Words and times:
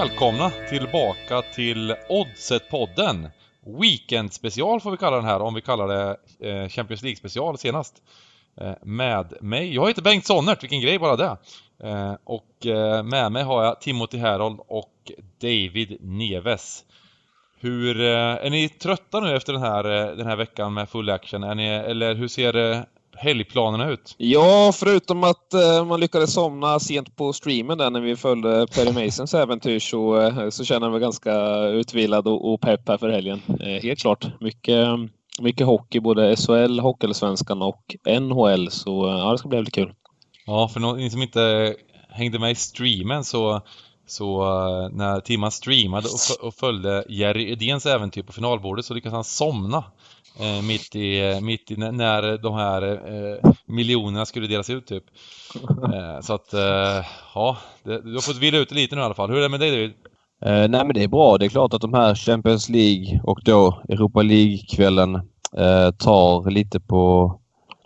välkomna 0.00 0.50
tillbaka 0.50 1.42
till 1.42 1.94
Oddset-podden. 2.08 3.30
Weekend 3.80 4.32
special 4.32 4.80
får 4.80 4.90
vi 4.90 4.96
kalla 4.96 5.16
den 5.16 5.24
här, 5.24 5.40
om 5.40 5.54
vi 5.54 5.60
kallar 5.60 5.88
det 5.88 6.16
eh, 6.50 6.68
Champions 6.68 7.02
League 7.02 7.16
special 7.16 7.58
senast. 7.58 8.02
Eh, 8.60 8.72
med 8.82 9.34
mig, 9.40 9.74
jag 9.74 9.88
heter 9.88 10.02
Bengt 10.02 10.26
Sonnert, 10.26 10.62
vilken 10.62 10.80
grej 10.80 10.98
bara 10.98 11.16
det. 11.16 11.36
Eh, 11.88 12.14
och 12.24 12.66
med 13.04 13.32
mig 13.32 13.42
har 13.42 13.64
jag 13.64 13.80
Timothy 13.80 14.18
Herold 14.18 14.60
och 14.68 15.12
David 15.40 15.98
Neves. 16.00 16.84
Hur, 17.60 18.00
är 18.00 18.50
ni 18.50 18.68
trötta 18.68 19.20
nu 19.20 19.36
efter 19.36 19.52
den 19.52 19.62
här, 19.62 19.84
den 20.16 20.26
här 20.26 20.36
veckan 20.36 20.74
med 20.74 20.88
full 20.88 21.10
action? 21.10 21.42
Är 21.42 21.54
ni, 21.54 21.68
eller 21.68 22.14
hur 22.14 22.28
ser 22.28 22.84
helgplanerna 23.16 23.90
ut? 23.90 24.14
Ja, 24.18 24.72
förutom 24.74 25.24
att 25.24 25.54
eh, 25.54 25.84
man 25.84 26.00
lyckades 26.00 26.32
somna 26.32 26.80
sent 26.80 27.16
på 27.16 27.32
streamen 27.32 27.78
där 27.78 27.90
när 27.90 28.00
vi 28.00 28.16
följde 28.16 28.66
Perry 28.74 29.04
Masons 29.04 29.34
äventyr 29.34 29.78
så, 29.78 30.20
eh, 30.20 30.50
så 30.50 30.64
känner 30.64 30.86
jag 30.86 30.92
mig 30.92 31.00
ganska 31.00 31.58
utvilad 31.58 32.28
och, 32.28 32.52
och 32.52 32.60
pepp 32.60 32.88
här 32.88 32.98
för 32.98 33.08
helgen. 33.08 33.42
Eh, 33.60 33.82
helt 33.82 34.00
klart. 34.00 34.26
Mycket, 34.40 34.88
mycket 35.40 35.66
hockey, 35.66 36.00
både 36.00 36.36
SHL, 36.36 36.80
Hockeyallsvenskan 36.80 37.62
och 37.62 37.96
NHL, 38.20 38.70
så 38.70 39.06
ja, 39.06 39.32
det 39.32 39.38
ska 39.38 39.48
bli 39.48 39.56
väldigt 39.56 39.74
kul. 39.74 39.92
Ja, 40.46 40.68
för 40.68 40.96
ni 40.96 41.10
som 41.10 41.22
inte 41.22 41.74
hängde 42.08 42.38
med 42.38 42.50
i 42.50 42.54
streamen 42.54 43.24
så 43.24 43.62
så 44.06 44.42
uh, 44.42 44.88
när 44.92 45.20
Timman 45.20 45.50
streamade 45.50 46.08
och, 46.42 46.54
följde 46.54 47.04
Jerry 47.08 47.52
Edéns 47.52 47.86
äventyr 47.86 48.22
på 48.22 48.32
finalbordet 48.32 48.84
så 48.84 48.94
lyckades 48.94 49.14
han 49.14 49.24
somna 49.24 49.84
eh, 50.40 50.62
mitt, 50.62 50.96
i, 50.96 51.30
eh, 51.30 51.40
mitt 51.40 51.70
i 51.70 51.76
när 51.76 52.38
de 52.38 52.54
här 52.54 52.82
eh, 52.82 53.52
miljonerna 53.66 54.26
skulle 54.26 54.46
delas 54.46 54.70
ut 54.70 54.86
typ. 54.86 55.04
Eh, 55.94 56.20
så 56.20 56.34
att, 56.34 56.54
eh, 56.54 57.04
ja, 57.34 57.56
det, 57.82 58.00
du 58.00 58.14
har 58.14 58.20
fått 58.20 58.38
vila 58.38 58.58
ut 58.58 58.72
lite 58.72 58.94
nu 58.94 59.00
i 59.00 59.04
alla 59.04 59.14
fall. 59.14 59.30
Hur 59.30 59.38
är 59.38 59.42
det 59.42 59.48
med 59.48 59.60
dig 59.60 59.70
David? 59.70 59.90
Eh, 60.44 60.68
nej 60.70 60.84
men 60.84 60.94
det 60.94 61.02
är 61.02 61.08
bra. 61.08 61.38
Det 61.38 61.44
är 61.44 61.48
klart 61.48 61.74
att 61.74 61.80
de 61.80 61.94
här 61.94 62.14
Champions 62.14 62.68
League 62.68 63.20
och 63.24 63.40
då 63.44 63.82
Europa 63.88 64.22
League-kvällen 64.22 65.20
tar 65.98 66.50
lite 66.50 66.80
på, 66.80 67.34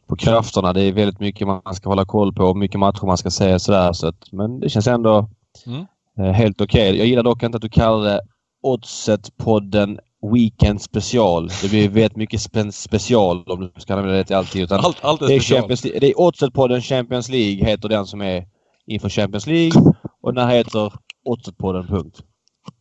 på 0.08 0.16
krafterna. 0.16 0.72
Det 0.72 0.82
är 0.82 0.92
väldigt 0.92 1.20
mycket 1.20 1.46
man 1.46 1.74
ska 1.74 1.88
hålla 1.88 2.04
koll 2.04 2.34
på, 2.34 2.54
mycket 2.54 2.80
matcher 2.80 3.06
man 3.06 3.18
ska 3.18 3.30
se 3.30 3.58
sådär. 3.58 3.92
Så 3.92 4.08
att, 4.08 4.32
men 4.32 4.60
det 4.60 4.68
känns 4.68 4.86
ändå 4.86 5.30
mm. 5.66 6.34
helt 6.34 6.60
okej. 6.60 6.88
Okay. 6.88 6.98
Jag 6.98 7.06
gillar 7.06 7.22
dock 7.22 7.42
inte 7.42 7.56
att 7.56 7.62
du 7.62 7.68
kallar 7.68 8.04
det 8.04 8.20
Oddset-podden 8.62 9.98
Weekend 10.22 10.82
special. 10.82 11.48
Det 11.62 11.68
blir 11.70 11.88
väldigt 11.88 12.16
mycket 12.16 12.40
spe 12.40 12.72
special 12.72 13.44
om 13.46 13.60
du 13.60 13.80
ska 13.80 13.94
använda 13.94 14.16
det 14.16 14.24
till 14.24 14.36
alltid. 14.36 14.62
Utan 14.62 14.80
allt, 14.84 15.04
allt 15.04 15.22
är, 15.22 15.26
det 15.26 15.34
är 15.34 15.40
Champions 15.40 15.80
Det 15.80 16.10
är 16.10 16.14
Oddset-podden 16.14 16.80
Champions 16.80 17.28
League 17.28 17.66
heter 17.66 17.88
den 17.88 18.06
som 18.06 18.22
är 18.22 18.46
inför 18.86 19.08
Champions 19.08 19.46
League 19.46 19.82
och 20.22 20.34
den 20.34 20.48
här 20.48 20.56
heter 20.56 20.92
Oddset-podden 21.24 21.88
punkt. 21.88 22.22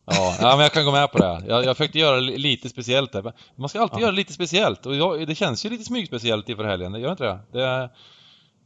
Ja, 0.06 0.34
ja, 0.40 0.50
men 0.50 0.60
jag 0.60 0.72
kan 0.72 0.84
gå 0.84 0.92
med 0.92 1.12
på 1.12 1.18
det. 1.18 1.44
Jag, 1.48 1.64
jag 1.64 1.76
försökte 1.76 1.98
göra 1.98 2.20
lite 2.20 2.68
speciellt 2.68 3.12
där. 3.12 3.32
Man 3.56 3.68
ska 3.68 3.80
alltid 3.80 3.96
ja. 3.98 4.02
göra 4.02 4.10
lite 4.10 4.32
speciellt 4.32 4.86
och 4.86 4.96
jag, 4.96 5.26
det 5.26 5.34
känns 5.34 5.66
ju 5.66 5.70
lite 5.70 5.84
smygspeciellt 5.84 6.48
inför 6.48 6.64
helgen, 6.64 6.92
det 6.92 7.00
gör 7.00 7.10
inte 7.10 7.24
det? 7.24 7.38
Det, 7.52 7.90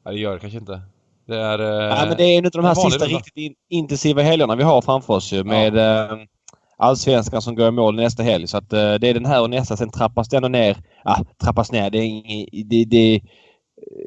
nej, 0.04 0.14
det 0.14 0.20
gör 0.20 0.34
det 0.34 0.40
kanske 0.40 0.58
inte. 0.58 0.80
Det 1.26 1.36
är... 1.36 1.58
Ja, 1.58 2.06
men 2.08 2.16
det 2.16 2.24
är 2.24 2.38
en 2.38 2.44
av 2.44 2.50
de 2.50 2.64
här 2.64 2.74
sista 2.74 3.04
riktigt 3.04 3.36
in, 3.36 3.54
intensiva 3.70 4.22
helgerna 4.22 4.56
vi 4.56 4.62
har 4.62 4.82
framför 4.82 5.14
oss 5.14 5.32
ju 5.32 5.44
med 5.44 5.76
ja 5.76 6.18
allsvenskan 6.82 7.42
som 7.42 7.54
går 7.54 7.68
i 7.68 7.70
mål 7.70 7.94
nästa 7.94 8.22
helg. 8.22 8.46
Så 8.46 8.56
att, 8.56 8.72
eh, 8.72 8.94
det 8.94 9.08
är 9.08 9.14
den 9.14 9.26
här 9.26 9.42
och 9.42 9.50
nästa. 9.50 9.76
Sen 9.76 9.90
trappas 9.90 10.28
det 10.28 10.36
ändå 10.36 10.48
ner. 10.48 10.76
Ah, 11.04 11.24
trappas 11.42 11.72
ner. 11.72 11.90
Det 11.90 11.98
är, 11.98 12.02
ingen, 12.02 12.48
det, 12.68 12.84
det 12.84 12.96
är 12.96 13.20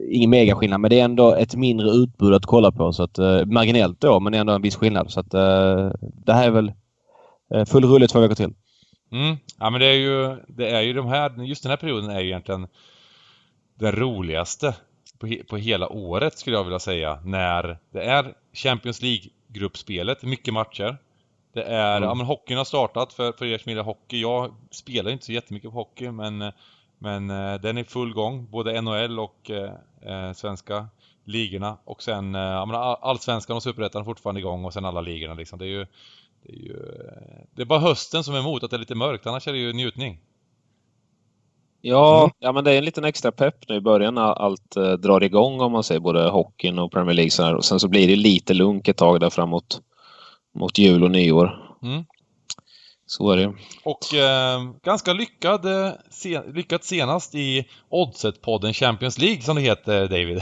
ingen 0.10 0.30
megaskillnad 0.30 0.82
men 0.82 0.90
det 0.90 1.00
är 1.00 1.06
ändå 1.06 1.36
ett 1.36 1.56
mindre 1.56 1.90
utbud 1.90 2.34
att 2.34 2.46
kolla 2.46 2.72
på. 2.72 2.94
Så 2.94 3.04
att, 3.04 3.18
eh, 3.18 3.46
marginellt 3.46 4.02
då 4.02 4.20
men 4.20 4.34
ändå 4.34 4.54
en 4.54 4.62
viss 4.62 4.76
skillnad. 4.76 5.12
Så 5.12 5.20
att, 5.20 5.34
eh, 5.34 5.92
det 6.26 6.34
här 6.34 6.48
är 6.48 6.52
väl 6.52 6.74
full 7.66 7.86
rulle 7.86 8.08
två 8.08 8.20
veckor 8.20 8.36
till. 8.36 8.54
Mm. 9.12 9.38
Ja 9.60 9.70
men 9.70 9.80
det 9.80 9.86
är 9.86 9.94
ju, 9.94 10.38
det 10.48 10.70
är 10.70 10.82
ju 10.82 10.94
de 10.94 11.08
här, 11.08 11.44
just 11.44 11.64
den 11.64 11.70
här 11.70 11.78
perioden 11.78 12.10
är 12.10 12.20
ju 12.20 12.28
egentligen 12.28 12.68
den 13.80 13.92
roligaste 13.92 14.76
på, 15.20 15.28
he, 15.28 15.44
på 15.44 15.58
hela 15.58 15.90
året 15.90 16.38
skulle 16.38 16.56
jag 16.56 16.64
vilja 16.64 16.80
säga. 16.80 17.20
När 17.26 17.78
det 17.92 18.04
är 18.04 18.34
Champions 18.54 19.02
League-gruppspelet, 19.02 20.24
mycket 20.24 20.54
matcher. 20.54 20.98
Det 21.56 21.64
är, 21.64 21.98
mm. 21.98 22.10
ja 22.10 22.16
men 22.16 22.26
hockeyn 22.26 22.58
har 22.58 22.66
startat 22.66 23.14
för, 23.14 23.32
för 23.32 23.46
er 23.46 23.58
som 23.58 23.70
gillar 23.70 23.84
hockey. 23.84 24.22
Jag 24.22 24.56
spelar 24.72 25.12
inte 25.12 25.26
så 25.26 25.32
jättemycket 25.32 25.72
på 25.72 25.78
hockey 25.78 26.12
men, 26.12 26.52
men 27.00 27.30
eh, 27.30 27.62
den 27.62 27.78
är 27.78 27.84
full 27.84 28.14
gång. 28.14 28.48
Både 28.52 28.82
NHL 28.82 29.20
och 29.20 29.52
eh, 29.52 29.74
eh, 30.02 30.34
svenska 30.34 30.88
ligorna. 31.24 31.78
Och 31.86 32.04
sen, 32.04 32.36
eh, 32.36 32.42
ja 32.42 32.66
men 32.66 32.76
allsvenskan 33.02 33.56
och 33.56 33.64
superettan 33.64 34.02
är 34.02 34.06
fortfarande 34.06 34.40
igång 34.40 34.66
och 34.66 34.74
sen 34.74 34.86
alla 34.86 35.02
ligorna 35.02 35.34
liksom. 35.34 35.60
Det 35.60 35.66
är 35.66 35.70
ju, 35.70 35.86
det 36.44 36.54
är 36.54 36.60
ju, 36.60 36.76
det 37.56 37.62
är 37.62 37.66
bara 37.66 37.80
hösten 37.80 38.24
som 38.24 38.36
är 38.36 38.40
emot 38.40 38.64
att 38.64 38.70
det 38.70 38.78
är 38.78 38.80
lite 38.80 38.96
mörkt, 38.96 39.28
annars 39.28 39.48
är 39.48 39.54
det 39.54 39.60
ju 39.60 39.74
njutning. 39.74 40.20
Ja, 41.82 42.20
mm. 42.20 42.32
ja 42.40 42.52
men 42.52 42.64
det 42.64 42.72
är 42.72 42.78
en 42.78 42.86
liten 42.86 43.06
extra 43.06 43.32
pepp 43.32 43.70
nu 43.70 43.76
i 43.76 43.82
början 43.82 44.16
när 44.16 44.22
allt 44.22 44.76
eh, 44.76 44.92
drar 44.92 45.24
igång 45.24 45.62
om 45.62 45.72
man 45.72 45.84
säger 45.84 46.02
både 46.02 46.30
hockeyn 46.30 46.80
och 46.80 46.92
Premier 46.92 47.14
League. 47.14 47.32
Så 47.32 47.44
här. 47.44 47.56
Och 47.56 47.66
sen 47.66 47.80
så 47.80 47.88
blir 47.88 48.08
det 48.08 48.16
lite 48.16 48.54
lunk 48.54 48.88
ett 48.88 48.98
tag 48.98 49.20
där 49.20 49.30
framåt 49.30 49.82
mot 50.56 50.78
jul 50.78 51.04
och 51.04 51.12
nyår. 51.12 51.78
Mm. 51.84 52.06
Så 53.06 53.32
är 53.32 53.38
det. 53.38 53.54
Och 53.84 54.14
eh, 54.14 54.64
ganska 54.84 55.14
lyckad, 55.14 55.66
eh, 55.66 55.92
se, 56.10 56.42
lyckat 56.54 56.84
senast 56.84 57.36
i 57.36 57.66
Oddset-podden 57.90 58.74
Champions 58.74 59.18
League 59.18 59.42
som 59.42 59.56
det 59.56 59.62
heter 59.62 60.08
David. 60.08 60.42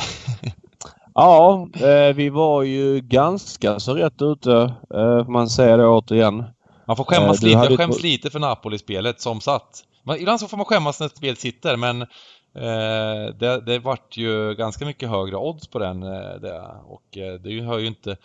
ja, 1.14 1.68
eh, 1.74 2.16
vi 2.16 2.30
var 2.30 2.64
ju 2.64 3.02
ganska 3.02 3.80
så 3.80 3.94
rätt 3.94 4.22
ute 4.22 4.52
eh, 4.94 5.26
får 5.26 5.32
man 5.32 5.50
säga 5.50 5.78
det 5.78 5.88
återigen. 5.88 6.44
Man 6.88 6.98
får 6.98 7.04
skämmas 7.04 7.44
eh, 7.44 7.48
lite, 7.48 7.60
jag 7.60 7.78
skäms 7.78 8.04
lite 8.04 8.30
för 8.30 8.40
Napoli-spelet 8.40 9.22
som 9.22 9.42
satt. 9.42 9.84
Man, 10.04 10.18
ibland 10.18 10.40
så 10.40 10.48
får 10.48 10.58
man 10.58 10.66
skämmas 10.66 11.00
när 11.00 11.08
ett 11.08 11.18
spel 11.18 11.36
sitter 11.36 11.78
men 11.78 12.02
eh, 12.02 13.36
det, 13.40 13.62
det 13.66 13.80
vart 13.80 14.18
ju 14.18 14.56
ganska 14.56 14.86
mycket 14.86 15.10
högre 15.10 15.36
odds 15.36 15.68
på 15.68 15.80
den 15.80 16.00
det, 16.00 16.64
och 16.88 17.04
det 17.44 17.62
hör 17.62 17.80
ju 17.80 17.88
inte 17.88 18.18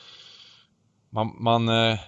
man, 1.11 1.37
man 1.39 1.69
eh, 1.69 1.99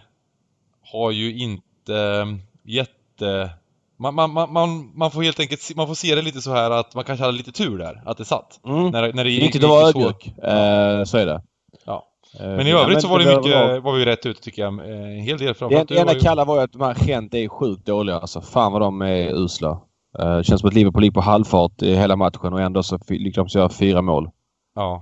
har 0.92 1.10
ju 1.10 1.38
inte 1.38 1.94
eh, 1.94 2.26
jätte... 2.64 3.50
Man, 3.98 4.14
man, 4.14 4.52
man, 4.52 4.90
man 4.94 5.10
får 5.10 5.22
helt 5.22 5.40
enkelt 5.40 5.76
man 5.76 5.86
får 5.86 5.94
se 5.94 6.14
det 6.14 6.22
lite 6.22 6.40
så 6.40 6.52
här 6.52 6.70
att 6.70 6.94
man 6.94 7.04
kanske 7.04 7.24
hade 7.24 7.38
lite 7.38 7.52
tur 7.52 7.78
där, 7.78 8.02
att 8.06 8.16
det 8.16 8.24
satt. 8.24 8.60
Mm. 8.66 8.90
När, 8.90 9.12
när 9.12 9.24
det 9.24 9.30
gick, 9.30 9.56
att 9.56 9.62
vara 9.62 9.88
ödmjuk, 9.88 10.26
eh, 10.26 11.04
så 11.04 11.18
är 11.18 11.26
det. 11.26 11.42
Ja. 11.84 12.06
Eh, 12.40 12.46
men 12.46 12.66
i 12.66 12.72
övrigt 12.72 13.02
så 13.02 13.08
var 13.08 13.18
det 13.18 13.36
mycket, 13.36 13.82
var 13.82 13.92
vi 13.92 14.04
rätt 14.04 14.26
ute 14.26 14.42
tycker 14.42 14.62
jag. 14.62 14.78
Eh, 14.78 15.18
en 15.18 15.20
hel 15.20 15.38
del 15.38 15.54
framförallt. 15.54 15.88
Det 15.88 15.98
enda 15.98 16.14
kalla 16.14 16.44
var 16.44 16.56
ju 16.56 16.62
att 16.62 16.72
de 16.72 16.82
här 16.82 16.94
Gent 16.94 17.34
är 17.34 17.48
sjukt 17.48 17.86
dåliga 17.86 18.18
alltså. 18.18 18.40
Fan 18.40 18.72
vad 18.72 18.80
de 18.80 19.02
är 19.02 19.44
usla. 19.44 19.80
Uh, 20.18 20.42
känns 20.42 20.60
som 20.60 20.68
att 20.68 20.74
Liverpool 20.74 21.04
gick 21.04 21.14
på 21.14 21.20
halvfart 21.20 21.82
i 21.82 21.94
hela 21.94 22.16
matchen 22.16 22.52
och 22.52 22.60
ändå 22.60 22.82
så 22.82 22.98
lyckades 23.08 23.52
de 23.52 23.58
göra 23.58 23.68
fyra 23.68 24.02
mål. 24.02 24.30
Ja. 24.74 25.00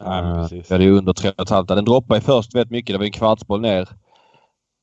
Nej, 0.00 0.22
men 0.22 0.34
precis. 0.34 0.68
Det 0.68 0.74
är 0.74 0.90
under 0.90 1.12
3,5. 1.12 1.66
Den 1.66 1.84
droppade 1.84 2.20
först 2.20 2.54
väldigt 2.54 2.70
mycket. 2.70 2.94
Det 2.94 2.98
var 2.98 3.04
en 3.04 3.12
kvartsboll 3.12 3.60
ner. 3.60 3.88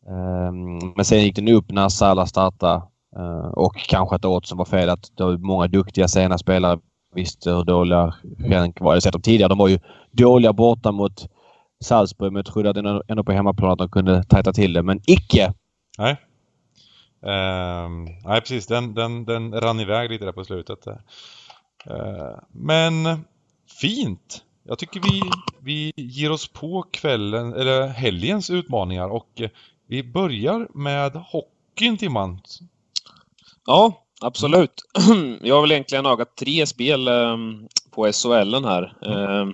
Ehm, 0.08 0.94
men 0.96 1.06
sen 1.06 1.24
gick 1.24 1.36
den 1.36 1.48
upp 1.48 1.72
när 1.72 1.90
Salah 1.90 2.26
startade. 2.26 2.82
Ehm, 3.18 3.54
och 3.54 3.76
kanske 3.78 4.16
att 4.16 4.26
oddsen 4.26 4.58
var 4.58 4.66
fel. 4.66 4.90
Att 4.90 5.12
det 5.18 5.24
var 5.24 5.38
många 5.38 5.68
duktiga 5.68 6.08
sena 6.08 6.38
spelare 6.38 6.80
visste 7.16 7.52
hur 7.52 7.64
dåliga 7.64 8.14
Schenk 8.50 8.80
var. 8.80 8.92
Jag 8.92 8.96
har 8.96 9.00
sett 9.00 9.14
dem 9.14 9.22
tidigare. 9.22 9.50
De 9.50 9.58
var 9.58 9.68
ju 9.68 9.80
dåliga 10.12 10.54
borta 10.54 10.92
mot 10.92 11.28
Salzburg 11.84 12.34
men 12.34 12.40
jag 12.40 12.46
trodde 12.46 12.70
att 12.70 13.10
ändå 13.10 13.24
på 13.24 13.32
hemmaplan 13.32 13.72
att 13.72 13.78
de 13.78 13.90
kunde 13.90 14.24
tajta 14.24 14.54
till 14.54 14.74
det. 14.74 14.84
Men 14.84 15.02
icke! 15.06 15.54
Nej. 15.98 16.18
Uh, 17.26 17.90
nej 18.26 18.42
precis, 18.42 18.68
den, 18.68 18.94
den, 18.94 19.26
den 19.26 19.62
rann 19.62 19.80
iväg 19.80 20.10
lite 20.10 20.26
där 20.26 20.32
på 20.32 20.44
slutet. 20.44 20.88
Uh, 20.88 20.96
men 22.52 23.24
fint! 23.82 24.44
Jag 24.68 24.80
tycker 24.80 25.00
vi, 25.00 25.22
vi 25.60 25.94
ger 25.96 26.32
oss 26.32 26.48
på 26.48 26.84
kvällen, 26.92 27.54
eller 27.54 27.88
helgens 27.88 28.50
utmaningar 28.50 29.10
och 29.10 29.42
eh, 29.42 29.50
vi 29.88 30.04
börjar 30.04 30.68
med 30.74 31.12
hockeyn 31.14 31.98
Timman. 31.98 32.42
Ja, 33.66 34.04
absolut. 34.22 34.74
Jag 35.42 35.56
har 35.56 35.62
väl 35.62 35.72
egentligen 35.72 36.06
ögat 36.06 36.36
tre 36.36 36.66
spel 36.66 37.08
ehm, 37.08 37.68
på 37.92 38.12
SHL 38.12 38.66
här. 38.66 38.94
Mm. 39.06 39.54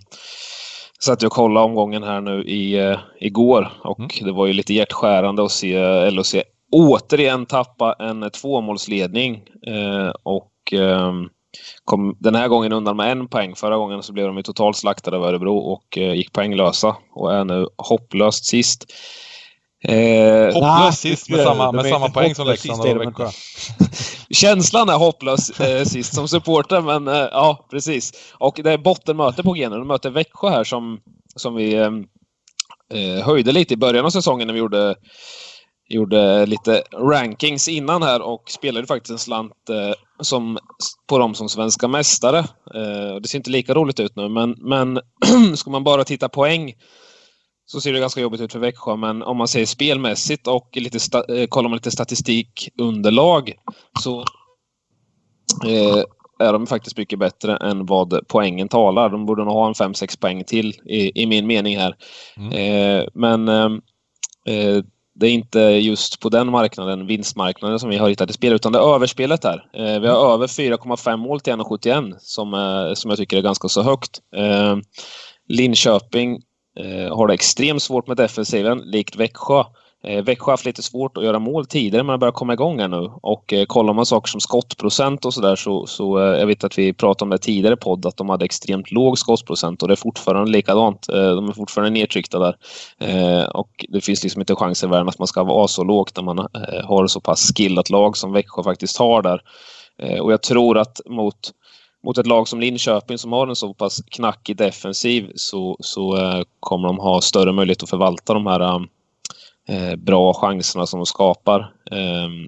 Så 1.00 1.14
att 1.14 1.22
jag 1.22 1.32
kollade 1.32 1.66
omgången 1.66 2.04
här 2.04 2.22
nu 2.22 2.44
i, 2.44 2.92
uh, 2.92 3.00
igår 3.20 3.72
och 3.84 4.00
mm. 4.00 4.10
det 4.22 4.32
var 4.32 4.48
ju 4.48 4.54
lite 4.54 4.74
hjärtskärande 4.74 5.44
att 5.44 5.52
se 5.52 6.10
LHC 6.12 6.36
återigen 6.72 7.46
tappa 7.46 7.96
en 8.00 8.30
tvåmålsledning. 8.32 9.44
Uh, 9.68 10.12
och 10.24 10.74
um, 10.74 11.30
kom 11.86 12.18
den 12.20 12.36
här 12.36 12.48
gången 12.48 12.74
undan 12.74 12.98
med 12.98 13.12
en 13.12 13.28
poäng. 13.28 13.56
Förra 13.56 13.78
gången 13.78 14.04
så 14.04 14.14
blev 14.14 14.28
de 14.28 14.38
ju 14.38 14.44
totalt 14.44 14.78
slaktade 14.78 15.18
av 15.18 15.24
Örebro 15.24 15.58
och 15.58 15.98
eh, 15.98 16.14
gick 16.14 16.34
poänglösa 16.34 16.96
och 17.16 17.34
är 17.34 17.46
nu 17.46 17.68
hopplöst 17.78 18.46
sist. 18.46 18.86
Eh, 19.88 20.54
hopplöst 20.54 21.02
sist 21.02 21.30
med 21.30 21.40
samma, 21.44 21.72
med 21.72 21.86
samma 21.86 22.10
poäng 22.10 22.36
som 22.36 22.48
Leksand 22.48 22.82
och 22.82 23.02
Växjö. 23.02 23.30
Känslan 24.30 24.90
är 24.90 24.98
hopplös 24.98 25.60
eh, 25.60 25.84
sist 25.86 26.16
som 26.16 26.28
supporter, 26.28 26.82
men 26.82 27.08
eh, 27.08 27.28
ja, 27.32 27.68
precis. 27.72 28.12
Och 28.34 28.60
det 28.64 28.72
är 28.72 28.78
bottenmöte 28.78 29.44
på 29.44 29.54
G 29.54 29.70
De 29.70 29.88
möter 29.88 30.10
Växjö 30.10 30.50
här 30.50 30.64
som, 30.64 31.00
som 31.36 31.56
vi 31.56 31.74
eh, 31.74 31.92
eh, 32.94 33.26
höjde 33.26 33.52
lite 33.52 33.74
i 33.74 33.78
början 33.78 34.06
av 34.06 34.10
säsongen 34.10 34.48
när 34.48 34.54
vi 34.54 34.60
gjorde 34.60 34.96
gjorde 35.94 36.46
lite 36.46 36.84
rankings 36.94 37.68
innan 37.68 38.04
här 38.04 38.22
och 38.22 38.44
spelade 38.48 38.88
faktiskt 38.88 39.12
en 39.12 39.20
slant 39.20 39.70
eh, 39.70 39.94
som, 40.20 40.58
på 41.08 41.18
dem 41.18 41.36
som 41.36 41.50
svenska 41.50 41.88
mästare. 41.88 42.40
Eh, 42.76 43.16
det 43.22 43.28
ser 43.28 43.38
inte 43.38 43.50
lika 43.50 43.74
roligt 43.74 44.00
ut 44.00 44.16
nu, 44.16 44.30
men, 44.30 44.56
men 44.58 45.00
ska 45.56 45.72
man 45.72 45.84
bara 45.84 46.04
titta 46.04 46.30
poäng 46.30 46.74
så 47.66 47.82
ser 47.82 47.94
det 47.94 48.00
ganska 48.00 48.22
jobbigt 48.22 48.42
ut 48.42 48.52
för 48.52 48.60
Växjö. 48.60 48.96
Men 48.96 49.24
om 49.24 49.38
man 49.38 49.48
ser 49.48 49.66
spelmässigt 49.66 50.48
och 50.48 50.70
lite 50.76 50.98
sta- 50.98 51.48
kollar 51.48 51.70
man 51.70 51.78
lite 51.78 51.92
statistikunderlag 51.92 53.54
så 54.00 54.20
eh, 55.66 56.04
är 56.40 56.54
de 56.54 56.68
faktiskt 56.68 56.98
mycket 56.98 57.20
bättre 57.20 57.58
än 57.58 57.86
vad 57.86 58.28
poängen 58.28 58.68
talar. 58.68 59.10
De 59.10 59.26
borde 59.26 59.46
nog 59.46 59.54
ha 59.54 59.68
en 59.68 59.74
5-6 59.74 60.20
poäng 60.20 60.44
till 60.44 60.70
i, 60.86 61.22
i, 61.22 61.26
min 61.26 61.48
mening 61.48 61.78
här. 61.78 61.96
Mm. 62.38 62.52
Eh, 62.52 63.06
men 63.14 63.48
eh, 63.48 64.84
det 65.16 65.28
är 65.28 65.32
inte 65.32 65.60
just 65.60 66.20
på 66.20 66.30
den 66.30 66.52
marknaden, 66.52 67.08
vinstmarknaden, 67.08 67.80
som 67.80 67.90
vi 67.90 67.98
har 67.98 68.10
hittat 68.10 68.30
i 68.30 68.34
spel, 68.34 68.54
utan 68.54 68.72
det 68.72 68.80
är 68.80 68.96
överspelet 68.96 69.44
här. 69.44 69.66
Eh, 69.74 70.00
vi 70.02 70.08
har 70.08 70.34
över 70.34 70.48
4,5 70.48 71.18
mål 71.18 71.40
till 71.40 71.54
1,71 71.54 72.16
som, 72.20 72.54
eh, 72.54 72.94
som 72.94 73.10
jag 73.10 73.18
tycker 73.18 73.38
är 73.38 73.42
ganska 73.42 73.68
så 73.68 73.82
högt. 73.82 74.20
Eh, 74.36 74.78
Linköping 75.48 76.42
har 77.12 77.28
det 77.28 77.34
extremt 77.34 77.84
svårt 77.84 78.08
med 78.08 78.18
defensiven, 78.18 78.78
likt 78.78 79.16
Växjö. 79.16 79.64
Eh, 80.08 80.24
Växjö 80.24 80.46
har 80.46 80.54
haft 80.54 80.66
lite 80.66 80.84
svårt 80.84 81.18
att 81.18 81.24
göra 81.24 81.40
mål 81.40 81.66
tidigare, 81.66 82.04
men 82.04 82.10
har 82.10 82.18
börjat 82.18 82.36
komma 82.36 82.54
igång 82.54 82.80
här 82.80 82.88
nu. 82.88 83.12
Och 83.22 83.54
eh, 83.54 83.66
kollar 83.66 83.94
man 83.94 84.06
saker 84.06 84.28
som 84.28 84.40
skottprocent 84.40 85.26
och 85.26 85.34
sådär 85.34 85.56
så, 85.56 85.88
så 85.88 86.20
eh, 86.20 86.40
jag 86.40 86.48
vet 86.48 86.64
att 86.64 86.78
vi 86.78 86.94
pratade 86.94 87.26
om 87.26 87.30
det 87.30 87.38
tidigare 87.38 87.78
podd 87.78 88.06
att 88.06 88.18
de 88.18 88.30
hade 88.30 88.46
extremt 88.46 88.92
låg 88.92 89.18
skottprocent 89.18 89.82
och 89.82 89.88
det 89.88 89.94
är 89.94 89.96
fortfarande 89.96 90.52
likadant. 90.52 91.10
Eh, 91.10 91.36
de 91.36 91.50
är 91.50 91.54
fortfarande 91.54 91.90
nedtryckta 92.00 92.40
där. 92.40 92.56
Eh, 93.00 93.44
och 93.44 93.86
det 93.90 94.02
finns 94.02 94.24
liksom 94.24 94.42
inte 94.42 94.56
chans 94.56 94.84
i 94.84 94.88
världen 94.88 95.10
att 95.10 95.20
man 95.20 95.28
ska 95.28 95.44
vara 95.44 95.68
så 95.68 95.84
lågt 95.84 96.16
när 96.16 96.24
man 96.24 96.40
eh, 96.40 96.86
har 96.86 97.08
så 97.08 97.20
pass 97.20 97.54
skillat 97.58 97.90
lag 97.90 98.18
som 98.18 98.32
Växjö 98.32 98.64
faktiskt 98.64 98.98
har 98.98 99.22
där. 99.22 99.42
Eh, 100.00 100.20
och 100.20 100.32
jag 100.32 100.42
tror 100.42 100.78
att 100.78 101.02
mot 101.10 101.52
mot 102.06 102.18
ett 102.18 102.28
lag 102.28 102.48
som 102.48 102.60
Linköping 102.60 103.18
som 103.18 103.32
har 103.32 103.48
en 103.48 103.56
så 103.56 103.74
pass 103.74 104.02
knackig 104.12 104.58
defensiv 104.58 105.32
så, 105.36 105.78
så 105.80 106.18
eh, 106.18 106.42
kommer 106.60 106.88
de 106.88 107.00
ha 107.00 107.22
större 107.22 107.52
möjlighet 107.52 107.84
att 107.84 107.90
förvalta 107.90 108.34
de 108.34 108.48
här 108.48 108.60
eh, 108.60 108.80
Eh, 109.68 109.96
bra 109.96 110.34
chanserna 110.34 110.86
som 110.86 111.00
de 111.00 111.06
skapar. 111.06 111.74
Ehm, 111.92 112.48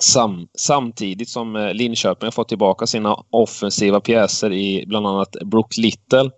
sam, 0.00 0.48
samtidigt 0.58 1.28
som 1.28 1.56
eh, 1.56 1.74
Linköping 1.74 2.26
har 2.26 2.30
fått 2.30 2.48
tillbaka 2.48 2.86
sina 2.86 3.16
offensiva 3.30 4.00
pjäser 4.00 4.52
i 4.52 4.84
bland 4.86 5.06
annat 5.06 5.36
Brook 5.44 5.76
Little 5.76 6.30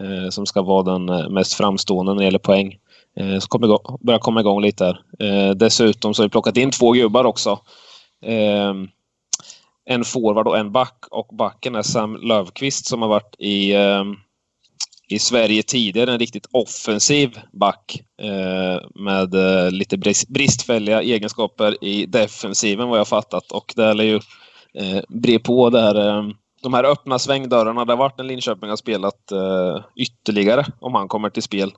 eh, 0.00 0.30
som 0.30 0.46
ska 0.46 0.62
vara 0.62 0.82
den 0.82 1.08
eh, 1.08 1.28
mest 1.28 1.54
framstående 1.54 2.12
när 2.12 2.18
det 2.18 2.24
gäller 2.24 2.38
poäng. 2.38 2.74
Eh, 3.16 3.38
så 3.38 3.48
kommer 3.48 3.66
igång, 3.66 3.98
börjar 4.00 4.18
komma 4.18 4.40
igång 4.40 4.62
lite 4.62 4.84
här. 4.84 5.00
Eh, 5.18 5.54
dessutom 5.54 6.14
så 6.14 6.22
har 6.22 6.28
vi 6.28 6.30
plockat 6.30 6.56
in 6.56 6.70
två 6.70 6.92
gubbar 6.92 7.24
också. 7.24 7.58
Eh, 8.24 8.74
en 9.88 10.04
forward 10.04 10.48
och 10.48 10.58
en 10.58 10.72
back 10.72 11.06
och 11.10 11.36
backen 11.36 11.74
är 11.74 11.82
Sam 11.82 12.16
Lövqvist 12.16 12.86
som 12.86 13.02
har 13.02 13.08
varit 13.08 13.34
i 13.38 13.74
ehm, 13.74 14.16
i 15.08 15.18
Sverige 15.18 15.62
tidigare 15.62 16.12
en 16.12 16.18
riktigt 16.18 16.46
offensiv 16.52 17.38
back 17.52 18.02
eh, 18.22 18.88
med 18.94 19.34
eh, 19.34 19.70
lite 19.70 19.98
bristfälliga 20.28 21.02
egenskaper 21.02 21.84
i 21.84 22.06
defensiven 22.06 22.88
vad 22.88 22.98
jag 22.98 23.08
fattat. 23.08 23.52
Och 23.52 23.72
det 23.76 23.94
lär 23.94 24.04
ju 24.04 24.20
eh, 24.74 25.02
bre 25.08 25.38
på 25.38 25.70
där, 25.70 26.08
eh, 26.08 26.28
de 26.62 26.74
här 26.74 26.84
öppna 26.84 27.18
svängdörrarna. 27.18 27.84
Det 27.84 27.92
har 27.92 27.98
varit 27.98 28.20
Linköping 28.20 28.68
har 28.68 28.76
spelat 28.76 29.32
eh, 29.32 29.84
ytterligare 29.96 30.66
om 30.80 30.94
han 30.94 31.08
kommer 31.08 31.30
till 31.30 31.42
spel 31.42 31.72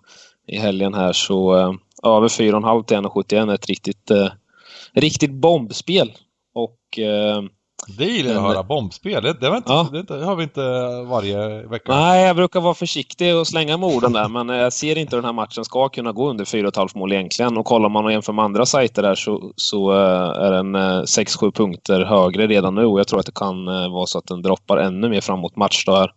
i 0.46 0.58
helgen 0.58 0.94
här. 0.94 1.12
Så 1.12 1.56
eh, 1.56 1.72
över 2.02 2.28
4,5 2.28 2.84
till 2.84 2.96
1,71 2.96 3.50
är 3.50 3.54
ett 3.54 3.66
riktigt, 3.66 4.10
eh, 4.10 4.28
riktigt 4.92 5.32
bombspel. 5.32 6.12
Och 6.54 6.98
eh, 6.98 7.42
det 7.88 8.04
gillar 8.04 8.30
jag 8.30 8.38
att 8.38 8.48
höra, 8.48 8.62
bombspel. 8.62 9.22
Det, 9.22 9.32
det, 9.32 9.56
inte, 9.56 9.72
ja. 9.72 9.88
det, 10.08 10.24
har 10.24 10.36
vi 10.36 10.42
inte 10.42 10.60
varje 11.06 11.62
vecka. 11.66 11.92
Nej, 11.92 12.26
jag 12.26 12.36
brukar 12.36 12.60
vara 12.60 12.74
försiktig 12.74 13.36
och 13.36 13.46
slänga 13.46 13.76
med 13.76 13.88
orden 13.88 14.12
där, 14.12 14.28
men 14.28 14.48
jag 14.48 14.72
ser 14.72 14.98
inte 14.98 15.16
hur 15.16 15.22
den 15.22 15.28
här 15.28 15.32
matchen 15.32 15.64
ska 15.64 15.88
kunna 15.88 16.12
gå 16.12 16.30
under 16.30 16.44
4,5 16.44 16.98
mål 16.98 17.12
egentligen. 17.12 17.56
Och 17.56 17.66
kollar 17.66 17.88
man 17.88 18.04
och 18.04 18.12
jämför 18.12 18.32
med 18.32 18.44
andra 18.44 18.66
sajter 18.66 19.02
där 19.02 19.14
så, 19.14 19.52
så 19.56 19.92
eh, 19.92 20.44
är 20.44 20.52
den 20.52 20.76
6-7 20.76 21.44
eh, 21.44 21.50
punkter 21.50 22.04
högre 22.04 22.46
redan 22.46 22.74
nu 22.74 22.84
och 22.84 23.00
jag 23.00 23.08
tror 23.08 23.20
att 23.20 23.26
det 23.26 23.34
kan 23.34 23.68
eh, 23.68 23.92
vara 23.92 24.06
så 24.06 24.18
att 24.18 24.26
den 24.26 24.42
droppar 24.42 24.76
ännu 24.76 25.08
mer 25.08 25.20
framåt 25.20 25.56
matchdagar. 25.56 26.12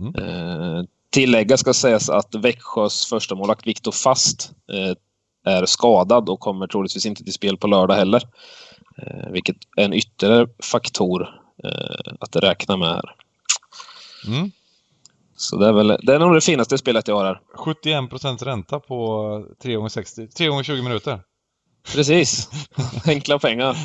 Mm. 0.00 0.14
Eh, 0.14 0.84
tillägga 1.10 1.56
ska 1.56 1.72
sägas 1.72 2.10
att 2.10 2.34
Växjös 2.34 3.06
första 3.06 3.34
målakt 3.34 3.66
Viktor 3.66 3.92
Fast 3.92 4.52
eh, 4.72 5.52
är 5.52 5.66
skadad 5.66 6.28
och 6.28 6.40
kommer 6.40 6.66
troligtvis 6.66 7.06
inte 7.06 7.24
till 7.24 7.32
spel 7.32 7.56
på 7.56 7.66
lördag 7.66 7.94
heller. 7.94 8.22
Eh, 8.96 9.30
vilket 9.30 9.56
är 9.76 9.84
en 9.84 9.92
ytterligare 9.92 10.46
faktor 10.62 11.28
eh, 11.64 12.14
att 12.20 12.36
räkna 12.36 12.76
med 12.76 12.88
här. 12.88 13.14
Mm. 14.26 14.50
Så 15.36 15.56
det 15.56 15.68
är 15.68 15.72
väl 15.72 15.98
det 16.02 16.14
är 16.14 16.18
nog 16.18 16.34
det 16.34 16.40
finaste 16.40 16.78
spelet 16.78 17.08
jag 17.08 17.16
har 17.16 17.24
här. 17.24 17.40
71% 17.56 18.44
ränta 18.44 18.80
på 18.80 19.46
3 19.62 19.74
gånger 19.74 19.88
60, 19.88 20.28
3 20.28 20.48
gånger 20.48 20.62
20 20.62 20.82
minuter. 20.82 21.20
Precis. 21.94 22.48
Enkla 23.06 23.38
pengar. 23.38 23.76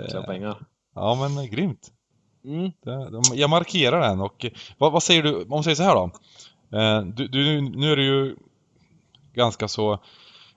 Enkla 0.00 0.22
pengar. 0.22 0.56
Ja 0.94 1.28
men 1.28 1.50
grymt. 1.50 1.90
Mm. 2.44 2.70
Jag 3.34 3.50
markerar 3.50 4.00
den 4.00 4.20
och 4.20 4.46
vad, 4.78 4.92
vad, 4.92 5.02
säger 5.02 5.22
du, 5.22 5.42
om 5.42 5.48
man 5.48 5.64
säger 5.64 5.74
så 5.74 5.82
här 5.82 5.94
då. 5.94 6.10
Eh, 6.78 7.02
du, 7.02 7.28
du, 7.28 7.60
nu 7.60 7.92
är 7.92 7.96
det 7.96 8.02
ju 8.02 8.36
ganska 9.34 9.68
så, 9.68 9.92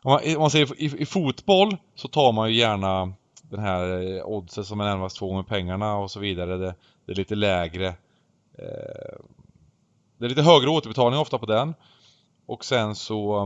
om 0.04 0.12
man, 0.12 0.36
om 0.36 0.42
man 0.42 0.52
säger 0.52 0.82
i, 0.82 1.02
i, 1.02 1.06
fotboll 1.06 1.78
så 1.96 2.08
tar 2.08 2.32
man 2.32 2.50
ju 2.50 2.56
gärna 2.56 3.14
den 3.56 3.66
här 3.66 4.00
oddsen 4.00 4.26
oddset 4.26 4.68
som 4.68 4.80
är 4.80 4.86
närmast 4.86 5.18
två 5.18 5.28
gånger 5.28 5.44
pengarna 5.44 5.96
och 5.98 6.12
så 6.12 6.20
vidare. 6.20 6.58
Det, 6.58 6.76
det 7.06 7.12
är 7.12 7.16
lite 7.16 7.36
lägre. 7.36 7.88
Eh, 8.58 9.18
det 10.18 10.26
är 10.26 10.30
lite 10.30 10.42
högre 10.42 10.70
återbetalning 10.70 11.20
ofta 11.20 11.38
på 11.38 11.46
den. 11.46 11.74
Och 12.46 12.66
sen 12.66 12.96
så 12.96 13.42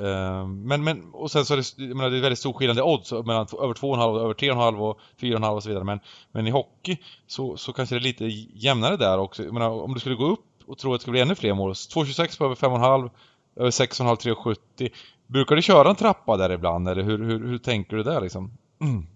eh, 0.00 0.46
men, 0.46 0.84
men, 0.84 1.10
och 1.12 1.30
sen 1.30 1.44
så 1.44 1.54
är 1.54 1.56
det, 1.56 1.88
jag 1.88 1.96
menar, 1.96 2.10
det 2.10 2.16
är 2.16 2.22
väldigt 2.22 2.38
stor 2.38 2.52
skillnad 2.52 2.78
i 2.78 2.82
odds 2.82 3.12
mellan 3.12 3.46
över 3.62 3.74
2,5, 3.74 4.20
över 4.20 4.34
3,5 4.34 4.78
och 4.78 4.98
4,5 5.20 5.48
och 5.48 5.62
så 5.62 5.68
vidare. 5.68 5.84
Men, 5.84 6.00
men 6.32 6.46
i 6.46 6.50
hockey 6.50 6.96
så, 7.26 7.56
så 7.56 7.72
kanske 7.72 7.94
det 7.94 7.98
är 7.98 8.02
lite 8.02 8.24
jämnare 8.54 8.96
där 8.96 9.18
också. 9.18 9.44
Jag 9.44 9.54
menar, 9.54 9.70
om 9.70 9.94
du 9.94 10.00
skulle 10.00 10.14
gå 10.14 10.26
upp 10.26 10.44
och 10.66 10.78
tro 10.78 10.94
att 10.94 11.00
det 11.00 11.02
skulle 11.02 11.12
bli 11.12 11.20
ännu 11.20 11.34
fler 11.34 11.54
mål. 11.54 11.72
2,26 11.72 12.38
på 12.38 12.44
över 12.44 12.54
5,5, 12.54 13.10
över 13.56 13.70
6,5, 13.70 14.16
3,70. 14.16 14.90
Brukar 15.26 15.56
du 15.56 15.62
köra 15.62 15.90
en 15.90 15.96
trappa 15.96 16.36
där 16.36 16.50
ibland 16.50 16.88
eller 16.88 17.02
hur, 17.02 17.18
hur, 17.18 17.46
hur 17.46 17.58
tänker 17.58 17.96
du 17.96 18.02
där 18.02 18.20
liksom? 18.20 18.58
Mm. 18.80 19.06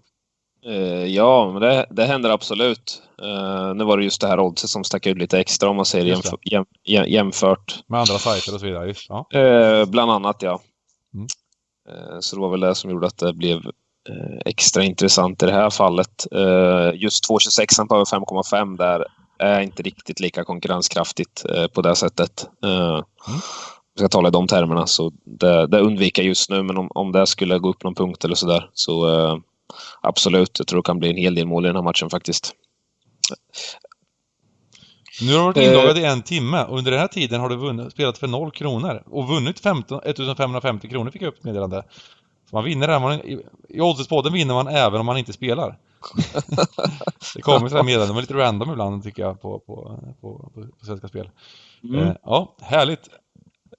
Uh, 0.65 1.05
ja, 1.05 1.51
men 1.51 1.61
det, 1.61 1.85
det 1.89 2.05
händer 2.05 2.29
absolut. 2.29 3.01
Uh, 3.21 3.75
nu 3.75 3.83
var 3.83 3.97
det 3.97 4.03
just 4.03 4.21
det 4.21 4.27
här 4.27 4.39
oddset 4.39 4.69
som 4.69 4.83
stack 4.83 5.07
ut 5.07 5.17
lite 5.17 5.39
extra 5.39 5.69
om 5.69 5.75
man 5.75 5.85
säger 5.85 6.05
jämf 6.05 6.25
jäm, 6.51 6.65
jäm, 6.83 7.05
jämfört. 7.07 7.83
Med 7.87 7.99
andra 7.99 8.17
sajter 8.17 8.53
och 8.53 8.59
så 8.59 8.65
vidare, 8.65 8.87
just, 8.87 9.09
ja. 9.09 9.27
Uh, 9.35 9.85
bland 9.85 10.11
annat, 10.11 10.41
ja. 10.41 10.59
Mm. 11.13 11.27
så 12.21 12.35
det 12.35 12.41
var 12.41 12.49
väl 12.49 12.59
det 12.59 12.75
som 12.75 12.91
gjorde 12.91 13.07
att 13.07 13.17
det 13.17 13.33
blev 13.33 13.61
extra 14.45 14.83
intressant 14.83 15.43
i 15.43 15.45
det 15.45 15.51
här 15.51 15.69
fallet. 15.69 16.27
just 16.93 17.29
2,26 17.29 17.87
på 17.87 17.95
över 17.95 18.05
5,5 18.05 18.77
där 18.77 19.05
är 19.39 19.61
inte 19.61 19.83
riktigt 19.83 20.19
lika 20.19 20.43
konkurrenskraftigt 20.43 21.45
på 21.73 21.81
det 21.81 21.95
sättet. 21.95 22.47
Mm 22.65 23.03
ska 23.97 24.07
tala 24.07 24.27
i 24.27 24.31
de 24.31 24.47
termerna. 24.47 24.87
Så 24.87 25.11
det, 25.25 25.67
det 25.67 25.79
undviker 25.79 26.23
just 26.23 26.49
nu, 26.49 26.63
men 26.63 26.77
om, 26.77 26.87
om 26.93 27.11
det 27.11 27.27
skulle 27.27 27.59
gå 27.59 27.69
upp 27.69 27.83
någon 27.83 27.95
punkt 27.95 28.25
eller 28.25 28.35
sådär 28.35 28.69
så 28.73 29.09
eh, 29.09 29.37
absolut, 30.01 30.59
jag 30.59 30.67
tror 30.67 30.79
det 30.81 30.85
kan 30.85 30.99
bli 30.99 31.09
en 31.09 31.17
hel 31.17 31.35
del 31.35 31.47
mål 31.47 31.65
i 31.65 31.67
den 31.67 31.75
här 31.75 31.83
matchen 31.83 32.09
faktiskt. 32.09 32.53
Nu 35.21 35.33
har 35.33 35.39
du 35.39 35.45
varit 35.45 35.57
inloggad 35.57 35.97
i 35.97 36.03
en 36.03 36.21
timme 36.21 36.63
och 36.63 36.77
under 36.77 36.91
den 36.91 36.99
här 36.99 37.07
tiden 37.07 37.41
har 37.41 37.49
du 37.49 37.55
vunnit, 37.55 37.91
spelat 37.91 38.17
för 38.17 38.27
0 38.27 38.51
kronor 38.51 39.03
och 39.05 39.27
vunnit 39.27 39.59
15, 39.59 40.01
1550 40.03 40.89
kronor 40.89 41.11
fick 41.11 41.21
jag 41.21 41.27
upp 41.27 41.37
ett 41.37 41.43
meddelande. 41.43 41.83
Så 42.49 42.55
man 42.55 42.63
vinner 42.63 42.99
man, 42.99 43.13
i, 43.13 43.43
Oddset-podden 43.69 44.33
vinner 44.33 44.53
man 44.53 44.67
även 44.67 44.99
om 44.99 45.05
man 45.05 45.17
inte 45.17 45.33
spelar. 45.33 45.77
det 47.35 47.41
kommer 47.41 47.69
sådana 47.69 47.83
meddelanden, 47.83 48.15
de 48.15 48.17
är 48.17 48.21
lite 48.21 48.33
random 48.33 48.71
ibland 48.71 49.03
tycker 49.03 49.23
jag 49.23 49.41
på, 49.41 49.59
på, 49.59 49.99
på, 50.21 50.51
på, 50.53 50.69
på 50.79 50.85
Svenska 50.85 51.07
Spel. 51.07 51.29
Mm. 51.83 51.99
Eh, 51.99 52.15
ja, 52.23 52.55
härligt. 52.61 53.09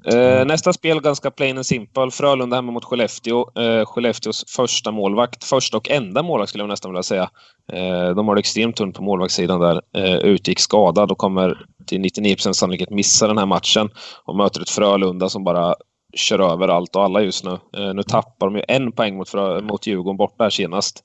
Mm. 0.04 0.38
Eh, 0.38 0.46
nästa 0.46 0.72
spel 0.72 1.00
ganska 1.00 1.30
plain 1.30 1.56
and 1.56 1.66
simple. 1.66 2.10
Frölunda 2.10 2.56
hemma 2.56 2.72
mot 2.72 2.84
Skellefteå. 2.84 3.50
Eh, 3.58 3.86
Skellefteås 3.86 4.44
första 4.56 4.90
målvakt. 4.90 5.44
Första 5.44 5.76
och 5.76 5.90
enda 5.90 6.22
målvakt 6.22 6.48
skulle 6.48 6.62
jag 6.62 6.68
nästan 6.68 6.90
vilja 6.90 7.02
säga. 7.02 7.30
Eh, 7.72 8.08
de 8.14 8.28
har 8.28 8.34
det 8.34 8.38
extremt 8.38 8.76
tunt 8.76 8.96
på 8.96 9.02
målvaktssidan 9.02 9.60
där. 9.60 9.80
Utgick 10.22 10.60
skadad 10.60 11.12
och 11.12 11.18
kommer 11.18 11.66
till 11.86 12.00
99 12.00 12.36
sannolikhet 12.36 12.90
missa 12.90 13.26
den 13.26 13.38
här 13.38 13.46
matchen. 13.46 13.90
Och 14.24 14.36
möter 14.36 14.60
ett 14.60 14.70
Frölunda 14.70 15.28
som 15.28 15.44
bara 15.44 15.74
kör 16.16 16.52
över 16.52 16.68
allt 16.68 16.96
och 16.96 17.04
alla 17.04 17.20
just 17.20 17.44
nu. 17.44 17.58
Nu 17.94 18.02
tappar 18.02 18.46
de 18.46 18.56
ju 18.56 18.62
en 18.68 18.92
poäng 18.92 19.16
mot, 19.16 19.34
mot 19.62 19.86
Djurgården 19.86 20.16
bort 20.16 20.38
där 20.38 20.50
senast. 20.50 21.04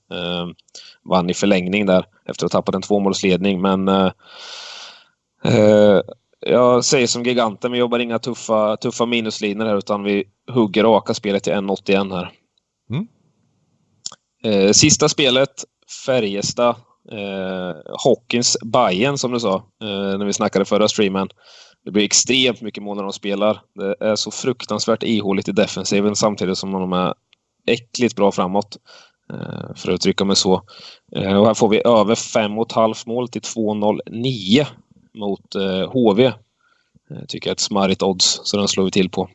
Vann 1.10 1.30
i 1.30 1.34
förlängning 1.34 1.86
där 1.86 2.06
efter 2.26 2.46
att 2.46 2.54
ha 2.54 2.60
tappat 2.62 2.76
en 2.76 2.82
tvåmålsledning. 2.82 3.62
Men 3.62 4.12
jag 6.40 6.86
säger 6.86 7.08
som 7.08 7.24
giganten, 7.24 7.72
vi 7.72 7.78
jobbar 7.78 8.00
inga 8.00 8.20
tuffa, 8.20 8.78
tuffa 8.78 9.06
minuslinjer 9.06 9.66
här 9.66 9.78
utan 9.78 10.04
vi 10.04 10.24
hugger 10.52 10.84
raka 10.84 11.14
spelet 11.14 11.44
till 11.44 11.54
1,81 11.54 12.16
här. 12.16 12.32
Mm. 12.90 13.08
Eh, 14.44 14.72
sista 14.72 15.10
spelet, 15.10 15.66
Färjestad. 16.06 16.76
Eh, 17.12 17.76
Hockeyns 18.04 18.58
Bayern 18.66 19.18
som 19.18 19.32
du 19.32 19.40
sa 19.40 19.56
eh, 19.56 20.18
när 20.18 20.26
vi 20.26 20.34
snackade 20.34 20.66
förra 20.66 20.88
streamen. 20.88 21.30
Det 21.86 21.92
blir 21.92 22.04
extremt 22.04 22.62
mycket 22.62 22.84
mål 22.84 22.96
när 22.96 23.04
de 23.04 23.14
spelar. 23.14 23.62
Det 23.76 23.96
är 24.00 24.16
så 24.16 24.32
fruktansvärt 24.32 25.04
ihåligt 25.04 25.48
i 25.48 25.52
defensiven 25.52 26.16
samtidigt 26.16 26.58
som 26.58 26.72
de 26.72 26.94
är 26.94 27.14
äckligt 27.68 28.16
bra 28.16 28.32
framåt. 28.32 28.78
Eh, 29.34 29.76
för 29.76 29.92
att 29.92 29.96
uttrycka 29.96 30.26
mig 30.26 30.36
så. 30.36 30.62
Eh, 31.16 31.40
och 31.40 31.48
här 31.48 31.54
får 31.54 31.70
vi 31.70 31.82
över 31.86 32.16
5,5 32.16 33.08
mål 33.08 33.30
till 33.30 33.42
2,09 33.42 34.66
mot 35.14 35.56
HV. 35.94 36.26
Eh, 36.26 36.34
tycker 37.28 37.48
jag 37.48 37.52
är 37.52 37.56
ett 37.56 37.60
smarrigt 37.60 38.04
odds, 38.04 38.42
så 38.44 38.58
den 38.58 38.68
slår 38.68 38.86
vi 38.86 38.92
till 38.92 39.10
på. 39.10 39.30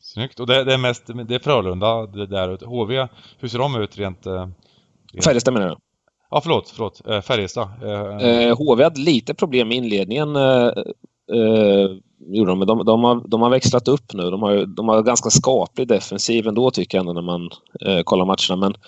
Snyggt. 0.00 0.40
Och 0.40 0.46
det, 0.46 0.64
det 0.64 0.74
är 0.74 0.78
mest 0.78 1.06
det 1.06 1.34
är 1.34 1.38
Frölunda 1.38 2.06
det 2.06 2.26
där. 2.26 2.66
HV, 2.66 3.08
hur 3.38 3.48
ser 3.48 3.58
de 3.58 3.82
ut 3.82 3.98
rent... 3.98 4.26
rent... 4.26 5.24
Färjestad 5.24 5.54
menar 5.54 5.68
du? 5.68 5.76
Ja, 6.30 6.40
förlåt. 6.40 6.70
förlåt. 6.70 7.06
Eh, 7.08 7.20
Färjestad. 7.20 7.68
Eh, 7.82 8.56
HV 8.56 8.84
hade 8.84 9.00
lite 9.00 9.34
problem 9.34 9.68
med 9.68 9.76
inledningen. 9.76 10.36
Eh, 10.36 10.70
gjorde 12.18 12.50
de, 12.50 12.66
de, 12.66 12.84
de, 12.84 13.04
har, 13.04 13.28
de 13.28 13.42
har 13.42 13.50
växlat 13.50 13.88
upp 13.88 14.12
nu. 14.12 14.30
De 14.30 14.42
har, 14.42 14.66
de 14.66 14.88
har 14.88 15.02
ganska 15.02 15.30
skaplig 15.30 15.88
defensiv 15.88 16.46
ändå 16.46 16.70
tycker 16.70 16.98
jag 16.98 17.02
ändå 17.02 17.12
när 17.12 17.22
man 17.22 17.50
eh, 17.80 18.02
kollar 18.02 18.24
matcherna. 18.24 18.56
Men 18.56 18.74
eh, 18.74 18.80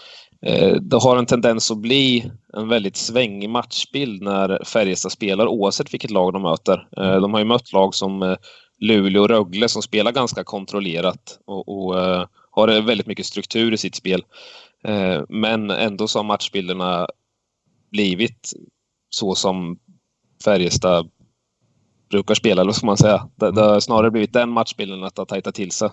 Eh, 0.46 0.74
det 0.74 0.96
har 0.96 1.16
en 1.16 1.26
tendens 1.26 1.70
att 1.70 1.78
bli 1.78 2.30
en 2.52 2.68
väldigt 2.68 2.96
svängig 2.96 3.50
matchbild 3.50 4.22
när 4.22 4.64
Färjestad 4.64 5.12
spelar 5.12 5.46
oavsett 5.46 5.94
vilket 5.94 6.10
lag 6.10 6.32
de 6.32 6.42
möter. 6.42 6.88
Eh, 6.96 7.20
de 7.20 7.32
har 7.32 7.40
ju 7.40 7.46
mött 7.46 7.72
lag 7.72 7.94
som 7.94 8.22
eh, 8.22 8.36
Luleå 8.80 9.22
och 9.22 9.28
Rögle 9.28 9.68
som 9.68 9.82
spelar 9.82 10.12
ganska 10.12 10.44
kontrollerat 10.44 11.38
och, 11.46 11.68
och 11.68 11.94
har 12.50 12.80
väldigt 12.82 13.06
mycket 13.06 13.26
struktur 13.26 13.72
i 13.72 13.76
sitt 13.76 13.94
spel. 13.94 14.24
Men 15.28 15.70
ändå 15.70 16.08
så 16.08 16.18
har 16.18 16.24
matchbilderna 16.24 17.08
blivit 17.90 18.52
så 19.10 19.34
som 19.34 19.78
Färjestad 20.44 21.10
brukar 22.10 22.34
spela, 22.34 22.60
eller 22.60 22.68
vad 22.68 22.76
ska 22.76 22.86
man 22.86 22.96
säga. 22.96 23.28
Det, 23.36 23.50
det 23.50 23.60
har 23.60 23.80
snarare 23.80 24.10
blivit 24.10 24.32
den 24.32 24.50
matchbilden 24.50 25.04
att 25.04 25.14
det 25.14 25.20
har 25.20 25.26
tajtat 25.26 25.54
till 25.54 25.70
sig. 25.70 25.90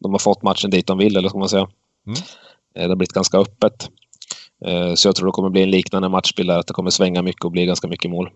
De 0.00 0.12
har 0.12 0.18
fått 0.18 0.42
matchen 0.42 0.70
dit 0.70 0.86
de 0.86 0.98
vill, 0.98 1.16
eller 1.16 1.22
vad 1.22 1.30
ska 1.30 1.38
man 1.38 1.48
säga. 1.48 1.68
Mm. 2.06 2.18
Eh, 2.74 2.82
det 2.82 2.88
har 2.88 2.96
blivit 2.96 3.12
ganska 3.12 3.38
öppet. 3.38 3.88
Eh, 4.66 4.94
så 4.94 5.08
jag 5.08 5.16
tror 5.16 5.26
det 5.26 5.32
kommer 5.32 5.50
bli 5.50 5.62
en 5.62 5.70
liknande 5.70 6.08
matchbild 6.08 6.48
där, 6.48 6.58
att 6.58 6.66
det 6.66 6.74
kommer 6.74 6.90
svänga 6.90 7.22
mycket 7.22 7.44
och 7.44 7.50
bli 7.50 7.66
ganska 7.66 7.88
mycket 7.88 8.10
mål. 8.10 8.30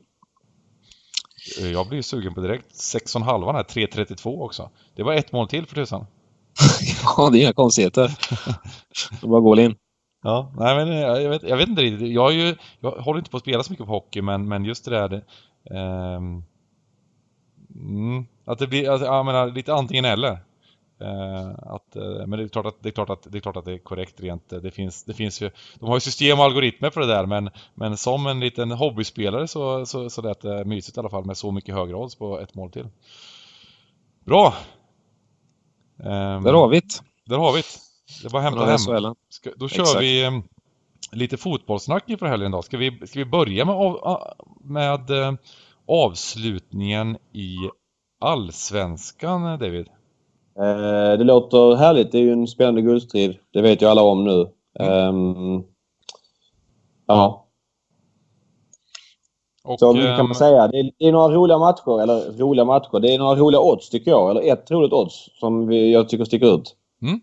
Eh, 1.60 1.70
jag 1.72 1.88
blir 1.88 2.02
sugen 2.02 2.34
på 2.34 2.40
direkt 2.40 2.66
6,5 2.74 3.52
här, 3.52 3.62
3.32 3.62 4.42
också. 4.42 4.70
Det 4.96 5.02
var 5.02 5.14
ett 5.14 5.32
mål 5.32 5.48
till 5.48 5.66
för 5.66 5.74
tusan. 5.74 6.06
ja, 7.16 7.30
det 7.30 7.38
är 7.38 7.42
inga 7.42 7.52
konstigheter. 7.52 8.18
Det 9.20 9.26
bara 9.26 9.40
gå 9.40 9.60
in. 9.60 9.74
Ja, 10.22 10.52
nej 10.56 10.76
men 10.76 10.96
jag 10.96 11.30
vet, 11.30 11.42
jag 11.42 11.56
vet 11.56 11.68
inte 11.68 11.82
riktigt. 11.82 12.12
Jag, 12.12 12.32
ju, 12.32 12.56
jag 12.80 12.90
håller 12.90 13.18
inte 13.18 13.30
på 13.30 13.36
att 13.36 13.42
spela 13.42 13.62
så 13.62 13.72
mycket 13.72 13.86
på 13.86 13.92
hockey, 13.92 14.22
men, 14.22 14.48
men 14.48 14.64
just 14.64 14.84
det 14.84 14.90
där 14.90 15.22
Um, 15.70 16.44
mm, 17.74 18.26
att 18.44 18.58
det 18.58 18.66
blir, 18.66 18.90
alltså, 18.90 19.06
jag 19.06 19.26
menar, 19.26 19.50
lite 19.50 19.74
antingen 19.74 20.04
eller. 20.04 20.38
Uh, 21.02 21.54
att, 21.62 21.96
uh, 21.96 22.26
men 22.26 22.30
det 22.30 22.44
är, 22.44 22.48
klart 22.48 22.66
att, 22.66 22.82
det 22.82 22.88
är 22.88 22.90
klart 22.90 23.10
att 23.10 23.26
det 23.32 23.38
är 23.38 23.40
klart 23.40 23.56
att 23.56 23.64
det 23.64 23.72
är 23.72 23.78
korrekt 23.78 24.20
rent. 24.20 24.48
Det 24.48 24.70
finns, 24.70 25.04
det 25.04 25.14
finns 25.14 25.42
ju, 25.42 25.50
de 25.78 25.88
har 25.88 25.96
ju 25.96 26.00
system 26.00 26.38
och 26.38 26.44
algoritmer 26.44 26.90
för 26.90 27.00
det 27.00 27.06
där 27.06 27.26
men, 27.26 27.50
men 27.74 27.96
som 27.96 28.26
en 28.26 28.40
liten 28.40 28.70
hobbyspelare 28.70 29.48
så, 29.48 29.86
så, 29.86 30.10
så 30.10 30.22
lät 30.22 30.40
det 30.40 30.64
mysigt 30.64 30.96
i 30.96 31.00
alla 31.00 31.10
fall 31.10 31.24
med 31.24 31.36
så 31.36 31.50
mycket 31.50 31.74
högre 31.74 31.96
odds 31.96 32.14
på 32.14 32.40
ett 32.40 32.54
mål 32.54 32.70
till. 32.70 32.86
Bra! 34.24 34.54
Um, 35.96 36.42
där 36.42 36.52
har 36.52 36.68
vi 36.68 36.80
det. 36.80 37.02
Där 37.24 37.38
har 37.38 37.52
vi 37.52 37.58
det. 37.58 38.22
Det 38.22 38.28
var 38.28 38.40
hämta 38.40 38.64
hem. 38.64 39.14
Ska, 39.28 39.50
då 39.56 39.68
kör 39.68 39.82
Exakt. 39.82 40.02
vi 40.02 40.26
um, 40.26 40.42
lite 41.12 41.36
fotbollssnack 41.36 42.04
inför 42.06 42.26
helgen 42.26 42.50
då. 42.50 42.62
Ska 42.62 42.76
vi, 42.76 43.06
ska 43.06 43.18
vi 43.18 43.24
börja 43.24 43.64
med, 43.64 43.74
av, 43.74 44.20
med 44.64 45.38
avslutningen 45.86 47.18
i 47.32 47.56
Allsvenskan, 48.20 49.42
David? 49.58 49.88
Eh, 50.58 51.18
det 51.18 51.24
låter 51.24 51.74
härligt. 51.74 52.12
Det 52.12 52.18
är 52.18 52.22
ju 52.22 52.32
en 52.32 52.46
spännande 52.46 52.82
guldstrid. 52.82 53.38
Det 53.52 53.62
vet 53.62 53.82
ju 53.82 53.86
alla 53.86 54.02
om 54.02 54.24
nu. 54.24 54.46
Um, 54.80 55.64
ja. 57.06 57.44
Och, 59.64 59.78
så 59.78 59.92
kan 59.92 60.02
man 60.02 60.26
ehm, 60.26 60.34
säga. 60.34 60.68
Det 60.68 60.78
är, 60.78 60.90
det 60.98 61.04
är, 61.04 61.12
några 61.12 61.34
roliga 61.34 61.58
matcher. 61.58 62.02
Eller 62.02 62.38
roliga 62.38 62.64
matcher. 62.64 63.00
Det 63.00 63.14
är 63.14 63.18
några 63.18 63.36
roliga 63.36 63.60
odds 63.60 63.90
tycker 63.90 64.10
jag. 64.10 64.30
Eller 64.30 64.52
ett 64.52 64.70
roligt 64.70 64.92
odds 64.92 65.28
som 65.40 65.66
vi, 65.66 65.92
jag 65.92 66.08
tycker 66.08 66.24
sticker 66.24 66.54
ut. 66.54 66.76
Mm. 67.02 67.20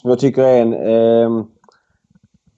Som 0.00 0.10
jag 0.10 0.18
tycker 0.18 0.42
är 0.42 0.62
en... 0.62 0.74
Eh, 0.74 1.44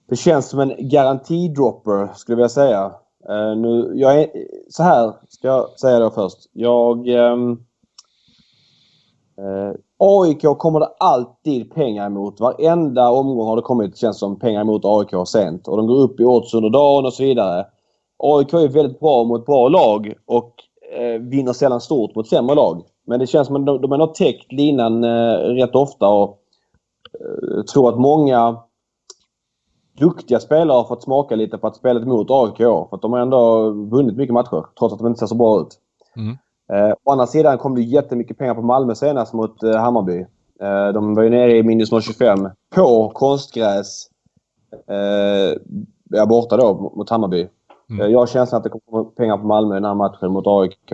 det 0.09 0.15
känns 0.15 0.49
som 0.49 0.59
en 0.59 0.89
garantidropper 0.89 2.13
skulle 2.15 2.33
jag 2.33 2.37
vilja 2.37 2.49
säga. 2.49 2.91
Uh, 3.29 3.55
nu, 3.57 3.91
jag 3.95 4.21
är, 4.21 4.29
så 4.69 4.83
här 4.83 5.13
ska 5.29 5.47
jag 5.47 5.79
säga 5.79 5.99
då 5.99 6.09
först. 6.09 6.37
Jag... 6.53 7.07
Um, 7.07 7.51
uh, 9.39 9.73
AIK 10.05 10.41
kommer 10.57 10.79
det 10.79 10.89
alltid 10.99 11.73
pengar 11.73 12.05
emot. 12.05 12.39
Varenda 12.39 13.09
omgång 13.09 13.47
har 13.47 13.55
det 13.55 13.61
kommit, 13.61 13.97
känns 13.97 14.19
som, 14.19 14.39
pengar 14.39 14.61
emot 14.61 14.85
AIK 14.85 15.27
sent. 15.27 15.67
Och 15.67 15.77
de 15.77 15.87
går 15.87 15.95
upp 15.95 16.19
i 16.19 16.25
odds 16.25 16.53
under 16.53 16.69
dagen 16.69 17.05
och 17.05 17.13
så 17.13 17.23
vidare. 17.23 17.65
AIK 18.17 18.53
är 18.53 18.67
väldigt 18.67 18.99
bra 18.99 19.23
mot 19.23 19.45
bra 19.45 19.67
lag 19.67 20.13
och 20.25 20.53
eh, 20.97 21.21
vinner 21.21 21.53
sällan 21.53 21.81
stort 21.81 22.15
mot 22.15 22.27
sämre 22.27 22.55
lag. 22.55 22.81
Men 23.07 23.19
det 23.19 23.27
känns 23.27 23.47
som 23.47 23.55
att 23.55 23.65
de, 23.65 23.81
de 23.81 23.91
har 23.91 24.07
täckt 24.07 24.51
linan 24.51 25.03
eh, 25.03 25.37
rätt 25.37 25.75
ofta 25.75 26.07
och 26.07 26.39
jag 27.55 27.67
tror 27.67 27.89
att 27.89 27.99
många 27.99 28.57
duktiga 29.99 30.39
spelare 30.39 30.75
har 30.75 30.83
fått 30.83 31.03
smaka 31.03 31.35
lite 31.35 31.57
på 31.57 31.67
att 31.67 31.75
spela 31.75 31.99
mot 31.99 32.31
AIK 32.31 32.57
För 32.57 32.95
att 32.95 33.01
de 33.01 33.13
har 33.13 33.19
ändå 33.19 33.69
vunnit 33.69 34.17
mycket 34.17 34.33
matcher 34.33 34.65
trots 34.79 34.93
att 34.93 34.99
de 34.99 35.07
inte 35.07 35.19
ser 35.19 35.27
så 35.27 35.35
bra 35.35 35.61
ut. 35.61 35.79
Mm. 36.15 36.37
Eh, 36.71 36.93
å 37.03 37.11
andra 37.11 37.27
sidan 37.27 37.57
kom 37.57 37.75
det 37.75 37.81
jättemycket 37.81 38.37
pengar 38.37 38.55
på 38.55 38.61
Malmö 38.61 38.95
senast 38.95 39.33
mot 39.33 39.63
eh, 39.63 39.75
Hammarby. 39.75 40.25
Eh, 40.61 40.87
de 40.93 41.15
var 41.15 41.23
ju 41.23 41.29
nere 41.29 41.57
i 41.57 41.63
minus 41.63 41.91
0,25 41.91 42.51
på 42.75 43.09
konstgräs. 43.09 44.07
Eh, 44.87 46.25
borta 46.27 46.57
då 46.57 46.91
mot 46.95 47.09
Hammarby. 47.09 47.47
Mm. 47.89 48.01
Eh, 48.01 48.11
jag 48.11 48.19
har 48.19 48.27
känslan 48.27 48.57
att 48.57 48.63
det 48.63 48.69
kommer 48.69 49.03
pengar 49.03 49.37
på 49.37 49.47
Malmö 49.47 49.75
i 49.75 49.77
den 49.77 49.85
här 49.85 49.93
matchen 49.93 50.31
mot 50.31 50.47
AIK. 50.47 50.91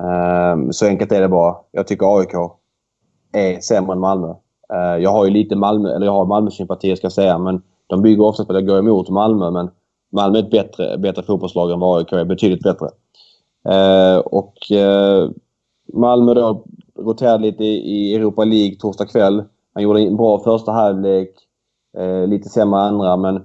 Eh, 0.00 0.70
så 0.70 0.86
enkelt 0.86 1.12
är 1.12 1.20
det 1.20 1.28
bara. 1.28 1.56
Jag 1.72 1.86
tycker 1.86 2.18
AIK 2.18 2.34
är 3.32 3.60
sämre 3.60 3.92
än 3.92 4.00
Malmö. 4.00 4.34
Eh, 4.72 5.02
jag 5.02 5.10
har 5.10 5.24
ju 5.24 5.30
lite 5.30 5.56
Malmö, 5.56 5.94
eller 5.94 6.06
jag 6.06 6.12
har 6.12 6.24
Malmö-sympatier 6.24 6.96
ska 6.96 7.04
jag 7.04 7.12
säga, 7.12 7.38
men 7.38 7.62
de 7.86 8.02
bygger 8.02 8.24
ofta 8.24 8.44
på 8.44 8.56
att 8.56 8.66
gå 8.66 8.78
emot 8.78 9.08
Malmö, 9.08 9.50
men 9.50 9.70
Malmö 10.12 10.38
är 10.38 10.42
ett 10.42 10.50
bättre, 10.50 10.98
bättre 10.98 11.22
fotbollslag 11.22 11.70
än 11.70 11.80
vad 11.80 11.98
AIK 11.98 12.12
är. 12.12 12.24
Betydligt 12.24 12.62
bättre. 12.62 12.88
Eh, 13.68 14.18
och 14.18 14.72
eh, 14.72 15.30
Malmö 15.92 16.34
då 16.34 16.64
roterade 16.98 17.42
lite 17.42 17.64
i 17.64 18.14
Europa 18.14 18.44
League 18.44 18.76
torsdag 18.76 19.06
kväll. 19.06 19.44
Han 19.74 19.82
gjorde 19.82 20.00
en 20.00 20.16
bra 20.16 20.38
första 20.44 20.72
halvlek. 20.72 21.30
Eh, 21.98 22.26
lite 22.26 22.48
sämre 22.48 22.80
andra, 22.80 23.16
men 23.16 23.36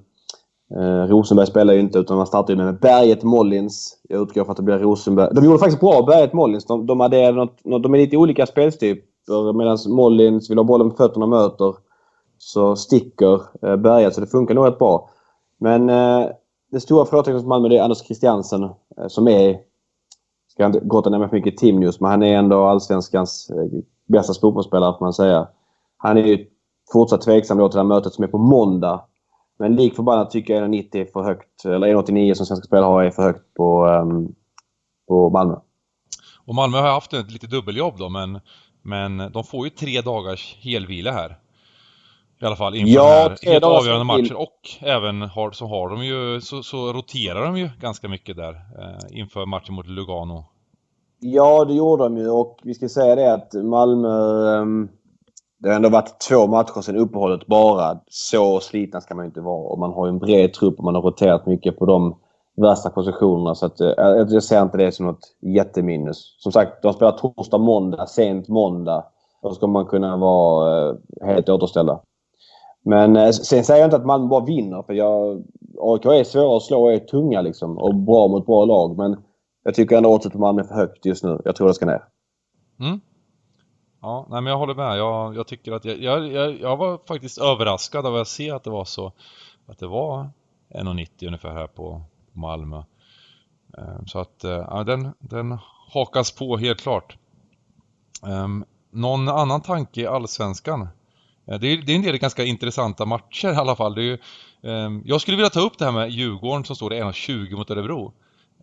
eh, 0.76 1.08
Rosenberg 1.08 1.48
spelar 1.48 1.74
ju 1.74 1.80
inte 1.80 2.00
utan 2.00 2.18
man 2.18 2.28
startar 2.28 2.54
ju 2.54 2.64
med 2.64 2.80
Berget 2.80 3.24
Mollins. 3.24 3.98
Jag 4.10 4.22
utgår 4.22 4.44
från 4.44 4.52
att 4.52 4.58
det 4.58 4.64
blir 4.64 4.80
Rosenberg. 4.80 5.30
De 5.36 5.46
gjorde 5.46 5.60
faktiskt 5.60 5.80
bra, 5.80 6.02
Berget 6.02 6.34
Mollins. 6.34 6.66
De, 6.66 6.86
de, 6.86 7.00
hade 7.00 7.32
något, 7.32 7.66
något, 7.66 7.84
de 7.84 7.94
är 7.94 7.98
lite 7.98 8.18
olika 8.18 8.46
spelstyper 8.46 9.54
medan 9.54 9.78
Mollins 9.88 10.50
vill 10.50 10.58
ha 10.58 10.64
bollen 10.64 10.90
på 10.90 10.96
fötterna 10.96 11.26
och 11.26 11.30
möter 11.30 11.76
så 12.38 12.76
sticker 12.76 13.42
eh, 13.62 13.76
Berget. 13.76 14.16
så 14.16 14.22
det 14.22 14.28
funkar 14.28 14.56
nog 14.56 14.68
rätt 14.68 14.80
bra. 14.80 15.10
Men 15.60 15.90
eh, 15.90 16.26
det 16.72 16.80
stora 16.80 17.06
frågetecknet 17.06 17.42
hos 17.42 17.48
Malmö 17.48 17.70
det 17.70 17.78
är 17.78 17.84
Anders 17.84 18.06
Christiansen 18.06 18.64
eh, 18.64 19.08
som 19.08 19.28
är, 19.28 19.58
ska 20.54 20.66
inte 20.66 20.80
grotta 20.84 21.10
ner 21.10 21.20
mig 21.20 21.30
för 21.30 21.36
mycket 21.36 21.54
i 21.54 21.58
Timnius, 21.58 22.00
men 22.00 22.12
han 22.12 22.24
är 22.24 22.38
ändå 22.38 22.66
allsvenskans 22.66 23.50
eh, 23.50 23.80
bästa 24.08 24.34
fotbollsspelare 24.42 24.94
får 24.98 25.06
man 25.06 25.14
säga. 25.14 25.48
Han 25.98 26.18
är 26.18 26.24
ju 26.24 26.46
fortsatt 26.94 27.22
tveksam 27.22 27.58
då 27.58 27.70
till 27.70 27.76
det 27.76 27.82
här 27.82 27.88
mötet 27.88 28.14
som 28.14 28.24
är 28.24 28.28
på 28.28 28.38
måndag. 28.38 29.02
Men 29.60 29.76
lik 29.76 29.96
förbannat 29.96 30.32
tycker 30.32 30.54
jag 30.54 30.70
1,90 30.70 30.96
är 30.96 31.06
för 31.06 31.24
högt, 31.24 31.66
eller 31.66 31.88
1,89 31.88 32.34
som 32.34 32.46
Svenska 32.46 32.68
Spel 32.68 32.84
har 32.84 33.04
är 33.04 33.12
för 33.12 33.24
högt 33.24 33.54
på, 33.54 33.86
um, 33.86 34.36
på 35.08 35.30
Malmö. 35.30 35.56
Och 36.46 36.56
Malmö 36.56 36.78
har 36.78 36.92
haft 36.92 37.14
ett 37.14 37.32
lite 37.32 37.48
dubbeljobb 37.48 37.98
då, 37.98 38.10
men, 38.10 38.40
men 38.82 39.32
de 39.32 39.44
får 39.44 39.66
ju 39.66 39.70
tre 39.70 40.02
dagars 40.02 40.58
helvila 40.62 41.12
här. 41.12 41.38
I 42.44 42.46
alla 42.46 42.56
fall 42.56 42.76
inför 42.76 42.94
ja, 42.94 43.30
den 43.30 43.38
här 43.44 43.52
helt 43.52 43.66
avgörande 43.66 44.06
matchen 44.06 44.36
och 44.36 44.70
även 44.82 45.22
har, 45.22 45.52
så 45.52 45.68
har 45.68 45.90
de 45.90 46.06
ju 46.06 46.42
så, 46.42 46.64
så 46.64 46.94
roterar 46.94 47.46
de 47.46 47.58
ju 47.58 47.70
ganska 47.80 48.08
mycket 48.08 48.36
där 48.36 48.54
eh, 48.54 49.20
inför 49.20 49.46
matchen 49.46 49.76
mot 49.76 49.88
Lugano. 49.88 50.46
Ja, 51.20 51.66
det 51.66 51.74
gjorde 51.74 52.04
de 52.04 52.18
ju 52.18 52.30
och 52.30 52.60
vi 52.64 52.74
ska 52.74 52.90
säga 52.90 53.16
det 53.16 53.34
att 53.34 53.54
Malmö... 53.54 54.10
Eh, 54.56 54.66
det 55.60 55.70
har 55.70 55.76
ändå 55.76 55.90
varit 55.90 56.20
två 56.30 56.48
matcher 56.48 56.82
sedan 56.82 56.98
uppehållet 56.98 57.48
bara. 57.48 58.00
Så 58.08 58.60
slitna 58.60 59.02
ska 59.02 59.16
man 59.16 59.26
ju 59.26 59.28
inte 59.28 59.42
vara 59.42 59.70
och 59.70 59.80
man 59.80 59.94
har 59.94 60.06
ju 60.06 60.10
en 60.10 60.20
bred 60.20 60.54
trupp 60.54 60.78
och 60.78 60.84
man 60.84 60.96
har 60.96 61.02
roterat 61.02 61.46
mycket 61.46 61.80
på 61.80 61.86
de 61.86 62.16
värsta 62.62 62.90
positionerna. 62.90 63.56
Så 63.56 63.66
att, 63.66 63.82
eh, 63.82 63.94
jag 63.98 64.44
ser 64.44 64.62
inte 64.62 64.78
det 64.78 64.92
som 64.92 65.06
något 65.06 65.36
jätteminus. 65.42 66.36
Som 66.40 66.52
sagt, 66.52 66.82
de 66.82 66.94
spelar 66.94 67.12
torsdag, 67.12 67.58
måndag, 67.58 68.06
sent 68.08 68.48
måndag. 68.48 69.06
Då 69.44 69.52
ska 69.52 69.68
man 69.68 69.86
kunna 69.86 70.18
vara 70.18 70.90
eh, 70.90 70.96
helt 71.26 71.50
återställda. 71.50 72.00
Men 72.84 73.16
eh, 73.16 73.30
sen 73.30 73.64
säger 73.64 73.80
jag 73.80 73.88
inte 73.88 73.96
att 73.96 74.06
Malmö 74.06 74.28
bara 74.28 74.46
vinner. 74.46 74.84
För 74.84 74.94
jag, 74.94 75.44
AIK 75.80 76.06
är 76.06 76.24
svåra 76.24 76.58
att 76.58 76.64
slå, 76.64 76.90
är 76.90 77.00
tunga 77.00 77.42
liksom. 77.42 77.78
Och 77.78 77.96
bra 77.96 78.28
mot 78.28 78.46
bra 78.46 78.66
lag. 78.66 78.98
Men 78.98 79.24
jag 79.64 79.76
tycker 79.76 79.98
ändå 79.98 80.14
oddset 80.14 80.34
på 80.34 80.40
Malmö 80.40 80.62
är 80.62 80.66
för 80.66 80.76
högt 80.76 81.06
just 81.06 81.24
nu. 81.24 81.42
Jag 81.46 81.56
tror 81.56 81.68
det 81.68 81.74
ska 81.74 81.86
ner. 81.86 82.04
Mm. 82.80 83.00
Ja, 84.02 84.28
nej 84.30 84.42
men 84.42 84.52
jag 84.52 84.58
håller 84.58 84.76
med. 84.76 84.98
Jag, 84.98 85.36
jag 85.36 85.48
tycker 85.48 85.72
att 85.72 85.86
jag, 85.86 85.98
jag, 85.98 86.60
jag, 86.60 86.78
var 86.78 87.00
faktiskt 87.08 87.38
överraskad 87.38 88.06
av 88.06 88.16
att 88.16 88.28
se 88.28 88.52
att 88.52 88.64
det 88.64 88.70
var 88.70 88.86
så. 88.86 89.12
Att 89.66 89.80
det 89.80 89.88
var 89.88 90.30
1,90 90.74 91.28
ungefär 91.28 91.54
här 91.54 91.68
på 91.68 92.02
Malmö. 92.32 92.84
Eh, 93.78 94.06
så 94.06 94.20
att 94.20 94.44
eh, 94.44 94.52
ja, 94.52 94.84
den, 94.84 95.14
den 95.20 95.58
hakas 95.94 96.32
på 96.32 96.58
helt 96.58 96.82
klart. 96.82 97.18
Ehm, 98.28 98.66
någon 98.92 99.30
annan 99.30 99.62
tanke 99.62 100.02
i 100.02 100.08
Allsvenskan? 100.08 100.88
Eh, 101.48 101.60
det 101.60 101.68
är, 101.68 101.78
det 101.78 101.92
är 101.92 101.96
en 101.96 102.02
del 102.02 102.18
ganska 102.18 102.44
intressanta 102.44 103.06
matcher 103.06 103.54
i 103.54 103.56
alla 103.56 103.76
fall. 103.76 103.96
Det 103.96 104.02
är 104.02 104.04
ju, 104.04 104.18
ehm, 104.64 105.02
jag 105.06 105.22
skulle 105.22 105.38
vilja 105.38 105.50
ta 105.50 105.60
upp 105.60 105.78
det 105.78 105.86
här 105.86 105.92
med 105.92 106.10
Djurgården 106.10 106.66
som 106.66 106.76
står 106.76 106.90
det 106.90 107.04
1,20 107.04 107.56
mot 107.56 107.72
Örebro. 107.72 108.14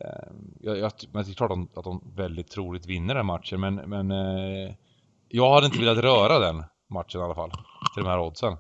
Ehm, 0.00 0.54
jag, 0.60 0.78
jag, 0.78 0.92
men 1.12 1.24
det 1.24 1.30
är 1.30 1.34
klart 1.34 1.50
att 1.50 1.56
de, 1.56 1.68
att 1.76 1.84
de 1.84 2.12
väldigt 2.16 2.50
troligt 2.50 2.86
vinner 2.86 3.14
den 3.14 3.26
matchen 3.26 3.60
men, 3.60 3.74
men 3.74 4.10
eh, 4.10 4.74
jag 5.28 5.54
hade 5.54 5.66
inte 5.66 5.78
velat 5.78 5.98
röra 5.98 6.38
den 6.38 6.64
matchen 6.90 7.20
i 7.20 7.24
alla 7.24 7.34
fall. 7.34 7.50
Till 7.94 8.04
de 8.04 8.06
här 8.10 8.20
oddsen. 8.20 8.52
Ehm, 8.52 8.58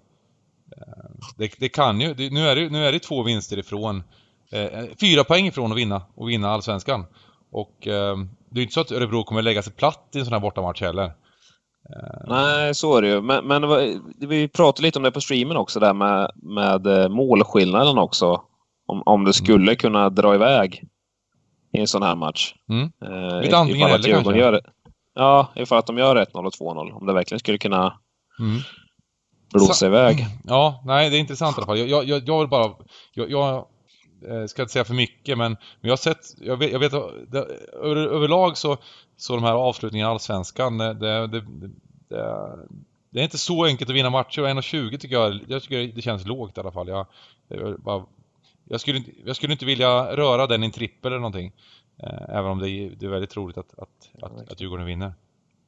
det, 1.36 1.52
det, 1.58 1.68
kan 1.68 2.00
ju, 2.00 2.14
det, 2.14 2.32
nu, 2.32 2.40
är 2.40 2.56
det, 2.56 2.68
nu 2.68 2.86
är 2.86 2.92
det 2.92 2.98
två 2.98 3.22
vinster 3.22 3.58
ifrån. 3.58 4.02
Eh, 4.52 4.84
fyra 5.00 5.24
poäng 5.24 5.46
ifrån 5.46 5.72
att 5.72 5.78
vinna 5.78 6.02
och 6.14 6.28
vinna 6.28 6.50
Allsvenskan. 6.50 7.06
Och 7.52 7.76
det 8.50 8.60
är 8.60 8.62
inte 8.62 8.74
så 8.74 8.80
att 8.80 8.92
Örebro 8.92 9.24
kommer 9.24 9.42
lägga 9.42 9.62
sig 9.62 9.72
platt 9.72 10.08
i 10.14 10.18
en 10.18 10.24
sån 10.24 10.32
här 10.32 10.40
bortamatch 10.40 10.80
heller. 10.80 11.12
Eh, 11.88 12.24
Nej, 12.26 12.74
så 12.74 12.96
är 12.96 13.02
det 13.02 13.08
ju. 13.08 13.20
Men, 13.20 13.46
men 13.46 13.62
vi 14.18 14.48
pratade 14.48 14.82
lite 14.82 14.98
om 14.98 15.02
det 15.02 15.10
på 15.10 15.20
streamen 15.20 15.56
också, 15.56 15.80
där 15.80 15.94
med, 15.94 16.30
med 16.34 16.86
eh, 16.86 17.08
målskillnaden 17.08 17.98
också. 17.98 18.42
Om, 18.86 19.02
om 19.06 19.24
det 19.24 19.32
skulle 19.32 19.62
mm. 19.62 19.76
kunna 19.76 20.10
dra 20.10 20.34
iväg 20.34 20.84
i 21.72 21.80
en 21.80 21.86
sån 21.86 22.02
här 22.02 22.14
match. 22.14 22.54
Mm. 22.68 22.92
Eh, 23.04 23.40
Lite 23.40 23.56
antingen 23.56 23.90
eller 23.90 24.12
kanske? 24.12 24.38
Gör, 24.38 24.60
ja, 25.14 25.48
ifall 25.54 25.78
att 25.78 25.86
de 25.86 25.98
gör 25.98 26.16
1-0 26.16 26.46
och 26.46 26.52
2-0. 26.52 26.92
Om 26.92 27.06
det 27.06 27.12
verkligen 27.12 27.38
skulle 27.38 27.58
kunna 27.58 27.98
mm. 28.40 28.60
blåsa 29.52 29.86
iväg. 29.86 30.26
Ja, 30.44 30.82
nej, 30.84 31.10
det 31.10 31.16
är 31.16 31.20
intressant 31.20 31.56
i 31.56 31.58
alla 31.58 31.66
fall. 31.66 31.78
Jag, 31.78 32.04
jag, 32.04 32.28
jag 32.28 32.38
vill 32.38 32.48
bara... 32.48 32.70
Jag, 33.14 33.30
jag 33.30 33.66
eh, 34.28 34.46
ska 34.46 34.62
inte 34.62 34.72
säga 34.72 34.84
för 34.84 34.94
mycket 34.94 35.38
men, 35.38 35.52
men 35.52 35.88
jag 35.88 35.92
har 35.92 35.96
sett, 35.96 36.26
jag 36.40 36.56
vet, 36.56 36.72
jag 36.72 36.78
vet 36.78 36.92
det, 37.28 37.38
över, 37.72 37.96
överlag 37.96 38.56
så, 38.56 38.76
så 39.16 39.34
de 39.34 39.44
här 39.44 39.52
avslutningarna 39.52 40.10
i 40.10 40.12
Allsvenskan, 40.12 40.78
det, 40.78 40.94
det, 40.94 41.26
det, 41.26 41.44
det, 43.10 43.20
är 43.20 43.24
inte 43.24 43.38
så 43.38 43.64
enkelt 43.64 43.90
att 43.90 43.96
vinna 43.96 44.10
matcher 44.10 44.42
och 44.42 44.48
1,20 44.48 44.98
tycker 44.98 45.16
jag, 45.16 45.40
jag 45.48 45.62
tycker 45.62 45.92
det 45.94 46.02
känns 46.02 46.26
lågt 46.26 46.56
i 46.56 46.60
alla 46.60 46.72
fall. 46.72 46.88
Jag, 46.88 47.06
jag, 47.48 47.80
bara, 47.80 48.06
jag, 48.64 48.80
skulle, 48.80 48.98
inte, 48.98 49.10
jag 49.24 49.36
skulle 49.36 49.52
inte 49.52 49.66
vilja 49.66 50.16
röra 50.16 50.46
den 50.46 50.62
i 50.62 50.66
en 50.66 50.72
trippel 50.72 51.12
eller 51.12 51.20
någonting. 51.20 51.52
Eh, 52.02 52.22
även 52.28 52.50
om 52.50 52.58
det 52.58 52.70
är, 52.70 52.90
det 52.90 53.06
är 53.06 53.10
väldigt 53.10 53.30
troligt 53.30 53.58
att, 53.58 53.78
att, 53.78 54.10
att, 54.22 54.52
att 54.52 54.60
Djurgården 54.60 54.86
vinner. 54.86 55.14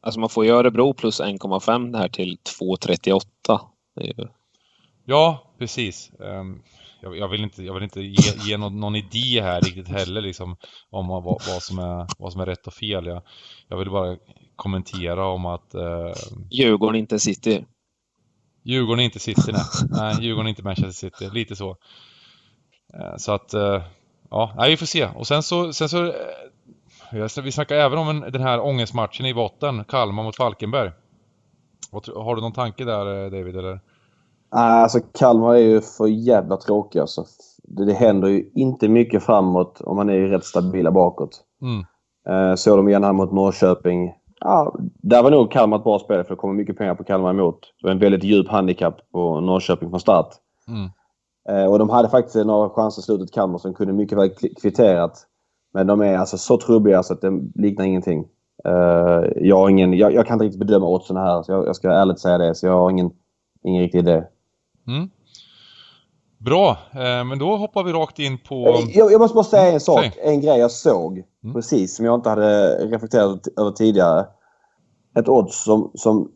Alltså 0.01 0.21
man 0.21 0.29
får 0.29 0.45
ju 0.45 0.51
Örebro 0.51 0.95
plus 0.95 1.21
1,5 1.21 1.99
här 1.99 2.09
till 2.09 2.39
2,38. 2.61 3.61
Ju... 4.01 4.29
Ja, 5.05 5.53
precis. 5.59 6.11
Jag, 7.03 7.17
jag, 7.17 7.29
vill 7.29 7.43
inte, 7.43 7.63
jag 7.63 7.75
vill 7.75 7.83
inte 7.83 8.01
ge, 8.01 8.33
ge 8.45 8.57
någon, 8.57 8.81
någon, 8.81 8.97
idé 8.97 9.43
här 9.43 9.61
riktigt 9.61 9.89
heller 9.89 10.21
liksom 10.21 10.57
om 10.91 11.09
vad, 11.09 11.25
vad, 11.25 11.63
som, 11.63 11.79
är, 11.79 12.07
vad 12.19 12.33
som 12.33 12.41
är 12.41 12.47
rätt 12.47 12.67
och 12.67 12.75
fel. 12.75 13.07
Jag, 13.07 13.23
jag 13.69 13.77
vill 13.77 13.91
bara 13.91 14.17
kommentera 14.57 15.27
om 15.27 15.47
att... 15.47 15.75
Eh, 15.75 16.13
Djurgården 16.51 17.01
inte 17.01 17.19
City. 17.19 17.65
Djurgården 18.63 19.05
inte 19.05 19.19
City, 19.19 19.53
nej. 19.53 19.63
nej. 19.91 20.17
Djurgården 20.21 20.49
inte 20.49 20.63
Manchester 20.63 21.11
City. 21.11 21.31
Lite 21.33 21.57
så. 21.57 21.77
Eh, 22.95 23.17
så 23.17 23.33
att, 23.33 23.55
eh, 23.55 23.83
ja, 24.31 24.55
nej, 24.57 24.71
vi 24.71 24.77
får 24.77 24.87
se. 24.87 25.07
Och 25.07 25.27
sen 25.27 25.43
så, 25.43 25.73
sen 25.73 25.89
så 25.89 26.07
eh, 26.07 27.43
vi 27.43 27.53
snackar 27.53 27.77
även 27.77 27.99
om 27.99 28.09
en, 28.09 28.33
den 28.33 28.43
här 28.43 28.61
ångestmatchen 28.61 29.27
i 29.27 29.35
botten, 29.35 29.85
Kalmar 29.85 30.23
mot 30.23 30.37
Falkenberg. 30.37 30.91
Har 32.15 32.37
du 32.37 32.43
någon 32.43 32.53
tanke 32.53 32.85
där, 32.85 33.31
David, 33.31 33.57
eller? 33.57 33.81
Alltså 34.55 35.01
Kalmar 35.13 35.55
är 35.55 35.59
ju 35.59 35.81
för 35.81 36.07
jävla 36.07 36.57
tråkiga. 36.57 37.03
Alltså. 37.03 37.25
Det, 37.63 37.85
det 37.85 37.93
händer 37.93 38.29
ju 38.29 38.51
inte 38.55 38.89
mycket 38.89 39.23
framåt 39.23 39.81
om 39.81 39.97
man 39.97 40.11
är 40.11 40.21
rätt 40.21 40.45
stabila 40.45 40.91
bakåt. 40.91 41.41
Mm. 41.63 41.85
Eh, 42.29 42.55
såg 42.55 42.79
de 42.79 42.89
igen 42.89 43.05
här 43.05 43.13
mot 43.13 43.33
Norrköping. 43.33 44.13
Ja, 44.41 44.75
där 44.81 45.23
var 45.23 45.31
nog 45.31 45.51
Kalmar 45.51 45.77
ett 45.77 45.85
bra 45.85 45.99
spel 45.99 46.25
för 46.25 46.35
det 46.35 46.41
kommer 46.41 46.55
mycket 46.55 46.79
pengar 46.79 46.95
på 46.95 47.05
Kalmar 47.05 47.31
emot. 47.31 47.61
Det 47.61 47.87
var 47.87 47.93
en 47.93 47.99
väldigt 47.99 48.25
djup 48.25 48.49
handikapp 48.49 49.11
på 49.13 49.41
Norrköping 49.41 49.91
från 49.91 50.01
start. 50.01 50.35
Mm. 50.69 50.91
Eh, 51.49 51.73
och 51.73 51.79
de 51.79 51.91
hade 51.91 52.09
faktiskt 52.09 52.47
några 52.47 52.71
chanser 52.71 53.03
i 53.03 53.05
slutet, 53.05 53.33
Kalmar, 53.33 53.59
som 53.59 53.75
kunde 53.75 53.93
mycket 53.93 54.19
väl 54.19 54.31
kvitterat. 54.63 55.27
Men 55.75 55.87
de 55.87 56.01
är 56.01 56.19
alltså 56.19 56.39
så 56.39 56.57
trubbiga 56.57 57.03
så 57.03 57.13
att 57.13 57.21
det 57.21 57.41
liknar 57.55 57.85
ingenting. 57.85 58.25
Uh, 58.69 59.25
jag, 59.37 59.57
har 59.57 59.69
ingen, 59.69 59.93
jag, 59.93 60.15
jag, 60.15 60.27
kan 60.27 60.35
inte 60.35 60.45
riktigt 60.45 60.61
bedöma 60.61 60.87
oddsen 60.87 61.17
här, 61.17 61.43
så 61.43 61.53
jag, 61.53 61.67
jag, 61.67 61.77
ska 61.77 61.93
ärligt 61.93 62.21
säga 62.21 62.39
det. 62.39 62.55
Så 62.55 62.67
jag 62.67 62.73
har 62.73 62.91
ingen, 62.91 63.11
ingen 63.65 63.83
riktig 63.83 63.99
idé. 63.99 64.25
Mm. 64.89 65.11
Bra, 66.39 66.71
eh, 66.93 67.25
men 67.25 67.39
då 67.39 67.57
hoppar 67.57 67.85
vi 67.85 67.93
rakt 67.93 68.19
in 68.19 68.39
på... 68.39 68.69
Eh, 68.69 68.99
jag, 68.99 69.13
jag 69.13 69.21
måste 69.21 69.35
bara 69.35 69.45
säga 69.45 69.73
en 69.73 69.81
sak, 69.81 70.01
Säg. 70.01 70.13
en 70.23 70.41
grej 70.41 70.59
jag 70.59 70.71
såg 70.71 71.23
mm. 71.43 71.55
precis 71.55 71.97
som 71.97 72.05
jag 72.05 72.15
inte 72.15 72.29
hade 72.29 72.75
reflekterat 72.87 73.49
över 73.59 73.71
tidigare. 73.71 74.27
Ett 75.19 75.29
odds 75.29 75.65
som, 75.65 75.91
som 75.95 76.31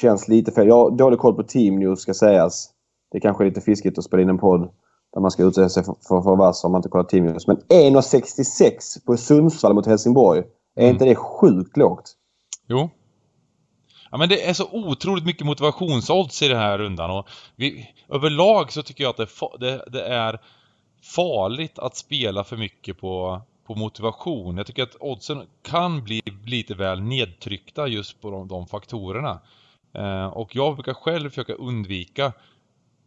känns 0.00 0.28
lite 0.28 0.52
fel. 0.52 0.68
Jag 0.68 0.76
har 0.76 0.90
dålig 0.90 1.18
koll 1.18 1.34
på 1.34 1.42
Team 1.42 1.78
News 1.78 2.00
ska 2.00 2.14
sägas. 2.14 2.70
Det 3.10 3.18
är 3.18 3.20
kanske 3.20 3.44
är 3.44 3.48
lite 3.48 3.60
fiskigt 3.60 3.98
att 3.98 4.04
spela 4.04 4.22
in 4.22 4.28
en 4.28 4.38
podd 4.38 4.70
där 5.14 5.20
man 5.20 5.30
ska 5.30 5.44
utsätta 5.44 5.68
sig 5.68 5.84
för, 5.84 5.94
för, 6.08 6.22
för 6.22 6.36
vass 6.36 6.64
om 6.64 6.72
man 6.72 6.78
inte 6.78 6.88
kollar 6.88 7.04
Team 7.04 7.26
News. 7.26 7.46
Men 7.46 7.56
1,66 7.56 9.06
på 9.06 9.16
Sundsvall 9.16 9.74
mot 9.74 9.86
Helsingborg. 9.86 10.42
Är 10.76 10.82
mm. 10.82 10.92
inte 10.92 11.04
det 11.04 11.14
sjukt 11.14 11.76
lågt? 11.76 12.12
Jo, 12.68 12.90
Ja 14.12 14.18
men 14.18 14.28
det 14.28 14.48
är 14.48 14.52
så 14.52 14.68
otroligt 14.72 15.24
mycket 15.24 15.46
motivationsodds 15.46 16.42
i 16.42 16.48
den 16.48 16.58
här 16.58 16.78
rundan 16.78 17.10
och 17.10 17.28
vi, 17.56 17.90
överlag 18.08 18.72
så 18.72 18.82
tycker 18.82 19.04
jag 19.04 19.10
att 19.10 19.16
det, 19.16 19.58
det, 19.60 19.84
det, 19.92 20.04
är 20.04 20.40
farligt 21.02 21.78
att 21.78 21.96
spela 21.96 22.44
för 22.44 22.56
mycket 22.56 23.00
på, 23.00 23.42
på 23.66 23.74
motivation. 23.74 24.56
Jag 24.56 24.66
tycker 24.66 24.82
att 24.82 24.96
oddsen 25.00 25.46
kan 25.62 26.04
bli 26.04 26.22
lite 26.44 26.74
väl 26.74 27.00
nedtryckta 27.02 27.88
just 27.88 28.20
på 28.20 28.30
de, 28.30 28.48
de 28.48 28.66
faktorerna. 28.66 29.40
Eh, 29.94 30.26
och 30.26 30.56
jag 30.56 30.74
brukar 30.74 30.94
själv 30.94 31.30
försöka 31.30 31.54
undvika 31.54 32.32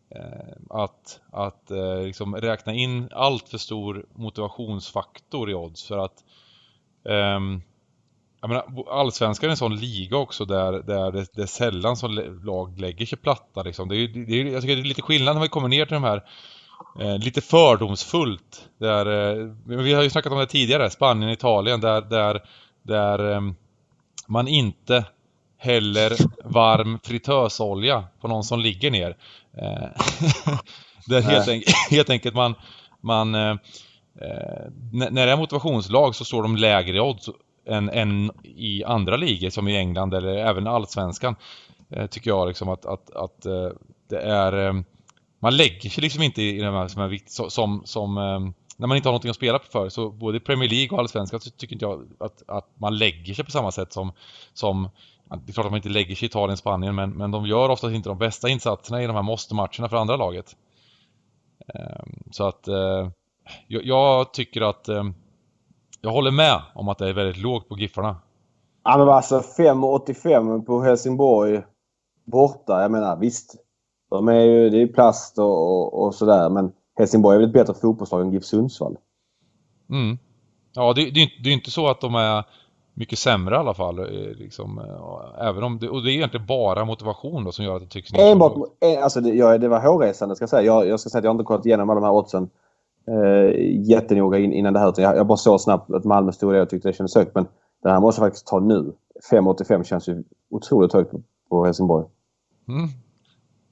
eh, 0.10 0.56
att, 0.70 1.20
att 1.32 1.72
eh, 1.72 2.02
liksom 2.02 2.36
räkna 2.36 2.74
in 2.74 3.10
allt 3.12 3.50
för 3.50 3.58
stor 3.58 4.06
motivationsfaktor 4.14 5.50
i 5.50 5.54
odds 5.54 5.88
för 5.88 5.98
att 5.98 6.24
ehm, 7.10 7.62
jag 8.46 8.50
menar, 8.50 8.92
allsvenskan 8.92 9.48
är 9.48 9.52
en 9.52 9.58
sån 9.58 9.76
liga 9.76 10.18
också 10.18 10.46
där, 10.46 10.72
där 10.72 11.12
det, 11.12 11.26
det 11.34 11.42
är 11.42 11.46
sällan 11.46 11.98
som 11.98 12.40
lag 12.44 12.80
lägger 12.80 13.06
sig 13.06 13.18
platta 13.18 13.64
liksom. 13.64 13.90
Det 13.90 13.96
är, 13.96 14.08
det 14.08 14.42
är, 14.42 14.46
jag 14.46 14.62
tycker 14.62 14.76
det 14.76 14.82
är 14.82 14.86
lite 14.86 15.02
skillnad 15.02 15.36
när 15.36 15.42
vi 15.42 15.50
kommer 15.50 15.68
ner 15.68 15.86
till 15.86 15.94
de 15.94 16.04
här 16.04 16.24
eh, 17.00 17.18
lite 17.18 17.42
fördomsfullt. 17.42 18.70
Där, 18.80 19.06
eh, 19.06 19.52
vi 19.66 19.94
har 19.94 20.04
ju 20.04 20.10
snackat 20.10 20.32
om 20.32 20.40
det 20.40 20.46
tidigare, 20.46 20.90
Spanien, 20.90 21.32
Italien, 21.32 21.82
där, 21.82 22.02
där, 22.02 22.42
där 22.84 23.32
eh, 23.32 23.42
man 24.28 24.48
inte 24.48 25.06
häller 25.58 26.14
varm 26.44 27.00
fritösolja 27.04 28.04
på 28.22 28.28
någon 28.28 28.44
som 28.44 28.60
ligger 28.60 28.92
ner. 28.92 29.18
Eh, 29.58 29.88
där 31.08 31.22
helt, 31.22 31.48
enk 31.48 31.64
helt 31.90 32.10
enkelt 32.10 32.36
man, 32.36 32.56
man 33.02 33.36
eh, 33.36 33.52
eh, 34.22 34.72
när 34.92 35.26
det 35.26 35.32
är 35.32 35.38
motivationslag 35.38 36.16
så 36.16 36.26
står 36.26 36.44
de 36.44 36.56
lägre 36.56 37.02
odds 37.02 37.30
än, 37.66 37.90
än 37.90 38.32
i 38.44 38.84
andra 38.84 39.18
ligor 39.18 39.50
som 39.50 39.68
i 39.68 39.78
England 39.78 40.14
eller 40.14 40.36
även 40.36 40.68
allsvenskan. 40.68 41.36
Eh, 41.90 42.08
tycker 42.08 42.30
jag 42.30 42.48
liksom 42.48 42.70
att, 42.70 42.86
att, 42.86 43.16
att 43.16 43.46
eh, 43.46 43.70
det 44.10 44.22
är... 44.22 44.68
Eh, 44.68 44.74
man 45.40 45.58
lägger 45.58 45.90
sig 45.90 46.02
liksom 46.02 46.24
inte 46.24 46.42
i 46.42 46.62
de 46.62 46.74
här 46.74 46.88
som 46.88 47.02
är 47.02 47.08
viktiga, 47.08 47.50
som, 47.50 47.82
som 47.86 48.16
när 48.78 48.88
man 48.88 48.98
inte 48.98 49.10
har 49.10 49.12
någonting 49.12 49.30
att 49.30 49.36
spela 49.36 49.60
för. 49.60 49.90
Så 49.90 50.10
både 50.10 50.40
Premier 50.40 50.70
League 50.70 50.90
och 50.90 51.00
Allsvenskan 51.00 51.40
så 51.40 51.50
tycker 51.50 51.76
inte 51.76 51.86
jag 51.86 52.08
att, 52.20 52.44
att 52.48 52.70
man 52.78 52.98
lägger 52.98 53.34
sig 53.34 53.46
på 53.46 53.52
samma 53.52 53.72
sätt 53.72 53.94
som, 53.94 54.12
som 54.54 54.90
det 55.30 55.52
är 55.52 55.54
klart 55.54 55.66
att 55.66 55.72
man 55.72 55.78
inte 55.78 55.90
lägger 55.90 56.16
sig 56.16 56.26
i 56.26 56.30
Italien, 56.30 56.58
Spanien, 56.58 56.96
men, 56.96 57.10
men 57.10 57.32
de 57.32 57.46
gör 57.46 57.70
oftast 57.70 57.96
inte 57.96 58.10
de 58.10 58.18
bästa 58.18 58.50
insatserna 58.50 59.04
i 59.04 59.08
de 59.08 59.16
här 59.16 59.24
måste-matcherna 59.24 59.90
för 59.90 59.98
andra 59.98 60.16
laget. 60.16 60.56
Ehm, 61.76 62.24
så 62.32 62.48
att 62.48 62.68
jag, 63.68 63.86
jag 63.86 64.34
tycker 64.34 64.62
att 64.62 64.90
ehm, 64.90 65.14
jag 66.06 66.12
håller 66.12 66.32
med 66.32 66.62
om 66.76 66.90
att 66.90 66.98
det 66.98 67.10
är 67.10 67.14
väldigt 67.14 67.38
lågt 67.38 67.70
på 67.70 67.78
Giffarna. 67.78 68.16
Ja 68.84 68.98
men 68.98 69.10
alltså 69.10 69.40
5,85 69.40 70.66
på 70.66 70.82
Helsingborg 70.82 71.62
borta. 72.26 72.82
Jag 72.82 72.92
menar 72.92 73.16
visst. 73.16 73.56
De 74.10 74.28
är 74.28 74.40
ju, 74.40 74.70
det 74.70 74.82
är 74.82 74.88
plast 74.88 75.40
och, 75.40 75.46
och, 75.46 76.04
och 76.04 76.16
sådär 76.16 76.50
men 76.50 76.72
Helsingborg 76.98 77.36
är 77.36 77.40
väl 77.40 77.48
ett 77.48 77.54
bättre 77.54 77.74
fotbollslag 77.74 78.22
än 78.22 78.32
GIF 78.32 78.44
Sundsvall. 78.44 78.98
Mm. 79.90 80.18
Ja 80.74 80.94
det, 80.94 81.02
det, 81.02 81.30
det 81.44 81.50
är 81.50 81.54
inte 81.54 81.72
så 81.72 81.88
att 81.88 82.02
de 82.02 82.16
är 82.16 82.44
mycket 82.94 83.20
sämre 83.20 83.56
i 83.56 83.58
alla 83.58 83.74
fall. 83.74 84.00
Eh, 84.00 84.06
liksom, 84.36 84.80
eh, 84.80 85.48
även 85.48 85.64
om 85.64 85.80
det, 85.80 85.90
och 85.90 86.04
det 86.04 86.12
är 86.12 86.14
egentligen 86.14 86.46
bara 86.46 86.86
motivation 86.86 87.44
då 87.44 87.52
som 87.52 87.66
gör 87.66 87.76
att 87.76 87.82
det 87.82 87.90
tycks... 87.90 88.14
Enbart, 88.14 88.54
alltså 89.04 89.22
det, 89.22 89.30
ja, 89.30 89.58
det 89.58 89.68
var 89.68 89.80
hårresande 89.80 90.36
ska 90.36 90.44
jag 90.44 90.50
säga. 90.50 90.62
Jag, 90.62 90.88
jag 90.88 91.00
ska 91.00 91.10
säga 91.10 91.20
att 91.20 91.26
jag 91.26 91.34
inte 91.34 91.44
kollat 91.44 91.66
igenom 91.66 91.90
alla 91.90 92.00
de 92.00 92.06
här 92.06 92.14
oddsen 92.14 92.50
eh, 93.08 93.80
jättenoga 93.90 94.40
innan 94.40 94.74
det 94.74 94.80
här. 94.80 94.94
Jag, 94.98 95.18
jag 95.18 95.28
bara 95.28 95.38
såg 95.38 95.62
snabbt 95.62 95.92
att 95.92 96.04
Malmö 96.04 96.32
stod 96.32 96.54
där 96.54 96.62
och 96.62 96.70
tyckte 96.70 96.90
det 96.90 96.94
kändes 96.94 97.16
högt. 97.16 97.36
Men 97.36 97.48
det 97.84 97.90
här 97.90 98.00
måste 98.00 98.22
jag 98.22 98.28
faktiskt 98.28 98.48
ta 98.48 98.60
nu. 98.60 98.94
5,85 99.32 99.84
känns 99.84 100.10
ju 100.10 100.24
otroligt 100.50 100.94
högt 100.94 101.12
på, 101.50 101.66
Helsingborg. 101.66 102.06
Mm. 102.68 102.90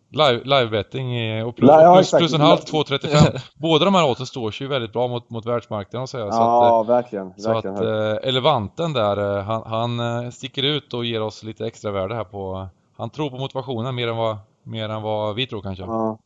Live, 0.10 0.44
live-betting 0.44 1.44
och 1.44 1.56
plus, 1.56 1.70
ja, 1.70 1.96
plus, 1.96 2.12
plus 2.12 2.34
en 2.34 2.42
halv 2.42 2.60
2,35. 2.60 3.40
Båda 3.56 3.86
de 3.86 3.96
här 3.96 4.10
oddsen 4.10 4.26
står 4.26 4.52
sig 4.52 4.66
ju 4.66 4.70
väldigt 4.70 4.94
bra 4.94 5.08
mot, 5.08 5.30
mot 5.30 5.46
världsmarknaden. 5.46 6.08
Så 6.08 6.18
ja, 6.18 6.82
att, 6.82 6.88
verkligen. 6.88 7.34
Så 7.38 7.54
verkligen. 7.54 7.76
att 7.76 7.84
eh, 7.84 8.30
Elevanten 8.30 8.94
där, 8.94 9.38
eh, 9.38 9.44
han, 9.44 9.64
han 9.66 10.00
eh, 10.00 10.30
sticker 10.30 10.64
ut 10.64 10.94
och 10.94 11.06
ger 11.06 11.22
oss 11.22 11.44
lite 11.44 11.68
extra 11.68 11.92
värde 11.92 12.16
här 12.16 12.24
på... 12.24 12.68
Han 12.98 13.10
tror 13.10 13.30
på 13.30 13.38
motivationen 13.38 13.96
mer 13.96 14.08
än 14.08 14.18
vad, 14.18 14.38
mer 14.64 14.90
än 14.90 15.02
vad 15.02 15.36
vi 15.36 15.48
tror 15.48 15.62
kanske. 15.62 15.84
Ja, 15.84 16.18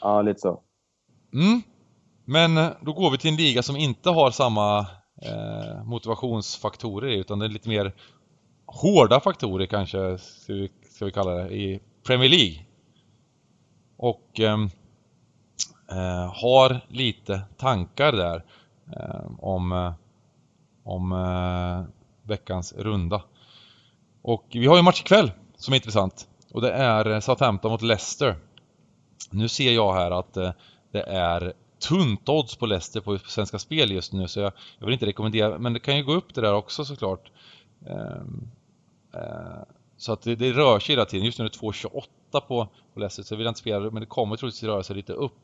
ja 0.00 0.22
lite 0.22 0.40
så. 0.40 0.60
Mm. 1.32 1.62
Men 2.24 2.56
eh, 2.56 2.70
då 2.80 2.92
går 2.92 3.10
vi 3.10 3.18
till 3.18 3.30
en 3.30 3.36
liga 3.36 3.62
som 3.62 3.76
inte 3.76 4.10
har 4.10 4.30
samma 4.30 4.78
eh, 5.22 5.84
motivationsfaktorer 5.84 7.10
utan 7.10 7.38
det 7.38 7.44
är 7.44 7.48
lite 7.48 7.68
mer 7.68 7.92
hårda 8.66 9.20
faktorer 9.20 9.66
kanske, 9.66 10.18
ska 10.18 10.52
vi, 10.52 10.70
ska 10.90 11.04
vi 11.04 11.12
kalla 11.12 11.30
det, 11.30 11.54
i 11.54 11.80
Premier 12.06 12.28
League. 12.28 12.64
Och 13.96 14.40
ehm, 14.40 14.70
eh, 15.90 16.34
har 16.34 16.80
lite 16.88 17.42
tankar 17.56 18.12
där 18.12 18.44
eh, 18.96 19.26
om, 19.38 19.72
eh, 19.72 19.92
om 20.84 21.12
eh, 21.12 21.84
veckans 22.22 22.72
runda. 22.72 23.22
Och 24.22 24.44
vi 24.52 24.66
har 24.66 24.76
ju 24.76 24.82
match 24.82 25.00
ikväll 25.00 25.32
som 25.56 25.72
är 25.72 25.76
intressant. 25.76 26.28
Och 26.52 26.60
det 26.60 26.72
är 26.72 27.10
eh, 27.10 27.20
Southampton 27.20 27.70
mot 27.70 27.82
Leicester. 27.82 28.36
Nu 29.30 29.48
ser 29.48 29.72
jag 29.72 29.94
här 29.94 30.10
att 30.10 30.36
eh, 30.36 30.52
det 30.90 31.02
är 31.02 31.52
tunt 31.78 32.28
odds 32.28 32.56
på 32.56 32.66
Leicester 32.66 33.00
på 33.00 33.18
Svenska 33.18 33.58
Spel 33.58 33.92
just 33.92 34.12
nu 34.12 34.28
så 34.28 34.40
jag, 34.40 34.52
jag 34.78 34.86
vill 34.86 34.92
inte 34.92 35.06
rekommendera, 35.06 35.58
men 35.58 35.72
det 35.72 35.80
kan 35.80 35.96
ju 35.96 36.04
gå 36.04 36.12
upp 36.12 36.34
det 36.34 36.40
där 36.40 36.54
också 36.54 36.84
såklart. 36.84 37.30
Um, 37.80 38.50
uh, 39.14 39.62
så 39.96 40.12
att 40.12 40.22
det, 40.22 40.36
det, 40.36 40.52
rör 40.52 40.80
sig 40.80 40.94
hela 40.94 41.04
tiden. 41.04 41.26
Just 41.26 41.38
nu 41.38 41.44
är 41.44 41.48
det 41.48 41.58
2,28 41.58 42.02
på, 42.32 42.68
på 42.94 43.00
Leicester 43.00 43.22
så 43.22 43.34
jag 43.34 43.38
vill 43.38 43.46
inte 43.46 43.60
spela 43.60 43.90
men 43.90 44.00
det 44.00 44.06
kommer 44.06 44.36
troligtvis 44.36 44.62
röra 44.62 44.82
sig 44.82 44.96
lite 44.96 45.12
upp. 45.12 45.38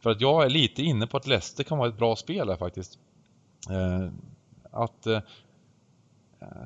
För 0.00 0.10
att 0.10 0.20
jag 0.20 0.44
är 0.44 0.50
lite 0.50 0.82
inne 0.82 1.06
på 1.06 1.16
att 1.16 1.26
Leicester 1.26 1.64
kan 1.64 1.78
vara 1.78 1.88
ett 1.88 1.98
bra 1.98 2.16
spel 2.16 2.48
här 2.48 2.56
faktiskt. 2.56 2.98
Uh, 3.70 4.10
att 4.72 5.06
uh, 5.06 5.18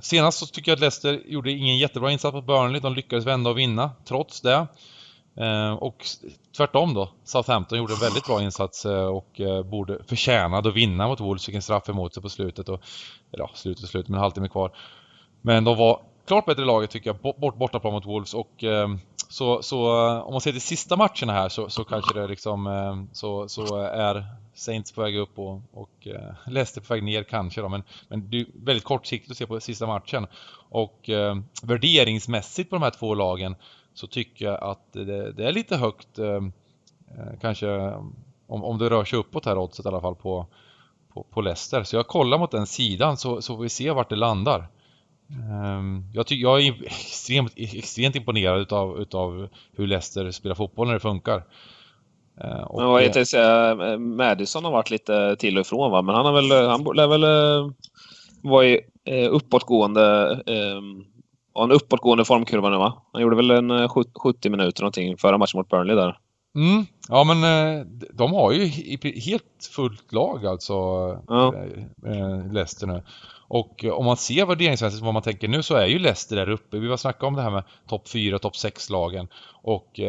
Senast 0.00 0.38
så 0.38 0.46
tycker 0.46 0.70
jag 0.70 0.76
att 0.76 0.80
Leicester 0.80 1.22
gjorde 1.26 1.50
ingen 1.50 1.78
jättebra 1.78 2.10
insats 2.10 2.32
på 2.32 2.42
Burnley. 2.42 2.80
De 2.80 2.94
lyckades 2.94 3.26
vända 3.26 3.50
och 3.50 3.58
vinna 3.58 3.90
trots 4.04 4.40
det. 4.40 4.66
Eh, 5.36 5.72
och 5.72 6.06
tvärtom 6.56 6.94
då, 6.94 7.10
Southampton 7.24 7.78
gjorde 7.78 7.92
en 7.92 8.00
väldigt 8.00 8.26
bra 8.26 8.42
insats 8.42 8.86
eh, 8.86 9.06
och 9.06 9.40
eh, 9.40 9.62
borde 9.62 10.04
förtjänade 10.04 10.68
att 10.68 10.74
vinna 10.74 11.08
mot 11.08 11.20
Wolves, 11.20 11.46
fick 11.46 11.54
en 11.54 11.62
straff 11.62 11.88
emot 11.88 12.14
sig 12.14 12.22
på 12.22 12.28
slutet 12.28 12.68
och, 12.68 12.80
ja, 13.30 13.50
slutet 13.54 13.84
och 13.84 13.88
slutet, 13.90 14.08
men 14.08 14.16
en 14.16 14.22
halvtimme 14.22 14.48
kvar. 14.48 14.76
Men 15.40 15.64
de 15.64 15.76
var 15.76 16.02
klart 16.26 16.46
bättre 16.46 16.64
laget 16.64 16.90
tycker 16.90 17.10
jag, 17.10 17.36
bort, 17.36 17.56
bortaplan 17.56 17.92
mot 17.92 18.06
Wolves 18.06 18.34
och 18.34 18.64
så, 19.28 19.62
så 19.62 19.90
om 20.20 20.32
man 20.32 20.40
ser 20.40 20.52
till 20.52 20.60
sista 20.60 20.96
matcherna 20.96 21.32
här 21.32 21.48
så, 21.48 21.68
så 21.68 21.84
kanske 21.84 22.20
det 22.20 22.26
liksom 22.26 23.08
så, 23.12 23.48
så 23.48 23.76
är 23.82 24.26
Saints 24.54 24.92
på 24.92 25.02
väg 25.02 25.16
upp 25.16 25.38
och, 25.38 25.62
och 25.72 26.08
Leicester 26.46 26.80
på 26.80 26.94
väg 26.94 27.02
ner 27.02 27.22
kanske 27.22 27.60
då, 27.60 27.68
men, 27.68 27.82
men 28.08 28.30
det 28.30 28.40
är 28.40 28.46
väldigt 28.54 28.84
kortsiktigt 28.84 29.30
att 29.30 29.36
se 29.36 29.46
på 29.46 29.60
sista 29.60 29.86
matchen. 29.86 30.26
Och 30.70 31.10
värderingsmässigt 31.62 32.70
på 32.70 32.76
de 32.76 32.82
här 32.82 32.90
två 32.90 33.14
lagen 33.14 33.56
så 34.00 34.06
tycker 34.06 34.44
jag 34.44 34.62
att 34.62 34.92
det, 34.92 35.32
det 35.32 35.48
är 35.48 35.52
lite 35.52 35.76
högt 35.76 36.18
eh, 36.18 36.26
eh, 36.26 37.38
kanske 37.40 37.92
om, 38.46 38.64
om 38.64 38.78
det 38.78 38.90
rör 38.90 39.04
sig 39.04 39.18
uppåt 39.18 39.46
här 39.46 39.58
oddset 39.58 39.84
i 39.84 39.88
alla 39.88 40.00
fall 40.00 40.14
på, 40.14 40.46
på, 41.14 41.26
på 41.30 41.40
Leicester. 41.40 41.82
Så 41.82 41.96
jag 41.96 42.06
kollar 42.06 42.38
mot 42.38 42.50
den 42.50 42.66
sidan 42.66 43.16
så, 43.16 43.42
så 43.42 43.56
får 43.56 43.62
vi 43.62 43.68
se 43.68 43.90
vart 43.90 44.08
det 44.08 44.16
landar. 44.16 44.68
Um, 45.78 46.10
jag, 46.14 46.26
ty, 46.26 46.40
jag 46.40 46.62
är 46.62 46.84
extremt, 46.84 47.52
extremt 47.56 48.16
imponerad 48.16 48.60
utav, 48.60 49.00
utav 49.00 49.48
hur 49.72 49.86
Leicester 49.86 50.30
spelar 50.30 50.54
fotboll 50.54 50.86
när 50.86 50.94
det 50.94 51.00
funkar. 51.00 51.44
Uh, 52.44 52.60
och, 52.60 52.80
men 52.80 52.90
vad 52.90 53.02
heter 53.02 53.24
säga, 53.24 53.98
Madison 53.98 54.64
har 54.64 54.72
varit 54.72 54.90
lite 54.90 55.36
till 55.36 55.58
och 55.58 55.60
ifrån 55.60 55.90
va? 55.90 56.02
Men 56.02 56.14
han 56.14 56.26
har 56.26 56.32
väl, 56.32 56.68
han 56.68 56.96
lär 56.96 57.06
väl 57.06 57.24
vara 58.42 58.66
i 58.66 58.80
uppåtgående 59.30 60.36
um, 60.46 61.06
och 61.52 61.64
en 61.64 61.72
uppåtgående 61.72 62.24
formkurva 62.24 62.70
nu 62.70 62.76
va? 62.76 63.02
Han 63.12 63.22
gjorde 63.22 63.36
väl 63.36 63.50
en 63.50 63.88
70 63.88 64.48
eh, 64.48 64.50
minuter 64.50 64.82
någonting 64.82 65.16
förra 65.16 65.38
matchen 65.38 65.58
mot 65.58 65.68
Burnley 65.68 65.96
där. 65.96 66.18
Mm. 66.54 66.86
Ja 67.08 67.24
men 67.24 67.44
eh, 67.44 67.86
de 68.12 68.32
har 68.32 68.52
ju 68.52 68.66
helt 69.20 69.70
fullt 69.74 70.12
lag 70.12 70.46
alltså 70.46 70.74
ja. 71.28 71.54
Eh, 72.06 72.52
Leicester 72.52 72.86
nu. 72.86 73.02
Och 73.48 73.84
om 73.92 74.04
man 74.04 74.16
ser 74.16 74.46
värderingsmässigt 74.46 75.02
vad 75.02 75.14
man 75.14 75.22
tänker 75.22 75.48
nu 75.48 75.62
så 75.62 75.74
är 75.74 75.86
ju 75.86 75.98
Leicester 75.98 76.36
där 76.36 76.50
uppe. 76.50 76.78
Vi 76.78 76.88
var 76.88 76.96
snacka 76.96 77.26
om 77.26 77.34
det 77.34 77.42
här 77.42 77.50
med 77.50 77.62
topp 77.88 78.08
4 78.08 78.38
topp 78.38 78.56
6 78.56 78.90
lagen. 78.90 79.28
Och 79.62 80.00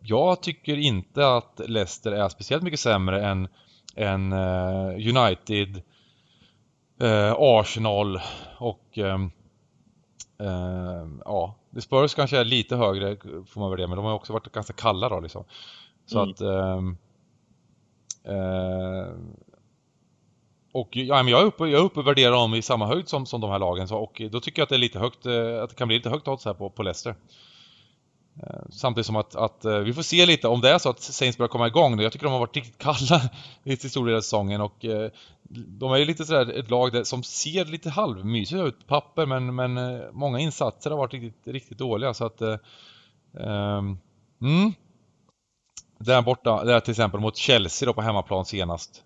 jag 0.00 0.42
tycker 0.42 0.76
inte 0.76 1.36
att 1.36 1.60
Leicester 1.66 2.12
är 2.12 2.28
speciellt 2.28 2.62
mycket 2.62 2.80
sämre 2.80 3.26
än, 3.26 3.48
än 3.96 4.32
United, 5.16 5.82
Arsenal 7.38 8.20
och 8.58 8.98
ja, 11.24 11.54
Spurs 11.80 12.14
kanske 12.14 12.38
är 12.38 12.44
lite 12.44 12.76
högre 12.76 13.16
får 13.46 13.60
man 13.60 13.70
väl 13.70 13.80
det, 13.80 13.86
men 13.86 13.96
de 13.96 14.04
har 14.04 14.12
också 14.12 14.32
varit 14.32 14.52
ganska 14.52 14.72
kalla 14.72 15.08
då 15.08 15.20
liksom. 15.20 15.44
Så 16.06 16.18
mm. 16.18 16.30
att... 16.30 16.40
Uh, 16.40 16.92
uh, 18.34 19.08
och 20.72 20.96
ja, 20.96 21.22
men 21.22 21.28
jag 21.28 21.40
är 21.40 21.44
uppe, 21.44 21.64
jag 21.64 21.80
är 21.80 21.84
uppe 21.84 22.00
och 22.00 22.06
värderar 22.06 22.32
dem 22.32 22.54
i 22.54 22.62
samma 22.62 22.86
höjd 22.86 23.08
som, 23.08 23.26
som 23.26 23.40
de 23.40 23.50
här 23.50 23.58
lagen. 23.58 23.88
Så, 23.88 23.96
och 23.96 24.22
då 24.30 24.40
tycker 24.40 24.60
jag 24.60 24.64
att 24.64 24.68
det 24.68 24.76
är 24.76 24.78
lite 24.78 24.98
högt, 24.98 25.26
eh, 25.26 25.62
att 25.62 25.70
det 25.70 25.76
kan 25.76 25.88
bli 25.88 25.96
lite 25.96 26.10
högt 26.10 26.28
odds 26.28 26.44
här 26.44 26.54
på, 26.54 26.70
på 26.70 26.82
Leicester. 26.82 27.14
Samtidigt 28.70 29.06
som 29.06 29.16
att, 29.16 29.36
att, 29.36 29.64
eh, 29.64 29.78
vi 29.78 29.92
får 29.92 30.02
se 30.02 30.26
lite 30.26 30.48
om 30.48 30.60
det 30.60 30.70
är 30.70 30.78
så 30.78 30.90
att 30.90 31.00
Saints 31.00 31.38
börjar 31.38 31.48
komma 31.48 31.66
igång. 31.66 32.00
Jag 32.00 32.12
tycker 32.12 32.24
de 32.24 32.32
har 32.32 32.40
varit 32.40 32.56
riktigt 32.56 32.78
kalla 32.78 33.20
i 33.64 33.76
stor 33.76 34.06
del 34.06 34.16
av 34.16 34.20
säsongen 34.20 34.60
och 34.60 34.84
eh, 34.84 35.10
de 35.48 35.92
är 35.92 35.96
ju 35.96 36.04
lite 36.04 36.24
sådär 36.24 36.58
ett 36.58 36.70
lag 36.70 36.92
där, 36.92 37.04
som 37.04 37.22
ser 37.22 37.64
lite 37.64 37.90
halvmysigt 37.90 38.60
ut 38.60 38.78
på 38.78 38.84
papper 38.86 39.26
men, 39.26 39.54
men 39.54 39.78
eh, 39.78 40.00
många 40.12 40.38
insatser 40.38 40.90
har 40.90 40.96
varit 40.98 41.12
riktigt, 41.14 41.46
riktigt 41.46 41.78
dåliga 41.78 42.14
så 42.14 42.24
att 42.24 42.42
Eh, 43.40 43.46
ehm, 43.46 43.98
mm. 44.40 44.72
Där 45.98 46.22
borta, 46.22 46.64
där 46.64 46.80
till 46.80 46.90
exempel 46.90 47.20
mot 47.20 47.36
Chelsea 47.36 47.86
då 47.86 47.94
på 47.94 48.02
hemmaplan 48.02 48.44
senast 48.44 49.04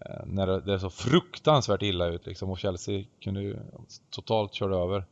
eh, 0.00 0.26
när 0.26 0.46
det, 0.46 0.60
det 0.60 0.80
så 0.80 0.90
fruktansvärt 0.90 1.82
illa 1.82 2.06
ut 2.06 2.26
liksom 2.26 2.50
och 2.50 2.58
Chelsea 2.58 3.04
kunde 3.20 3.42
ju 3.42 3.58
totalt 4.10 4.54
köra 4.54 4.76
över 4.76 5.04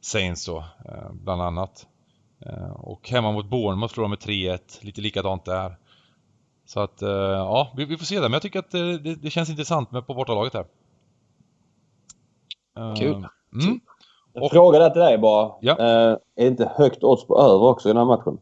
Saints 0.00 0.46
då 0.46 0.58
eh, 0.58 1.12
bland 1.12 1.42
annat. 1.42 1.86
Eh, 2.40 2.70
och 2.70 3.08
hemma 3.08 3.32
mot 3.32 3.46
Bournemouth 3.46 3.94
förlorar 3.94 4.08
med 4.08 4.18
3-1, 4.18 4.58
lite 4.80 5.00
likadant 5.00 5.44
där. 5.44 5.76
Så 6.66 6.80
att, 6.80 7.02
eh, 7.02 7.10
ja, 7.10 7.72
vi, 7.76 7.84
vi, 7.84 7.98
får 7.98 8.04
se 8.04 8.14
det. 8.14 8.22
Men 8.22 8.32
jag 8.32 8.42
tycker 8.42 8.58
att 8.58 8.70
det, 8.70 8.98
det, 8.98 9.14
det 9.14 9.30
känns 9.30 9.50
intressant 9.50 9.90
med 9.90 10.06
på 10.06 10.14
bortalaget 10.14 10.54
här. 10.54 10.66
Eh, 12.78 12.94
Kul. 12.94 13.26
Mm. 13.62 13.80
En 14.34 14.50
fråga 14.50 14.78
där 14.78 14.90
till 14.90 15.00
dig 15.00 15.18
bara. 15.18 15.52
Ja. 15.60 15.76
är 15.76 16.18
det 16.36 16.46
inte 16.46 16.72
högt 16.76 17.04
odds 17.04 17.26
på 17.26 17.38
över 17.38 17.64
också 17.64 17.88
i 17.88 17.92
den 17.92 17.96
här 17.96 18.04
matchen? 18.04 18.38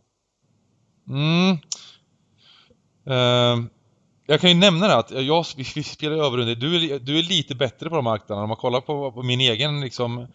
Mm. 1.09 1.59
jag 4.26 4.40
kan 4.40 4.50
ju 4.50 4.56
nämna 4.56 4.88
det 4.88 4.96
att 4.96 5.11
jag, 5.11 5.44
vi, 5.56 5.64
vi 5.74 5.83
spelar 5.83 6.16
över 6.16 6.38
under. 6.38 6.54
Du 6.54 6.76
är, 6.76 6.98
du 6.98 7.18
är 7.18 7.22
lite 7.22 7.54
bättre 7.54 7.88
på 7.88 7.96
de 7.96 8.04
marknaderna. 8.04 8.42
Om 8.42 8.48
man 8.48 8.56
kollar 8.56 8.80
på, 8.80 9.12
på 9.12 9.22
min 9.22 9.40
egen 9.40 9.80
liksom, 9.80 10.26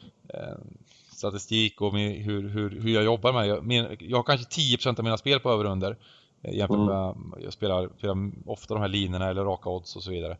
statistik 1.15 1.81
och 1.81 1.93
med 1.93 2.11
hur, 2.11 2.49
hur, 2.49 2.69
hur 2.81 2.89
jag 2.89 3.03
jobbar 3.03 3.33
med 3.33 3.47
jag, 3.47 3.65
min, 3.65 3.97
jag 3.99 4.17
har 4.17 4.23
kanske 4.23 4.61
10% 4.61 4.97
av 4.97 5.03
mina 5.03 5.17
spel 5.17 5.39
på 5.39 5.51
över 5.51 5.65
och 5.65 5.71
under 5.71 5.91
eh, 5.91 5.95
jämfört 6.51 6.77
mm. 6.77 6.87
med, 6.87 7.15
jag 7.43 7.53
spelar, 7.53 7.89
spelar 7.97 8.31
ofta 8.45 8.73
de 8.73 8.81
här 8.81 8.87
linorna 8.87 9.29
eller 9.29 9.43
raka 9.43 9.69
odds 9.69 9.95
och 9.95 10.03
så 10.03 10.11
vidare. 10.11 10.37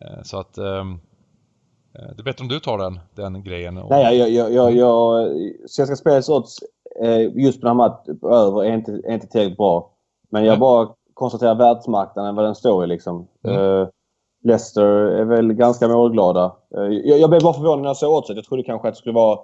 Eh, 0.00 0.22
så 0.22 0.38
att 0.38 0.58
ehm, 0.58 0.92
eh, 1.94 2.14
det 2.16 2.22
är 2.22 2.24
bättre 2.24 2.42
om 2.42 2.48
du 2.48 2.60
tar 2.60 2.78
den, 2.78 3.00
den 3.14 3.44
grejen. 3.44 3.80
Nej, 3.90 4.18
jag, 4.18 4.30
jag, 4.30 4.52
jag, 4.52 4.72
jag, 4.72 5.28
Svenska 5.66 5.96
Spels 5.96 6.28
odds 6.28 6.58
just 7.34 7.60
på 7.60 7.66
den 7.66 7.78
här 7.78 7.88
matchen 7.88 8.18
över 8.22 8.64
är 8.64 8.74
inte, 8.74 8.92
är 8.92 9.14
inte 9.14 9.26
tillräckligt 9.26 9.56
bra. 9.56 9.90
Men 10.30 10.44
jag 10.44 10.52
Nej. 10.52 10.60
bara 10.60 10.88
konstaterar 11.14 11.54
världsmarknaden, 11.54 12.34
vad 12.34 12.44
den 12.44 12.54
står 12.54 12.84
i 12.84 12.86
liksom. 12.86 13.28
Mm. 13.44 13.86
Leicester 14.44 14.86
är 14.86 15.24
väl 15.24 15.52
ganska 15.52 15.88
målglada. 15.88 16.56
Jag, 17.04 17.18
jag 17.18 17.30
blev 17.30 17.42
bara 17.42 17.52
förvånad 17.52 17.80
när 17.80 17.88
jag 17.88 17.96
såg 17.96 18.18
oddset. 18.18 18.36
Jag 18.36 18.44
trodde 18.44 18.62
kanske 18.62 18.88
att 18.88 18.94
det 18.94 18.98
skulle 18.98 19.14
vara 19.14 19.38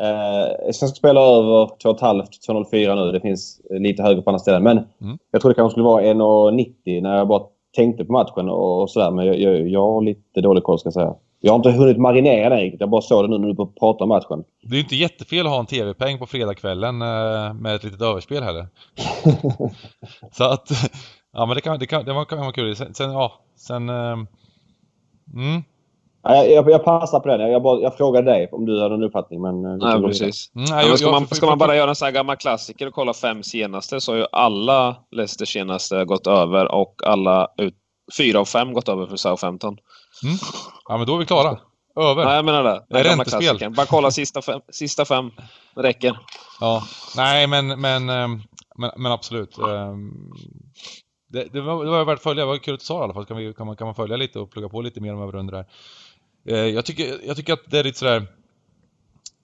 Eh, 0.00 0.72
Svenska 0.72 0.96
spelare 0.96 1.36
över 1.36 1.66
2,5, 1.66 2.22
2,04 2.48 2.94
nu. 2.94 3.12
Det 3.12 3.20
finns 3.20 3.60
lite 3.70 4.02
högre 4.02 4.22
på 4.22 4.30
andra 4.30 4.38
ställen. 4.38 4.62
Men 4.62 4.78
mm. 5.00 5.18
jag 5.30 5.40
trodde 5.40 5.52
det 5.52 5.56
kanske 5.56 5.72
skulle 5.72 5.84
vara 5.84 6.02
1,90 6.02 7.02
när 7.02 7.16
jag 7.16 7.28
bara 7.28 7.42
tänkte 7.76 8.04
på 8.04 8.12
matchen 8.12 8.48
och, 8.48 8.90
sådär. 8.90 9.10
Men 9.10 9.26
jag, 9.26 9.40
jag, 9.40 9.68
jag 9.68 9.92
har 9.92 10.02
lite 10.02 10.40
dålig 10.40 10.62
koll 10.62 10.78
ska 10.78 10.86
jag 10.86 10.94
säga. 10.94 11.14
Jag 11.40 11.52
har 11.52 11.56
inte 11.56 11.70
hunnit 11.70 11.98
marinera 11.98 12.48
den 12.48 12.58
riktigt. 12.58 12.80
Jag 12.80 12.90
bara 12.90 13.02
såg 13.02 13.24
det 13.24 13.28
nu 13.28 13.38
när 13.38 13.48
du 13.48 13.54
pratar 13.54 14.02
om 14.02 14.08
matchen. 14.08 14.44
Det 14.62 14.70
är 14.70 14.76
ju 14.76 14.80
inte 14.80 14.96
jättefel 14.96 15.46
att 15.46 15.52
ha 15.52 15.60
en 15.60 15.66
TV-peng 15.66 16.18
på 16.18 16.26
fredagskvällen 16.26 17.02
eh, 17.02 17.54
med 17.54 17.74
ett 17.74 17.84
litet 17.84 18.02
överspel 18.02 18.42
heller. 18.42 18.66
så 20.32 20.44
att, 20.44 20.68
ja 21.32 21.46
men 21.46 21.54
det 21.54 21.60
kan, 21.60 21.78
det 21.78 21.86
kan, 21.86 22.04
det 22.04 22.24
kan 22.28 22.38
vara 22.38 22.52
kul. 22.52 22.76
Sen, 22.76 22.94
sen 22.94 23.12
ja, 23.12 23.32
sen... 23.56 23.88
Eh, 23.88 24.16
mm. 25.34 25.62
Ja, 26.22 26.44
jag, 26.44 26.70
jag 26.70 26.84
passar 26.84 27.20
på 27.20 27.28
den. 27.28 27.52
Jag, 27.52 27.62
bara, 27.62 27.80
jag 27.80 27.96
frågade 27.96 28.30
dig 28.30 28.48
om 28.52 28.66
du 28.66 28.82
hade 28.82 28.94
en 28.94 29.02
uppfattning. 29.02 29.42
Men, 29.42 29.64
eh, 29.64 29.76
Nej, 29.76 30.02
precis. 30.02 30.50
Mm, 30.54 30.88
ja, 30.88 30.96
ska, 30.96 31.10
man, 31.10 31.26
ska 31.26 31.46
man 31.46 31.58
bara 31.58 31.76
göra 31.76 31.88
en 31.88 31.96
sån 31.96 32.06
här 32.06 32.12
gammal 32.12 32.36
klassiker 32.36 32.86
och 32.86 32.94
kolla 32.94 33.14
fem 33.14 33.42
senaste 33.42 34.00
så 34.00 34.12
har 34.12 34.16
ju 34.16 34.26
alla 34.32 34.96
Leicester 35.10 35.46
senaste 35.46 36.04
gått 36.04 36.26
över 36.26 36.74
och 36.74 36.94
alla 37.06 37.48
ut, 37.56 37.74
fyra 38.18 38.40
av 38.40 38.44
fem 38.44 38.72
gått 38.72 38.88
över 38.88 39.06
för 39.06 39.16
Southampton. 39.16 39.76
Mm. 40.22 40.36
Ja, 40.88 40.96
men 40.96 41.06
då 41.06 41.14
är 41.14 41.18
vi 41.18 41.26
klara. 41.26 41.58
Över. 41.96 42.24
Nej, 42.24 42.36
jag 42.36 42.44
menar 42.44 42.64
det. 42.64 42.84
Den 42.88 43.04
gamla 43.04 43.24
klassikern. 43.24 43.74
Bara 43.74 43.86
kolla 43.86 44.10
sista 44.10 44.42
fem. 44.42 44.60
Sista 44.72 45.04
fem. 45.04 45.30
Det 45.74 45.82
räcker. 45.82 46.18
Ja. 46.60 46.82
Nej, 47.16 47.46
men, 47.46 47.80
men, 47.80 48.10
ehm, 48.10 48.40
men, 48.78 48.90
men 48.96 49.12
absolut. 49.12 49.58
Ehm, 49.58 50.12
det, 51.28 51.44
det, 51.52 51.60
var, 51.60 51.84
det 51.84 51.90
var 51.90 52.04
värt 52.04 52.16
att 52.16 52.22
följa. 52.22 52.44
Det 52.44 52.48
var 52.48 52.58
kul 52.58 52.74
att 52.74 52.80
du 52.80 52.86
sa 52.86 53.00
i 53.00 53.04
alla 53.04 53.14
fall. 53.14 53.26
Kan, 53.26 53.36
vi, 53.36 53.54
kan, 53.54 53.66
man, 53.66 53.76
kan 53.76 53.86
man 53.86 53.94
följa 53.94 54.16
lite 54.16 54.38
och 54.38 54.50
plugga 54.50 54.68
på 54.68 54.80
lite 54.80 55.00
mer 55.00 55.14
om 55.14 55.22
över 55.22 55.36
under 55.36 55.54
där. 55.54 55.64
Eh, 56.44 56.56
jag 56.56 56.84
tycker, 56.84 57.26
jag 57.26 57.36
tycker 57.36 57.52
att 57.52 57.70
det 57.70 57.78
är 57.78 57.84
lite 57.84 57.98
sådär... 57.98 58.26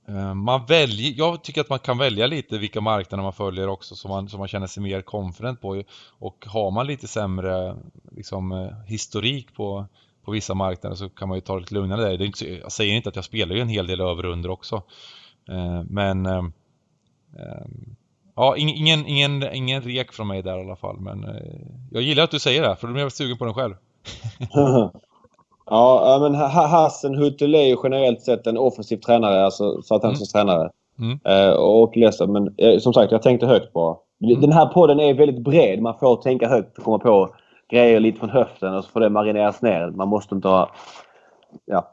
Eh, 0.08 0.34
man 0.34 0.66
väljer, 0.66 1.12
jag 1.16 1.44
tycker 1.44 1.60
att 1.60 1.70
man 1.70 1.78
kan 1.78 1.98
välja 1.98 2.26
lite 2.26 2.58
vilka 2.58 2.80
marknader 2.80 3.22
man 3.22 3.32
följer 3.32 3.68
också 3.68 3.96
som 3.96 4.08
man, 4.08 4.28
som 4.28 4.38
man 4.38 4.48
känner 4.48 4.66
sig 4.66 4.82
mer 4.82 5.02
confident 5.02 5.60
på. 5.60 5.82
Och 6.18 6.46
har 6.46 6.70
man 6.70 6.86
lite 6.86 7.08
sämre 7.08 7.76
liksom, 8.10 8.52
eh, 8.52 8.72
historik 8.86 9.54
på, 9.54 9.86
på 10.24 10.30
vissa 10.30 10.54
marknader 10.54 10.96
så 10.96 11.08
kan 11.08 11.28
man 11.28 11.36
ju 11.36 11.40
ta 11.40 11.54
det 11.54 11.60
lite 11.60 11.74
lugnare 11.74 12.00
där. 12.00 12.18
Det 12.18 12.24
är 12.24 12.26
inte, 12.26 12.54
jag 12.54 12.72
säger 12.72 12.94
inte 12.94 13.08
att 13.08 13.16
jag 13.16 13.24
spelar 13.24 13.54
ju 13.54 13.60
en 13.60 13.68
hel 13.68 13.86
del 13.86 14.00
över 14.00 14.26
och 14.26 14.32
under 14.32 14.50
också. 14.50 14.82
Men 15.84 16.28
ja, 18.36 18.56
ingen, 18.56 19.06
ingen, 19.06 19.54
ingen 19.54 19.82
rek 19.82 20.12
från 20.12 20.26
mig 20.26 20.42
där 20.42 20.58
i 20.58 20.60
alla 20.60 20.76
fall. 20.76 21.00
Men 21.00 21.26
jag 21.90 22.02
gillar 22.02 22.24
att 22.24 22.30
du 22.30 22.38
säger 22.38 22.62
det, 22.62 22.76
för 22.76 22.86
då 22.86 22.92
blir 22.92 23.02
jag 23.02 23.12
sugen 23.12 23.38
på 23.38 23.44
den 23.44 23.54
själv. 23.54 23.74
Ja, 25.70 26.18
men 26.22 26.34
Hassenhuttel 26.34 27.54
är 27.54 27.66
ju 27.66 27.76
generellt 27.82 28.22
sett 28.22 28.46
en 28.46 28.58
offensiv 28.58 28.96
tränare, 28.96 29.44
alltså 29.44 29.82
Southamptons 29.82 30.34
mm. 30.34 30.46
tränare. 30.46 30.70
Mm. 30.98 31.18
Eh, 31.24 31.52
och 31.52 31.96
Leicester, 31.96 32.26
men 32.26 32.54
eh, 32.58 32.78
som 32.78 32.92
sagt, 32.92 33.12
jag 33.12 33.22
tänkte 33.22 33.46
högt 33.46 33.72
bara. 33.72 33.96
Mm. 34.24 34.40
Den 34.40 34.52
här 34.52 34.66
podden 34.66 35.00
är 35.00 35.14
väldigt 35.14 35.44
bred. 35.44 35.82
Man 35.82 35.98
får 35.98 36.16
tänka 36.16 36.48
högt 36.48 36.78
och 36.78 36.84
komma 36.84 36.98
på 36.98 37.34
grejer 37.70 38.00
lite 38.00 38.18
från 38.18 38.30
höften 38.30 38.74
och 38.74 38.84
så 38.84 38.90
får 38.90 39.00
det 39.00 39.10
marineras 39.10 39.62
ner. 39.62 39.90
Man 39.90 40.08
måste 40.08 40.34
inte 40.34 40.48
ha... 40.48 40.70
Ja. 41.64 41.92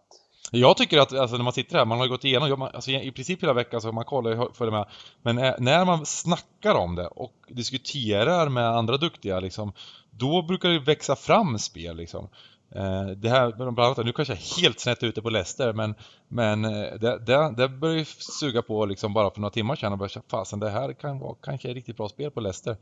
Jag 0.52 0.78
tycker 0.78 1.00
att 1.00 1.14
alltså, 1.14 1.38
när 1.38 1.44
man 1.44 1.54
sitter 1.54 1.78
här, 1.78 1.86
man 1.86 2.00
har 2.00 2.08
gått 2.08 2.26
igenom 2.26 2.62
alltså, 2.62 2.92
i 2.92 3.12
princip 3.12 3.44
hela 3.44 3.54
veckan 3.54 3.82
så 3.82 3.92
man 3.92 4.06
kollar 4.06 4.42
och 4.42 4.56
följer 4.56 4.72
med. 4.72 4.86
Men 5.22 5.38
eh, 5.38 5.54
när 5.60 5.86
man 5.86 6.06
snackar 6.06 6.76
om 6.76 6.96
det 6.96 7.08
och 7.08 7.34
diskuterar 7.48 8.50
med 8.50 8.68
andra 8.68 8.98
duktiga 8.98 9.40
liksom, 9.40 9.74
då 10.10 10.42
brukar 10.42 10.70
det 10.70 10.80
växa 10.80 11.16
fram 11.16 11.60
spel 11.60 11.98
liksom. 11.98 12.28
Eh, 12.76 13.06
det 13.06 13.30
här, 13.30 13.52
bland 13.52 13.80
annat, 13.80 14.06
nu 14.06 14.12
kanske 14.12 14.34
jag 14.34 14.42
är 14.42 14.62
helt 14.62 14.80
snett 14.80 15.04
ute 15.04 15.22
på 15.22 15.30
Leicester 15.30 15.74
men, 15.74 15.96
men 16.28 16.66
eh, 16.66 16.94
det, 17.00 17.20
det, 17.20 17.54
det 17.58 17.70
började 17.70 18.00
ju 18.00 18.06
suga 18.06 18.62
på 18.62 18.86
liksom 18.86 19.14
bara 19.14 19.32
för 19.32 19.42
några 19.42 19.52
timmar 19.52 19.76
sedan 19.76 19.92
och 19.92 19.98
började 19.98 20.22
fasen 20.28 20.60
det 20.60 20.70
här 20.70 20.94
kan 20.94 21.20
vara 21.20 21.36
kanske 21.42 21.70
ett 21.70 21.76
riktigt 21.76 21.98
bra 21.98 22.10
spel 22.10 22.32
på 22.32 22.40
Leicester. 22.40 22.78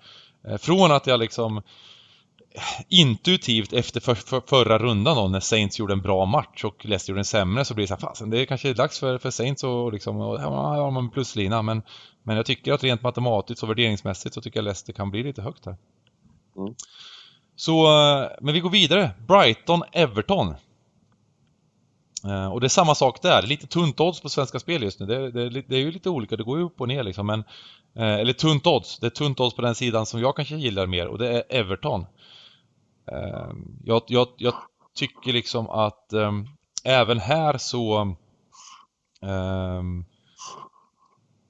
Eh, 0.47 0.57
från 0.57 0.91
att 0.91 1.07
jag 1.07 1.19
liksom 1.19 1.61
intuitivt 2.89 3.73
efter 3.73 3.99
för, 3.99 4.15
för, 4.15 4.41
förra 4.47 4.79
rundan 4.79 5.15
då 5.15 5.27
när 5.27 5.39
Saints 5.39 5.79
gjorde 5.79 5.93
en 5.93 6.01
bra 6.01 6.25
match 6.25 6.63
och 6.63 6.85
Leicester 6.85 7.11
gjorde 7.11 7.21
en 7.21 7.25
sämre 7.25 7.65
så 7.65 7.73
blir 7.73 7.83
det 7.83 7.87
så 7.87 7.93
här, 7.93 8.01
fasen 8.01 8.29
det 8.29 8.39
är 8.39 8.45
kanske 8.45 8.73
dags 8.73 8.99
för, 8.99 9.17
för 9.17 9.31
Saints 9.31 9.63
och 9.63 9.93
liksom, 9.93 10.17
och, 10.17 10.41
ja, 10.41 10.49
har 10.49 10.91
man 10.91 11.09
pluslina 11.09 11.61
men, 11.61 11.81
men 12.23 12.35
jag 12.35 12.45
tycker 12.45 12.73
att 12.73 12.83
rent 12.83 13.01
matematiskt 13.01 13.63
och 13.63 13.69
värderingsmässigt 13.69 14.35
så 14.35 14.41
tycker 14.41 14.57
jag 14.57 14.63
Leicester 14.63 14.93
kan 14.93 15.11
bli 15.11 15.23
lite 15.23 15.41
högt 15.41 15.65
här. 15.65 15.75
Mm. 16.57 16.75
Så, 17.61 17.85
eh, 17.85 18.29
men 18.41 18.53
vi 18.53 18.59
går 18.59 18.69
vidare. 18.69 19.11
Brighton-Everton. 19.27 20.55
Eh, 22.25 22.53
och 22.53 22.61
det 22.61 22.67
är 22.67 22.69
samma 22.69 22.95
sak 22.95 23.21
där, 23.21 23.41
lite 23.41 23.67
tunt 23.67 23.99
odds 23.99 24.21
på 24.21 24.29
Svenska 24.29 24.59
Spel 24.59 24.83
just 24.83 24.99
nu. 24.99 25.05
Det, 25.05 25.31
det, 25.31 25.49
det, 25.49 25.75
är 25.75 25.79
ju 25.79 25.91
lite 25.91 26.09
olika, 26.09 26.35
det 26.35 26.43
går 26.43 26.57
ju 26.57 26.65
upp 26.65 26.81
och 26.81 26.87
ner 26.87 27.03
liksom. 27.03 27.27
Men, 27.27 27.39
eh, 27.95 28.13
eller 28.13 28.33
tunt 28.33 28.67
odds, 28.67 28.99
det 28.99 29.07
är 29.07 29.09
tunt 29.09 29.39
odds 29.39 29.55
på 29.55 29.61
den 29.61 29.75
sidan 29.75 30.05
som 30.05 30.19
jag 30.19 30.35
kanske 30.35 30.55
gillar 30.55 30.87
mer 30.87 31.07
och 31.07 31.17
det 31.17 31.29
är 31.29 31.43
Everton. 31.49 32.05
Jag, 33.83 34.01
jag, 34.07 34.27
jag 34.37 34.53
tycker 34.95 35.33
liksom 35.33 35.69
att 35.69 36.13
ehm, 36.13 36.47
även 36.83 37.19
här 37.19 37.57
så 37.57 38.15
ehm, 39.21 40.05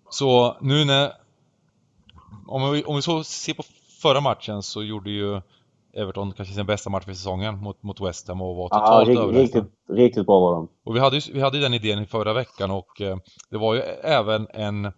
Så 0.10 0.58
nu 0.62 0.86
när 0.86 1.14
om 2.48 2.72
vi, 2.72 2.84
om 2.84 2.96
vi 2.96 3.02
så 3.02 3.24
ser 3.24 3.54
på 3.54 3.64
förra 4.02 4.22
matchen 4.22 4.64
så 4.64 4.84
gjorde 4.84 5.12
ju 5.12 5.42
Everton 5.94 6.32
kanske 6.32 6.56
sin 6.56 6.66
bästa 6.66 6.90
match 6.90 7.06
för 7.06 7.14
säsongen 7.14 7.58
mot, 7.58 7.84
mot 7.84 8.02
West 8.02 8.28
Ham 8.28 8.42
och 8.42 8.56
var 8.56 8.70
totalt 8.70 9.10
ja, 9.10 9.42
riktigt, 9.42 9.66
riktigt 9.90 10.26
bra 10.26 10.40
var 10.40 10.56
de. 10.56 10.68
Och 10.84 10.96
vi 10.96 11.00
hade 11.00 11.18
ju 11.18 11.34
vi 11.34 11.42
hade 11.42 11.60
den 11.60 11.74
idén 11.74 12.00
i 12.00 12.06
förra 12.06 12.34
veckan 12.34 12.72
och 12.72 13.02
eh, 13.02 13.18
det 13.50 13.58
var 13.58 13.74
ju 13.76 13.82
även 14.04 14.48
en 14.54 14.92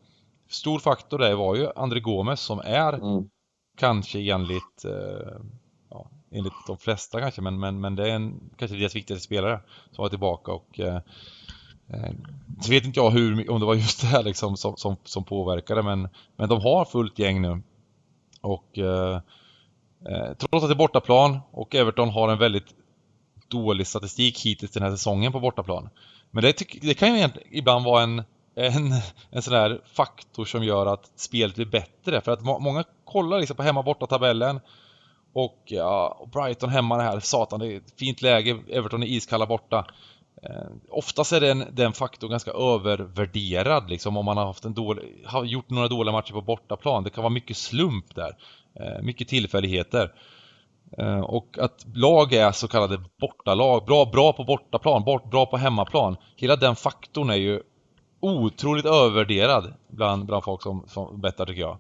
stor 0.50 0.80
faktor 0.80 1.18
där 1.18 1.36
var 1.36 1.56
ju 1.56 1.68
André 1.76 2.00
Gomes 2.00 2.42
som 2.42 2.60
är 2.60 2.94
mm. 2.94 3.30
kanske 3.78 4.20
enligt 4.20 4.86
eh, 4.86 5.38
ja, 5.90 6.10
enligt 6.32 6.54
de 6.68 6.78
flesta 6.78 7.20
kanske 7.20 7.42
men, 7.42 7.60
men, 7.60 7.82
men 7.82 7.96
det 7.96 8.10
är 8.10 8.16
en, 8.16 8.50
kanske 8.58 8.78
deras 8.78 8.96
viktigaste 8.96 9.26
spelare 9.26 9.60
som 9.92 10.02
var 10.02 10.10
tillbaka 10.10 10.52
och 10.52 10.80
eh, 10.80 11.00
eh, 11.88 12.12
så 12.62 12.72
vet 12.72 12.86
inte 12.86 13.00
jag 13.00 13.12
hur, 13.12 13.52
om 13.52 13.60
det 13.60 13.66
var 13.66 13.76
just 13.76 14.02
det 14.02 14.08
här 14.08 14.24
liksom 14.24 14.58
som, 14.58 14.78
som, 14.78 14.96
som 15.04 15.24
påverkade 15.24 15.84
men, 15.84 16.08
men 16.36 16.50
de 16.50 16.62
har 16.62 16.86
fullt 16.86 17.20
gäng 17.20 17.42
nu 17.42 17.62
och 18.42 18.78
eh, 18.78 19.20
Eh, 20.10 20.34
trots 20.34 20.64
att 20.64 20.70
det 20.70 20.74
är 20.74 20.76
bortaplan 20.76 21.40
och 21.52 21.76
Everton 21.76 22.10
har 22.10 22.30
en 22.30 22.38
väldigt 22.38 22.76
dålig 23.48 23.88
statistik 23.88 24.46
hittills 24.46 24.72
den 24.72 24.84
här 24.84 24.92
säsongen 24.92 25.32
på 25.32 25.40
bortaplan. 25.40 25.90
Men 26.32 26.44
det, 26.44 26.64
det 26.82 26.94
kan 26.94 27.18
ju 27.18 27.30
ibland 27.52 27.86
vara 27.86 28.04
en, 28.04 28.24
en, 28.56 28.94
en 29.32 29.42
sån 29.42 29.54
där 29.54 29.82
faktor 29.94 30.46
som 30.46 30.64
gör 30.64 30.86
att 30.86 31.12
spelet 31.16 31.56
blir 31.56 31.66
bättre. 31.66 32.22
För 32.22 32.32
att 32.32 32.42
må, 32.42 32.60
många 32.60 32.84
kollar 33.06 33.40
liksom 33.40 33.58
på 33.58 33.64
hemma-borta-tabellen 33.64 34.60
och 35.34 35.62
ja, 35.66 36.28
Brighton 36.34 36.70
hemma 36.70 36.98
det 36.98 37.04
här, 37.04 37.20
satan 37.20 37.60
det 37.60 37.74
är 37.74 37.78
ett 37.78 38.00
fint 38.00 38.22
läge, 38.22 38.60
Everton 38.70 39.04
är 39.04 39.08
iskalla 39.08 39.46
borta. 39.46 39.86
Eh, 40.44 40.68
oftast 40.90 41.34
är 41.34 41.42
den, 41.42 41.66
den 41.72 41.94
faktorn 41.94 42.30
ganska 42.30 42.52
övervärderad 42.52 43.90
liksom 43.90 44.18
om 44.18 44.26
man 44.26 44.38
har, 44.38 44.46
haft 44.46 44.66
en 44.66 44.74
dålig, 44.74 45.24
har 45.26 45.44
gjort 45.44 45.70
några 45.70 45.88
dåliga 45.88 46.12
matcher 46.12 46.34
på 46.34 46.42
bortaplan. 46.42 47.04
Det 47.04 47.10
kan 47.10 47.24
vara 47.24 47.34
mycket 47.34 47.58
slump 47.58 48.16
där. 48.16 48.38
Eh, 48.80 49.02
mycket 49.02 49.28
tillfälligheter. 49.28 50.12
Eh, 50.98 51.20
och 51.20 51.58
att 51.60 51.86
lag 51.96 52.34
är 52.34 52.52
så 52.52 52.68
kallade 52.68 53.04
bortalag, 53.20 53.86
bra, 53.86 54.06
bra 54.06 54.34
på 54.34 54.44
bortaplan, 54.44 55.04
bort, 55.04 55.32
bra 55.32 55.46
på 55.46 55.58
hemmaplan. 55.58 56.18
Hela 56.36 56.56
den 56.56 56.76
faktorn 56.76 57.30
är 57.30 57.36
ju 57.36 57.62
otroligt 58.20 58.86
övervärderad 58.86 59.74
bland, 59.88 60.26
bland 60.26 60.44
folk 60.44 60.62
som, 60.62 60.86
som 60.88 61.22
bettar 61.22 61.46
tycker 61.46 61.62
jag. 61.62 61.78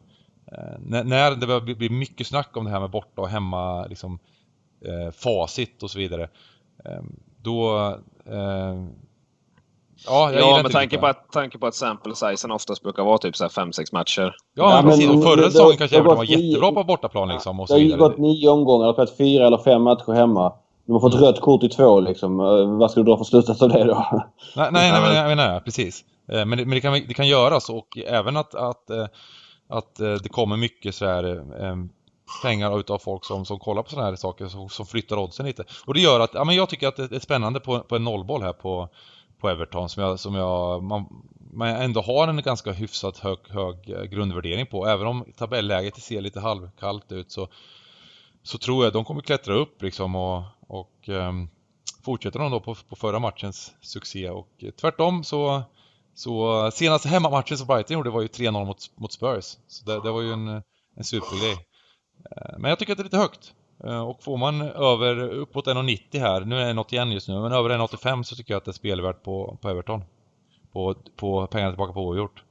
Eh, 0.51 0.79
när, 0.79 1.03
när 1.03 1.35
det 1.35 1.47
börjar 1.47 1.75
bli 1.75 1.89
mycket 1.89 2.27
snack 2.27 2.57
om 2.57 2.65
det 2.65 2.71
här 2.71 2.79
med 2.79 2.89
borta 2.89 3.21
och 3.21 3.29
hemma, 3.29 3.85
liksom 3.85 4.19
eh, 4.85 5.11
facit 5.11 5.83
och 5.83 5.91
så 5.91 5.99
vidare. 5.99 6.29
Eh, 6.85 7.01
då 7.41 7.87
eh, 8.25 8.85
Ja, 10.05 10.31
jag 10.31 10.41
ja 10.41 10.63
med 10.63 10.71
tanke 10.71 10.97
på, 10.97 11.07
att, 11.07 11.31
tanke 11.31 11.57
på 11.57 11.67
att 11.67 11.75
sample 11.75 12.15
sizen 12.15 12.51
oftast 12.51 12.83
brukar 12.83 13.03
vara 13.03 13.17
typ 13.17 13.35
5-6 13.35 13.89
matcher. 13.91 14.35
Ja, 14.53 14.75
ja 14.75 14.81
precis. 14.89 15.09
Och 15.09 15.23
förra 15.23 15.43
säsongen 15.51 15.77
kanske 15.77 15.97
Everton 15.97 16.17
var 16.17 16.23
jättebra 16.23 16.71
på 16.71 16.83
bortaplan 16.83 17.29
liksom. 17.29 17.59
Och 17.59 17.67
så 17.67 17.73
det 17.73 17.79
har 17.79 17.89
ju 17.89 17.97
gått 17.97 18.17
nio 18.17 18.49
omgångar, 18.49 18.87
och 18.87 18.93
spelat 18.93 19.17
fyra 19.17 19.47
eller 19.47 19.57
fem 19.57 19.81
matcher 19.81 20.11
hemma. 20.11 20.53
De 20.85 20.93
har 20.93 20.99
fått 20.99 21.13
mm. 21.13 21.25
rött 21.25 21.41
kort 21.41 21.63
i 21.63 21.69
två 21.69 21.99
liksom. 21.99 22.39
Eh, 22.39 22.77
vad 22.77 22.91
ska 22.91 22.99
du 22.99 23.05
dra 23.05 23.17
för 23.17 23.23
slutsats 23.23 23.61
av 23.61 23.69
det 23.69 23.83
då? 23.83 23.93
Nej, 24.55 24.69
nej, 24.71 24.91
nej, 24.91 25.01
men, 25.01 25.15
jag 25.15 25.37
menar 25.37 25.59
precis. 25.59 26.03
Eh, 26.31 26.45
men, 26.45 26.57
det, 26.57 26.65
men 26.65 26.69
det, 26.69 26.81
kan, 26.81 26.93
det 26.93 27.13
kan 27.13 27.27
göras 27.27 27.69
och 27.69 27.97
även 28.07 28.37
att, 28.37 28.55
att, 28.55 28.89
eh, 28.89 29.05
att 29.69 29.95
det 29.95 30.29
kommer 30.29 30.57
mycket 30.57 30.95
sådär 30.95 31.43
pengar 32.43 32.79
utav 32.79 32.97
folk 32.97 33.25
som, 33.25 33.45
som 33.45 33.59
kollar 33.59 33.83
på 33.83 33.89
sådana 33.89 34.09
här 34.09 34.15
saker 34.15 34.47
som, 34.47 34.69
som 34.69 34.85
flyttar 34.85 35.17
oddsen 35.17 35.45
lite. 35.45 35.63
Och 35.85 35.93
det 35.93 35.99
gör 35.99 36.19
att, 36.19 36.33
ja 36.33 36.43
men 36.43 36.55
jag 36.55 36.69
tycker 36.69 36.87
att 36.87 36.95
det 36.95 37.15
är 37.15 37.19
spännande 37.19 37.59
på, 37.59 37.79
på 37.79 37.95
en 37.95 38.03
nollboll 38.03 38.41
här 38.41 38.53
på 38.53 38.89
på 39.43 39.49
Everton 39.49 39.89
som 39.89 40.03
jag, 40.03 40.19
som 40.19 40.35
jag 40.35 40.83
man, 40.83 41.05
man 41.53 41.69
ändå 41.69 42.01
har 42.01 42.27
en 42.27 42.41
ganska 42.41 42.71
hyfsat 42.71 43.17
hög, 43.17 43.37
hög 43.49 43.89
eh, 43.89 44.03
grundvärdering 44.03 44.65
på. 44.65 44.87
Även 44.87 45.07
om 45.07 45.25
tabelläget 45.37 45.95
ser 45.95 46.21
lite 46.21 46.39
halvkallt 46.39 47.11
ut 47.11 47.31
så, 47.31 47.47
så 48.43 48.57
tror 48.57 48.83
jag 48.83 48.93
de 48.93 49.05
kommer 49.05 49.21
klättra 49.21 49.53
upp 49.53 49.81
liksom 49.81 50.15
och, 50.15 50.43
och 50.67 51.09
um, 51.09 51.49
fortsätter 52.05 52.39
de 52.39 52.51
då 52.51 52.59
på, 52.59 52.75
på 52.89 52.95
förra 52.95 53.19
matchens 53.19 53.73
succé 53.81 54.29
och 54.29 54.49
eh, 54.59 54.71
tvärtom 54.71 55.23
så 55.23 55.63
så 56.15 56.69
senaste 56.71 57.09
hemmamatchen 57.09 57.57
som 57.57 57.67
Brighton 57.67 57.97
gjorde 57.97 58.09
var 58.09 58.21
ju 58.21 58.27
3-0 58.27 58.65
mot, 58.65 58.77
mot 58.95 59.13
Spurs. 59.13 59.57
Så 59.67 59.85
det, 59.85 60.01
det, 60.03 60.11
var 60.11 60.21
ju 60.21 60.33
en, 60.33 60.47
en 60.97 61.03
supergrej. 61.03 61.57
Eh, 62.31 62.57
men 62.57 62.69
jag 62.69 62.79
tycker 62.79 62.91
att 62.91 62.97
det 62.97 63.01
är 63.01 63.11
lite 63.11 63.17
högt. 63.17 63.53
Och 63.83 64.23
får 64.23 64.37
man 64.37 64.61
över 64.61 65.19
uppåt 65.19 65.67
1,90 65.67 66.19
här, 66.19 66.41
nu 66.41 66.59
är 66.59 66.65
det 66.65 66.81
1,81 66.81 67.13
just 67.13 67.27
nu, 67.27 67.41
men 67.41 67.51
över 67.51 67.69
1,85 67.69 68.23
så 68.23 68.35
tycker 68.35 68.53
jag 68.53 68.57
att 68.57 68.65
det 68.65 68.71
är 68.71 68.73
spelvärt 68.73 69.23
på, 69.23 69.57
på 69.61 69.69
Everton. 69.69 70.03
På, 70.71 70.95
på 71.15 71.47
pengarna 71.47 71.71
tillbaka 71.71 71.93
på 71.93 72.01
oavgjort. 72.01 72.43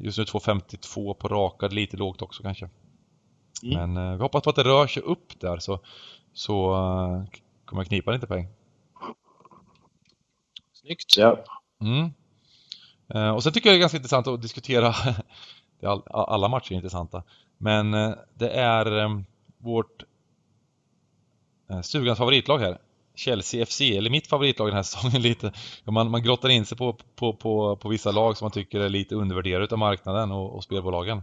Just 0.00 0.18
nu 0.18 0.24
2,52 0.24 1.14
på 1.14 1.28
rakad, 1.28 1.72
lite 1.72 1.96
lågt 1.96 2.22
också 2.22 2.42
kanske. 2.42 2.68
Mm. 3.62 3.92
Men 3.92 4.16
vi 4.16 4.22
hoppas 4.22 4.42
på 4.42 4.50
att 4.50 4.56
det 4.56 4.64
rör 4.64 4.86
sig 4.86 5.02
upp 5.02 5.40
där 5.40 5.58
så, 5.58 5.80
så 6.32 6.72
kommer 7.64 7.82
jag 7.82 7.88
knipa 7.88 8.10
lite 8.10 8.26
poäng. 8.26 8.48
Snyggt! 10.72 11.16
Ja. 11.16 11.44
Mm. 11.80 12.10
Eh, 13.14 13.30
och 13.30 13.42
sen 13.42 13.52
tycker 13.52 13.68
jag 13.68 13.74
det 13.74 13.78
är 13.78 13.80
ganska 13.80 13.98
intressant 13.98 14.26
att 14.26 14.42
diskutera, 14.42 14.94
alla 16.06 16.48
matcher 16.48 16.72
är 16.72 16.76
intressanta, 16.76 17.22
men 17.58 17.94
eh, 17.94 18.14
det 18.34 18.50
är 18.50 19.24
eh, 19.60 19.64
vårt 19.64 20.04
stugans 21.82 22.18
favoritlag 22.18 22.58
här, 22.58 22.78
Chelsea 23.14 23.66
FC, 23.66 23.80
eller 23.80 24.10
mitt 24.10 24.26
favoritlag 24.26 24.68
den 24.68 24.76
här 24.76 24.82
säsongen 24.92 25.22
lite. 25.22 25.52
Man, 25.84 26.10
man 26.10 26.22
grottar 26.22 26.48
in 26.48 26.66
sig 26.66 26.78
på, 26.78 26.96
på, 27.16 27.32
på, 27.32 27.76
på 27.76 27.88
vissa 27.88 28.10
lag 28.10 28.36
som 28.36 28.44
man 28.44 28.52
tycker 28.52 28.80
är 28.80 28.88
lite 28.88 29.14
undervärderade 29.14 29.72
av 29.72 29.78
marknaden 29.78 30.32
och, 30.32 30.56
och 30.56 30.64
spelbolagen. 30.64 31.22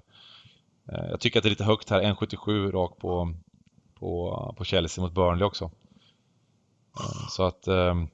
Eh, 0.91 1.05
jag 1.09 1.19
tycker 1.19 1.39
att 1.39 1.43
det 1.43 1.47
är 1.47 1.51
lite 1.51 1.63
högt 1.63 1.89
här, 1.89 2.01
1,77 2.01 2.71
rakt 2.71 2.97
på, 2.97 3.33
på, 3.99 4.53
på 4.57 4.63
Chelsea 4.63 5.03
mot 5.03 5.13
Burnley 5.13 5.43
också. 5.43 5.71
Eh, 6.99 7.27
så 7.29 7.43
att 7.43 7.67
ehm, 7.67 8.07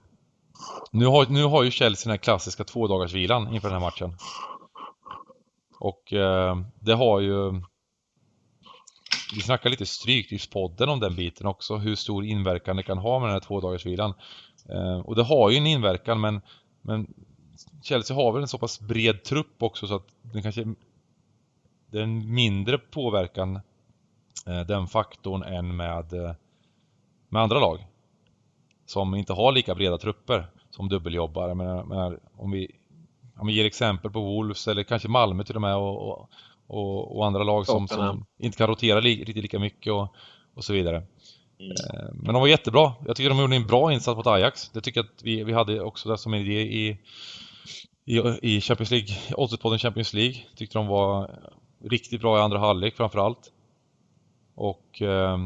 nu 0.92 1.06
har, 1.06 1.26
nu 1.26 1.44
har 1.44 1.64
ju 1.64 1.72
Chelsea 1.72 2.10
den 2.10 2.12
här 2.12 2.24
klassiska 2.24 2.64
tvådagarsvilan 2.64 3.54
inför 3.54 3.70
den 3.70 3.82
här 3.82 3.88
matchen. 3.88 4.18
Och 5.80 6.14
eh, 6.14 6.58
det 6.80 6.94
har 6.94 7.20
ju... 7.20 7.62
Vi 9.34 9.42
snackade 9.42 9.70
lite 9.70 9.86
Stryktipspodden 9.86 10.90
om 10.90 11.00
den 11.00 11.16
biten 11.16 11.48
också, 11.48 11.78
hur 11.78 11.96
stor 11.96 12.26
inverkan 12.26 12.76
det 12.76 12.84
kan 12.84 12.98
ha 12.98 13.20
med 13.20 13.28
den 13.28 13.34
här 13.34 13.40
tvådagarsvilan. 13.40 14.14
Eh, 14.70 15.00
och 15.00 15.16
det 15.16 15.24
har 15.24 15.50
ju 15.50 15.58
en 15.58 15.68
inverkan 15.68 16.22
men, 16.22 16.42
men 16.82 17.14
Chelsea 17.84 18.16
har 18.16 18.32
väl 18.32 18.42
en 18.42 18.48
så 18.48 18.58
pass 18.58 18.80
bred 18.80 19.24
trupp 19.24 19.64
också 19.64 19.88
så 19.88 19.96
att 19.96 20.08
den 20.22 20.42
kanske... 20.42 20.66
Det 21.92 21.98
är 21.98 22.04
en 22.04 22.34
mindre 22.34 22.78
påverkan, 22.78 23.56
eh, 24.48 24.62
den 24.62 24.88
faktorn, 24.88 25.44
än 25.44 25.76
med, 25.76 26.14
eh, 26.14 26.34
med 27.30 27.42
andra 27.42 27.60
lag 27.60 27.86
som 28.86 29.16
inte 29.16 29.34
har 29.34 29.52
lika 29.52 29.76
breda 29.76 29.98
trupper 29.98 30.48
som 30.70 30.90
dubbeljobbar. 30.90 31.54
Men, 31.54 31.88
men 31.88 32.20
om, 32.36 32.52
vi, 32.52 32.72
om 33.38 33.48
vi 33.48 33.54
ger 33.54 33.66
exempel 33.66 34.12
på 34.12 34.22
Wolves 34.22 34.68
eller 34.68 34.84
kanske 34.84 35.08
Malmö 35.08 35.44
till 35.44 35.56
och 35.56 35.62
med 35.62 35.76
och, 35.76 36.10
och, 36.10 36.30
och 36.72 37.26
andra 37.26 37.44
lag 37.44 37.66
som, 37.66 37.88
som, 37.88 38.26
inte 38.40 38.58
kan 38.58 38.68
rotera 38.68 39.00
li, 39.00 39.24
riktigt 39.24 39.44
lika 39.44 39.60
mycket 39.60 39.94
och, 39.94 40.16
och 40.56 40.64
så 40.64 40.74
vidare. 40.74 41.04
Mm. 41.60 41.72
Eh, 41.72 42.10
men 42.14 42.34
de 42.34 42.42
var 42.42 42.48
jättebra. 42.48 42.94
Jag 43.06 43.16
tycker 43.16 43.30
de 43.30 43.40
gjorde 43.40 43.56
en 43.56 43.68
bra 43.68 43.94
insats 43.94 44.18
mot 44.18 44.28
Ajax. 44.28 44.70
Det 44.70 44.82
tycker 44.82 45.00
jag 45.00 45.06
att 45.06 45.24
vi, 45.24 45.44
vi 45.44 45.54
hade 45.54 45.82
också 45.82 46.10
det 46.10 46.18
som 46.18 46.34
en 46.34 46.42
idé 46.42 46.62
i, 46.62 46.98
i, 48.06 48.18
i 48.42 48.62
Champions 48.62 48.92
League, 48.92 49.16
Oddset-podden 49.30 49.78
Champions 49.78 50.14
League. 50.14 50.36
Tyckte 50.56 50.78
de 50.78 50.88
var 50.88 51.40
riktigt 51.84 52.22
bra 52.22 52.38
i 52.38 52.42
andra 52.42 52.60
halvlek 52.60 52.96
framförallt. 52.96 53.52
Och 54.56 55.02
eh, 55.02 55.38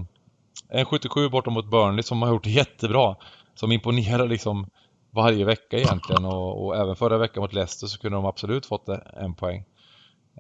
en 0.70 0.86
77 0.86 1.30
bortom 1.30 1.54
mot 1.54 1.72
Burnley 1.72 2.04
som 2.04 2.22
har 2.22 2.30
gjort 2.30 2.44
det 2.44 2.50
jättebra. 2.50 3.16
Som 3.56 3.72
imponerar 3.72 4.28
liksom 4.28 4.70
varje 5.12 5.46
vecka 5.46 5.78
egentligen 5.78 6.26
och, 6.26 6.66
och, 6.66 6.76
även 6.76 6.96
förra 6.96 7.18
veckan 7.18 7.42
mot 7.42 7.54
Leicester 7.54 7.88
så 7.88 8.00
kunde 8.00 8.18
de 8.18 8.26
absolut 8.26 8.66
fått 8.66 8.90
en 8.90 9.36
poäng. 9.36 9.64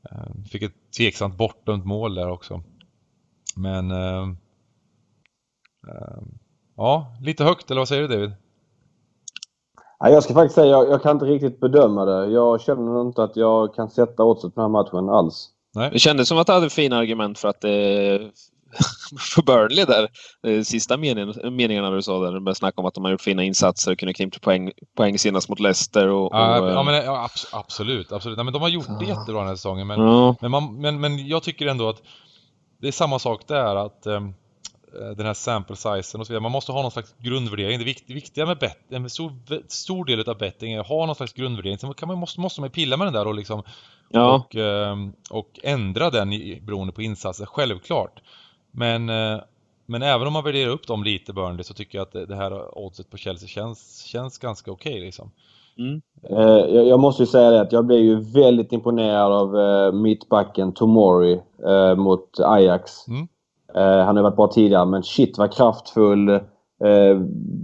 Eh, 0.03 0.43
fick 0.51 0.62
ett 0.62 0.91
tveksamt 0.97 1.38
bortdömt 1.38 1.86
mål 1.86 2.15
där 2.15 2.29
också. 2.29 2.62
Men 3.55 3.91
äh, 3.91 4.29
äh, 5.88 6.21
ja, 6.77 7.17
lite 7.21 7.43
högt 7.43 7.71
eller 7.71 7.81
vad 7.81 7.88
säger 7.88 8.01
du 8.01 8.08
David? 8.08 8.31
jag 9.99 10.23
ska 10.23 10.34
faktiskt 10.34 10.55
säga, 10.55 10.67
jag, 10.67 10.89
jag 10.89 11.01
kan 11.01 11.12
inte 11.12 11.25
riktigt 11.25 11.60
bedöma 11.60 12.05
det. 12.05 12.31
Jag 12.31 12.62
känner 12.62 13.01
inte 13.01 13.23
att 13.23 13.36
jag 13.36 13.75
kan 13.75 13.89
sätta 13.89 14.23
oddset 14.23 14.55
på 14.55 14.62
den 14.62 14.71
här 14.71 14.84
matchen 14.84 15.10
alls. 15.10 15.49
Nej. 15.75 15.89
Det 15.93 15.99
kändes 15.99 16.27
som 16.27 16.38
att 16.38 16.47
du 16.47 16.53
hade 16.53 16.69
fina 16.69 16.97
argument 16.97 17.39
för 17.39 17.47
att 17.47 17.62
det 17.62 18.31
för 19.19 19.41
Burnley 19.41 19.85
där. 19.85 20.07
Eh, 20.47 20.63
sista 20.63 20.97
meningen, 20.97 21.55
meningarna 21.55 21.89
du 21.89 22.01
sa 22.01 22.19
där, 22.19 22.31
du 22.31 22.39
började 22.39 22.55
snacka 22.55 22.81
om 22.81 22.85
att 22.85 22.93
de 22.93 23.03
har 23.03 23.11
gjort 23.11 23.21
fina 23.21 23.43
insatser 23.43 23.91
och 23.91 23.99
kunde 23.99 24.13
knipa 24.13 24.39
poäng, 24.39 24.71
poäng 24.97 25.19
senast 25.19 25.49
mot 25.49 25.59
Leicester. 25.59 26.07
Och, 26.07 26.25
och, 26.25 26.39
ja, 26.39 26.83
men, 26.83 26.95
ja, 26.95 27.29
absolut, 27.51 28.11
absolut. 28.11 28.38
Nej, 28.38 28.43
men 28.43 28.53
de 28.53 28.61
har 28.61 28.69
gjort 28.69 28.99
det 28.99 29.05
jättebra 29.05 29.39
den 29.39 29.47
här 29.47 29.55
säsongen. 29.55 29.88
Men, 29.88 29.99
ja. 29.99 30.35
men, 30.41 30.51
man, 30.51 30.81
men, 30.81 30.99
men 30.99 31.27
jag 31.27 31.43
tycker 31.43 31.67
ändå 31.67 31.89
att 31.89 32.01
det 32.81 32.88
är 32.88 32.91
samma 32.91 33.19
sak 33.19 33.47
där 33.47 33.75
att 33.75 34.07
um, 34.07 34.33
den 35.17 35.25
här 35.25 35.33
sample 35.33 35.75
sizen 35.75 36.21
och 36.21 36.27
så 36.27 36.33
vidare. 36.33 36.41
Man 36.41 36.51
måste 36.51 36.71
ha 36.71 36.81
någon 36.81 36.91
slags 36.91 37.15
grundvärdering. 37.17 37.79
Det 37.79 38.13
viktiga 38.13 38.45
med 38.45 38.57
bet, 38.57 38.77
en 38.89 39.09
stor, 39.09 39.31
stor 39.67 40.05
del 40.05 40.29
av 40.29 40.38
betting 40.38 40.73
är 40.73 40.79
att 40.79 40.88
ha 40.88 41.05
någon 41.05 41.15
slags 41.15 41.33
grundvärdering. 41.33 41.77
Sen 41.77 41.93
kan 41.93 42.07
man, 42.07 42.17
måste, 42.17 42.39
måste 42.39 42.61
man 42.61 42.69
pilla 42.69 42.97
med 42.97 43.07
den 43.07 43.13
där 43.13 43.27
och, 43.27 43.35
liksom, 43.35 43.63
ja. 44.09 44.33
och, 44.33 44.55
och 45.29 45.59
ändra 45.63 46.09
den 46.09 46.29
beroende 46.65 46.93
på 46.93 47.01
insatser, 47.01 47.45
självklart. 47.45 48.21
Men, 48.77 49.09
eh, 49.09 49.39
men 49.85 50.01
även 50.01 50.27
om 50.27 50.33
man 50.33 50.43
värderar 50.43 50.71
upp 50.71 50.88
dem 50.88 51.03
lite 51.03 51.33
Burnley 51.33 51.63
så 51.63 51.73
tycker 51.73 51.97
jag 51.97 52.03
att 52.03 52.29
det 52.29 52.35
här 52.35 52.77
oddset 52.77 53.09
på 53.09 53.17
Chelsea 53.17 53.47
känns, 53.47 54.03
känns 54.03 54.38
ganska 54.38 54.71
okej 54.71 54.91
okay, 54.91 55.05
liksom. 55.05 55.31
Mm. 55.77 56.01
Eh, 56.29 56.81
jag, 56.81 56.99
måste 56.99 57.23
ju 57.23 57.27
säga 57.27 57.49
det 57.49 57.61
att 57.61 57.71
jag 57.71 57.85
blev 57.85 57.99
ju 57.99 58.19
väldigt 58.19 58.71
imponerad 58.71 59.31
av 59.31 59.59
eh, 59.59 59.91
mittbacken 59.91 60.73
Tomori 60.73 61.41
mot 61.97 62.39
Ajax. 62.39 63.07
Mm. 63.07 63.27
han 64.05 64.15
har 64.15 64.23
varit 64.23 64.35
bra 64.35 64.47
tidigare 64.47 64.85
men 64.85 65.03
shit 65.03 65.38
vad 65.38 65.53
kraftfull. 65.53 66.39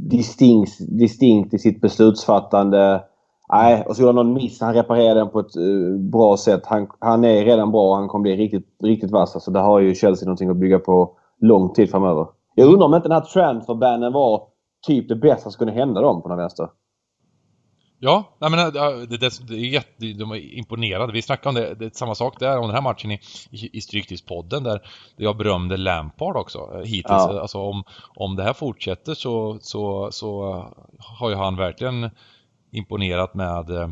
distinkt, 0.10 0.72
distinkt 0.80 1.54
i 1.54 1.60
sitt 1.60 1.82
beslutsfattande. 1.82 3.04
Nej, 3.52 3.86
och 3.88 3.96
så 3.96 4.02
gjorde 4.02 4.10
han 4.10 4.26
någon 4.26 4.34
miss. 4.34 4.62
Han 4.62 4.74
reparerade 4.74 5.20
den 5.20 5.30
på 5.30 5.40
ett 5.40 5.58
uh, 5.58 5.98
bra 5.98 6.38
sätt. 6.38 6.62
Han, 6.66 6.88
han 7.00 7.24
är 7.24 7.46
redan 7.46 7.72
bra 7.72 7.90
och 7.90 7.96
han 7.96 8.08
kommer 8.08 8.24
bli 8.24 8.36
riktigt, 8.36 8.68
riktigt 8.84 9.12
vass. 9.12 9.36
Alltså, 9.36 9.52
där 9.52 9.62
har 9.62 9.80
ju 9.80 9.96
Chelsea 9.96 10.26
någonting 10.26 10.50
att 10.50 10.58
bygga 10.58 10.80
på 10.80 11.18
lång 11.42 11.74
tid 11.74 11.92
framöver. 11.92 12.28
Jag 12.56 12.68
undrar 12.68 12.86
om 12.86 12.96
inte 12.96 13.08
den 13.08 13.18
här 13.18 13.26
transferbannen 13.34 14.14
var 14.14 14.44
typ 14.88 15.10
det 15.10 15.16
bästa 15.16 15.50
som 15.50 15.58
kunde 15.58 15.74
hända 15.74 16.02
dem 16.02 16.22
på 16.22 16.30
den 16.30 16.38
vänster. 16.38 16.68
Ja, 18.04 18.24
nej 18.40 18.52
men 18.52 18.74
det, 18.74 19.18
det, 19.18 19.48
det 19.48 19.54
är 19.54 19.58
jätte, 19.58 20.06
de 20.20 20.32
är 20.32 20.58
imponerade. 20.58 21.14
Vi 21.14 21.22
snackade 21.22 21.50
om 21.50 21.56
det, 21.56 21.76
det 21.76 21.86
är 21.86 21.90
samma 21.90 22.16
sak 22.16 22.40
där, 22.40 22.58
om 22.58 22.66
den 22.66 22.76
här 22.76 22.82
matchen 22.82 23.12
i, 23.12 23.20
i, 23.52 23.78
i 23.78 23.82
Stryktipspodden 23.82 24.64
där, 24.64 24.82
där 25.18 25.24
jag 25.24 25.38
berömde 25.38 25.78
Lampard 25.78 26.38
också 26.38 26.60
eh, 26.74 26.80
hittills. 26.80 27.06
Ja. 27.08 27.42
Alltså 27.42 27.58
om, 27.58 27.84
om 28.16 28.36
det 28.36 28.44
här 28.44 28.54
fortsätter 28.54 29.14
så, 29.14 29.58
så, 29.62 30.12
så 30.12 30.64
har 31.00 31.30
ju 31.30 31.36
han 31.36 31.56
verkligen 31.56 32.10
imponerat 32.72 33.34
med 33.34 33.70
eh, 33.70 33.90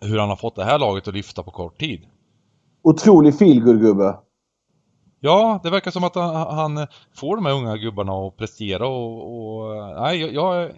hur 0.00 0.18
han 0.18 0.28
har 0.28 0.36
fått 0.36 0.56
det 0.56 0.64
här 0.64 0.78
laget 0.78 1.08
att 1.08 1.14
lyfta 1.14 1.42
på 1.42 1.50
kort 1.50 1.80
tid. 1.80 2.06
Otrolig 2.82 3.38
feelgood-gubbe. 3.38 4.16
Ja, 5.20 5.60
det 5.62 5.70
verkar 5.70 5.90
som 5.90 6.04
att 6.04 6.14
han, 6.14 6.86
får 7.14 7.36
de 7.36 7.46
här 7.46 7.52
unga 7.52 7.76
gubbarna 7.76 8.12
att 8.12 8.36
prestera 8.36 8.86
och... 8.86 9.60
och 9.60 9.76
nej, 10.00 10.20
jag, 10.20 10.34
jag, 10.34 10.72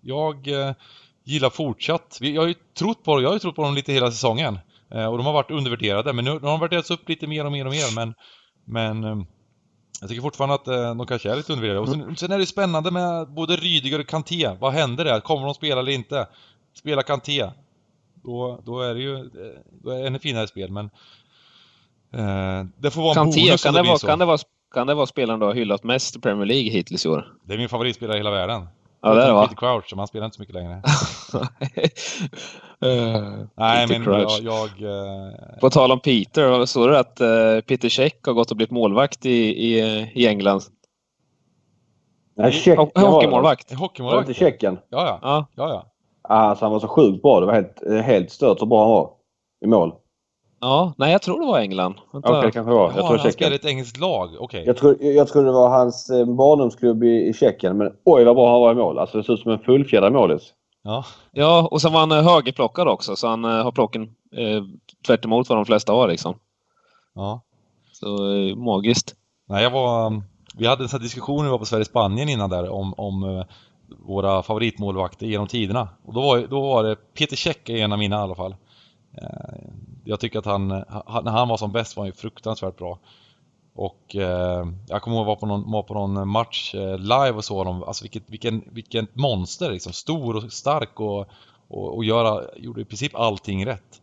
jag 0.00 0.48
eh, 0.48 0.74
gillar 1.24 1.50
fortsatt. 1.50 2.18
Jag 2.20 2.42
har 2.42 2.48
ju 2.48 2.54
trott 2.78 3.04
på, 3.04 3.20
jag 3.20 3.28
har 3.28 3.34
ju 3.34 3.38
trott 3.38 3.56
på 3.56 3.62
dem 3.62 3.74
lite 3.74 3.92
hela 3.92 4.10
säsongen. 4.10 4.58
Eh, 4.90 5.06
och 5.06 5.16
de 5.16 5.26
har 5.26 5.32
varit 5.32 5.50
undervärderade, 5.50 6.12
men 6.12 6.24
nu 6.24 6.30
har 6.30 6.40
de 6.40 6.60
värderats 6.60 6.90
upp 6.90 7.08
lite 7.08 7.26
mer 7.26 7.44
och 7.44 7.52
mer 7.52 7.66
och 7.66 7.72
mer. 7.72 7.94
Men, 7.94 8.14
men 8.64 9.26
jag 10.00 10.08
tycker 10.08 10.22
fortfarande 10.22 10.54
att 10.54 10.64
de 10.98 11.06
kanske 11.06 11.30
är 11.30 11.36
lite 11.36 11.52
undervärderade. 11.52 11.80
Och 11.80 11.88
sen, 11.88 12.16
sen, 12.16 12.32
är 12.32 12.38
det 12.38 12.46
spännande 12.46 12.90
med 12.90 13.28
både 13.28 13.56
Rydiger 13.56 13.98
och 13.98 14.06
Kanté. 14.06 14.56
Vad 14.60 14.72
händer 14.72 15.04
där? 15.04 15.20
Kommer 15.20 15.44
de 15.44 15.54
spela 15.54 15.80
eller 15.80 15.92
inte? 15.92 16.26
Spela 16.74 17.02
Kanté. 17.02 17.50
Då, 18.14 18.60
då 18.64 18.80
är 18.80 18.94
det 18.94 19.00
ju 19.00 19.30
då 19.82 19.90
är 19.90 19.98
det 19.98 20.06
ännu 20.06 20.18
finare 20.18 20.46
spel, 20.46 20.70
men 20.70 20.90
eh, 22.12 22.66
det 22.78 22.90
får 22.90 23.02
vara 23.02 23.10
en 23.10 23.14
Kanté, 23.14 23.40
bonus 23.40 23.62
kan 23.62 23.74
det, 23.74 23.82
det 23.82 23.88
vara, 23.88 23.98
kan, 23.98 24.18
det 24.18 24.24
vara, 24.24 24.38
kan 24.74 24.86
det 24.86 24.94
vara 24.94 25.06
spelaren 25.06 25.40
du 25.40 25.46
har 25.46 25.54
hyllat 25.54 25.84
mest 25.84 26.16
i 26.16 26.20
Premier 26.20 26.46
League 26.46 26.70
hittills 26.70 27.06
i 27.06 27.08
år? 27.08 27.32
Det 27.44 27.54
är 27.54 27.58
min 27.58 27.68
favoritspelare 27.68 28.16
i 28.16 28.20
hela 28.20 28.30
världen. 28.30 28.66
Ja, 29.00 29.14
det 29.14 29.22
är 29.22 29.26
det 29.26 29.32
va? 29.32 29.42
Peter 29.42 29.56
Crouch, 29.56 29.86
men 29.90 29.98
han 29.98 30.06
spelar 30.06 30.24
inte 30.24 30.36
så 30.36 30.42
mycket 30.42 30.54
längre. 30.54 30.82
uh, 32.84 33.44
Nej, 33.54 33.86
men 33.88 34.04
Crouch. 34.04 34.40
jag... 34.42 34.70
jag 34.78 34.90
uh... 34.90 35.58
På 35.60 35.70
tal 35.70 35.92
om 35.92 36.00
Peter, 36.00 36.66
såg 36.66 36.88
du 36.88 36.98
att 36.98 37.20
uh, 37.20 37.60
Peter 37.60 37.88
Check 37.88 38.26
har 38.26 38.32
gått 38.32 38.50
och 38.50 38.56
blivit 38.56 38.70
målvakt 38.70 39.26
i, 39.26 39.30
i, 39.30 39.80
i 40.14 40.26
England? 40.26 40.62
Nej, 42.36 42.52
check, 42.52 42.78
hockeymålvakt. 42.78 43.74
Hockeymålvakt? 43.74 44.26
Var 44.26 44.30
inte 44.30 44.34
Tjeckien? 44.34 44.78
Ja, 44.88 45.06
ja. 45.06 45.18
ja. 45.22 45.46
ja, 45.54 45.68
ja. 45.68 45.86
Alltså, 46.34 46.64
han 46.64 46.72
var 46.72 46.80
så 46.80 46.88
sjukt 46.88 47.22
bra. 47.22 47.40
Det 47.40 47.46
var 47.46 47.52
helt, 47.54 48.04
helt 48.04 48.30
stört 48.30 48.58
så 48.58 48.66
bra 48.66 48.80
han 48.80 48.90
var 48.90 49.10
i 49.64 49.66
mål. 49.66 49.92
Ja, 50.60 50.92
nej 50.96 51.12
jag 51.12 51.22
tror 51.22 51.40
det 51.40 51.46
var 51.46 51.58
England. 51.58 51.94
Okej, 52.10 52.38
okay, 52.38 52.50
kanske 52.50 52.72
var. 52.72 52.90
Jag 52.90 52.98
ja, 52.98 53.08
tror 53.08 53.18
han 53.18 53.32
spelade 53.32 53.54
i 53.54 53.58
ett 53.58 53.64
engelskt 53.64 54.00
lag, 54.00 54.28
okej. 54.28 54.44
Okay. 54.44 54.64
Jag, 54.64 54.76
tror, 54.76 55.02
jag 55.02 55.28
tror 55.28 55.44
det 55.44 55.52
var 55.52 55.68
hans 55.68 56.10
eh, 56.10 56.24
barndomsklubb 56.24 57.04
i, 57.04 57.28
i 57.28 57.34
Tjeckien, 57.34 57.76
men 57.76 57.92
oj 58.04 58.24
vad 58.24 58.36
bra 58.36 58.52
han 58.52 58.60
var 58.60 58.72
i 58.72 58.74
mål. 58.74 58.98
Alltså 58.98 59.18
det 59.18 59.24
ser 59.24 59.32
ut 59.32 59.40
som 59.40 59.52
en 59.52 59.58
fullfjädrad 59.58 60.12
målis. 60.12 60.52
Ja. 60.82 61.04
ja, 61.32 61.68
och 61.70 61.82
sen 61.82 61.92
var 61.92 62.00
han 62.00 62.12
eh, 62.12 62.22
högerplockad 62.22 62.88
också, 62.88 63.16
så 63.16 63.28
han 63.28 63.44
eh, 63.44 63.50
har 63.50 63.72
plocken 63.72 64.02
eh, 64.36 64.62
tvärt 65.06 65.24
emot 65.24 65.48
vad 65.48 65.58
de 65.58 65.64
flesta 65.64 65.92
har 65.92 66.08
liksom. 66.08 66.38
Ja. 67.14 67.40
Så 67.92 68.32
eh, 68.34 68.56
magiskt. 68.56 69.14
Nej, 69.48 69.62
jag 69.62 69.70
var... 69.70 70.22
vi 70.58 70.66
hade 70.66 70.82
en 70.84 70.88
sån 70.88 70.98
här 70.98 71.04
diskussion 71.04 71.36
när 71.36 71.44
vi 71.44 71.50
var 71.50 71.58
på 71.58 71.64
Sverige-Spanien 71.64 72.28
innan 72.28 72.50
där 72.50 72.68
om, 72.68 72.94
om 72.96 73.44
våra 74.06 74.42
favoritmålvakter 74.42 75.26
genom 75.26 75.46
tiderna. 75.46 75.88
Och 76.04 76.14
då 76.14 76.20
var, 76.20 76.38
då 76.38 76.60
var 76.60 76.84
det 76.84 76.96
Peter 77.14 77.36
Käck 77.36 77.68
en 77.68 77.92
av 77.92 77.98
mina 77.98 78.16
i 78.16 78.18
alla 78.18 78.34
fall. 78.34 78.54
Jag 80.08 80.20
tycker 80.20 80.38
att 80.38 80.44
han, 80.44 80.84
han, 81.06 81.24
när 81.24 81.32
han 81.32 81.48
var 81.48 81.56
som 81.56 81.72
bäst 81.72 81.96
var 81.96 82.04
han 82.04 82.08
ju 82.08 82.12
fruktansvärt 82.12 82.76
bra. 82.76 82.98
Och 83.74 84.16
eh, 84.16 84.66
jag 84.88 85.02
kommer 85.02 85.16
ihåg 85.16 85.22
att 85.22 85.26
vara 85.26 85.36
på 85.36 85.46
någon, 85.46 85.70
var 85.70 85.82
på 85.82 85.94
någon 85.94 86.28
match 86.28 86.74
eh, 86.74 86.98
live 86.98 87.32
och 87.32 87.44
så 87.44 87.56
honom, 87.56 87.82
alltså 87.82 88.04
vilket, 88.04 88.22
vilken, 88.26 88.64
vilken 88.66 89.06
monster 89.12 89.70
liksom, 89.70 89.92
stor 89.92 90.36
och 90.36 90.52
stark 90.52 91.00
och, 91.00 91.28
och, 91.68 91.96
och 91.96 92.04
göra, 92.04 92.42
gjorde 92.56 92.80
i 92.80 92.84
princip 92.84 93.14
allting 93.14 93.66
rätt. 93.66 94.02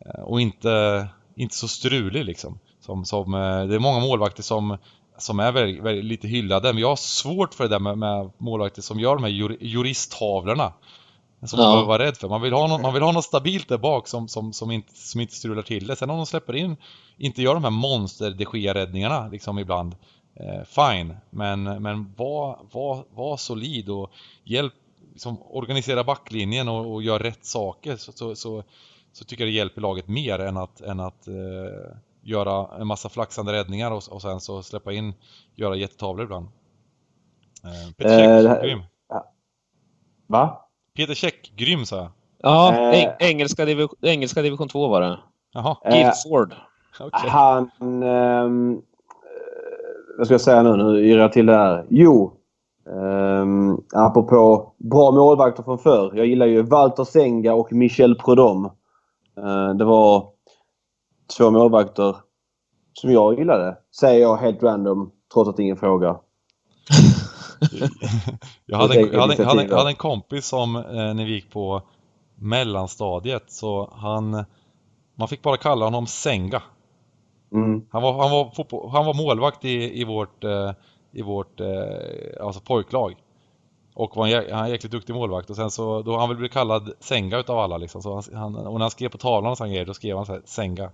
Eh, 0.00 0.22
och 0.22 0.40
inte, 0.40 1.06
inte 1.36 1.56
så 1.56 1.68
strulig 1.68 2.24
liksom. 2.24 2.58
Som, 2.80 3.04
som, 3.04 3.34
eh, 3.34 3.66
det 3.66 3.74
är 3.74 3.78
många 3.78 4.00
målvakter 4.00 4.42
som, 4.42 4.78
som 5.18 5.40
är 5.40 5.52
väldigt, 5.52 5.82
väldigt, 5.82 6.04
lite 6.04 6.28
hyllade, 6.28 6.72
men 6.72 6.80
jag 6.80 6.88
har 6.88 6.96
svårt 6.96 7.54
för 7.54 7.64
det 7.64 7.70
där 7.70 7.80
med, 7.80 7.98
med 7.98 8.30
målvakter 8.38 8.82
som 8.82 9.00
gör 9.00 9.14
de 9.14 9.22
här 9.22 9.30
jur, 9.30 9.56
juristtavlorna. 9.60 10.72
Som 11.48 11.60
ja. 11.60 11.74
man 11.76 11.86
var 11.86 11.98
rädd 11.98 12.16
för. 12.16 12.28
Man 12.28 12.42
vill 12.42 12.52
ha 12.52 12.66
något, 12.66 12.80
man 12.80 12.94
vill 12.94 13.02
ha 13.02 13.12
något 13.12 13.24
stabilt 13.24 13.68
där 13.68 13.78
bak 13.78 14.08
som, 14.08 14.28
som, 14.28 14.52
som, 14.52 14.70
inte, 14.70 14.94
som 14.94 15.20
inte 15.20 15.34
strular 15.34 15.62
till 15.62 15.86
det. 15.86 15.96
Sen 15.96 16.10
om 16.10 16.16
de 16.16 16.26
släpper 16.26 16.56
in, 16.56 16.76
inte 17.16 17.42
gör 17.42 17.54
de 17.54 17.64
här 17.64 17.70
monster 17.70 18.30
de 18.30 18.74
räddningarna 18.74 19.28
liksom 19.28 19.58
ibland. 19.58 19.96
Eh, 20.40 20.64
fine, 20.64 21.16
men, 21.30 21.62
men 21.62 22.14
var, 22.16 22.58
var, 22.72 23.04
var 23.10 23.36
solid 23.36 23.88
och 23.88 24.10
hjälp, 24.44 24.72
liksom, 25.12 25.42
organisera 25.42 26.04
backlinjen 26.04 26.68
och, 26.68 26.94
och 26.94 27.02
gör 27.02 27.18
rätt 27.18 27.44
saker 27.44 27.96
så, 27.96 28.12
så, 28.12 28.36
så, 28.36 28.62
så, 29.12 29.24
tycker 29.24 29.44
jag 29.44 29.52
det 29.52 29.56
hjälper 29.56 29.80
laget 29.80 30.08
mer 30.08 30.38
än 30.38 30.56
att, 30.56 30.80
än 30.80 31.00
att 31.00 31.28
eh, 31.28 31.96
göra 32.22 32.80
en 32.80 32.86
massa 32.86 33.08
flaxande 33.08 33.52
räddningar 33.52 33.90
och, 33.90 34.02
och 34.10 34.22
sen 34.22 34.40
så 34.40 34.62
släppa 34.62 34.92
in, 34.92 35.14
göra 35.54 35.76
jättetavlor 35.76 36.24
ibland. 36.24 36.48
Eh, 37.64 37.92
Peter 37.96 38.42
Käck, 38.42 38.62
grym. 38.62 38.82
Va? 40.26 40.65
Peter 40.96 41.14
Käck, 41.14 41.52
grym 41.56 41.86
sa 41.86 41.96
jag. 41.96 42.08
Ja, 42.42 42.92
äh, 42.92 43.12
engelska, 43.18 43.64
div 43.64 43.88
engelska 44.02 44.42
division 44.42 44.68
2 44.68 44.88
var 44.88 45.00
det. 45.00 45.18
Jaha. 45.52 45.76
Guildford. 45.90 46.52
Äh, 47.00 47.06
okay. 47.06 47.30
Han... 47.30 47.70
Um, 48.02 48.82
vad 50.18 50.26
ska 50.26 50.34
jag 50.34 50.40
säga 50.40 50.62
nu? 50.62 50.76
Nu 50.76 51.06
irrar 51.06 51.22
jag 51.22 51.32
till 51.32 51.46
det 51.46 51.56
här. 51.56 51.86
Jo. 51.88 52.32
Um, 52.84 53.84
apropå 53.94 54.72
bra 54.78 55.10
målvakter 55.10 55.62
från 55.62 55.78
förr. 55.78 56.12
Jag 56.14 56.26
gillar 56.26 56.46
ju 56.46 56.62
Walter 56.62 57.04
Senga 57.04 57.54
och 57.54 57.72
Michel 57.72 58.14
Prudhomme. 58.14 58.68
Uh, 59.38 59.74
det 59.74 59.84
var 59.84 60.28
två 61.38 61.50
målvakter 61.50 62.16
som 62.92 63.12
jag 63.12 63.38
gillade. 63.38 63.76
Säger 64.00 64.20
jag 64.20 64.36
helt 64.36 64.62
random, 64.62 65.10
trots 65.34 65.50
att 65.50 65.58
ingen 65.58 65.76
frågar. 65.76 66.18
jag 68.66 68.78
hade 68.78 69.00
en, 69.00 69.12
jag 69.12 69.20
hade, 69.20 69.44
hade, 69.44 69.62
hade, 69.62 69.76
hade 69.76 69.90
en 69.90 69.96
kompis 69.96 70.46
som, 70.46 70.76
eh, 70.76 70.82
när 70.92 71.24
vi 71.24 71.32
gick 71.32 71.50
på 71.50 71.82
mellanstadiet, 72.34 73.44
så 73.48 73.92
han... 73.96 74.44
Man 75.18 75.28
fick 75.28 75.42
bara 75.42 75.56
kalla 75.56 75.84
honom 75.84 76.06
Senga. 76.06 76.62
Mm. 77.52 77.86
Han, 77.90 78.02
var, 78.02 78.12
han, 78.12 78.30
var 78.30 78.50
fotboll, 78.50 78.90
han 78.90 79.06
var 79.06 79.14
målvakt 79.14 79.64
i, 79.64 80.00
i 80.00 80.04
vårt, 80.04 80.44
eh, 80.44 80.72
i 81.12 81.22
vårt 81.22 81.60
eh, 81.60 81.66
alltså 82.40 82.60
pojklag. 82.60 83.14
Och 83.94 84.16
var 84.16 84.26
en, 84.26 84.52
han 84.54 84.64
är 84.64 84.68
jäkligt 84.68 84.92
duktig 84.92 85.14
målvakt 85.14 85.50
och 85.50 85.56
sen 85.56 85.70
så, 85.70 86.02
då 86.02 86.18
han 86.18 86.28
väl 86.28 86.38
bli 86.38 86.48
kallad 86.48 86.92
Senga 87.00 87.38
utav 87.38 87.58
alla 87.58 87.76
liksom. 87.76 88.02
Så 88.02 88.22
han, 88.32 88.56
och 88.56 88.72
när 88.72 88.80
han 88.80 88.90
skrev 88.90 89.08
på 89.08 89.18
tavlan 89.18 89.50
och 89.50 89.58
sån 89.58 89.68
grejer, 89.68 89.84
då 89.84 89.94
skrev 89.94 90.16
han 90.16 90.26
så 90.26 90.32
här, 90.32 90.42
Senga. 90.44 90.90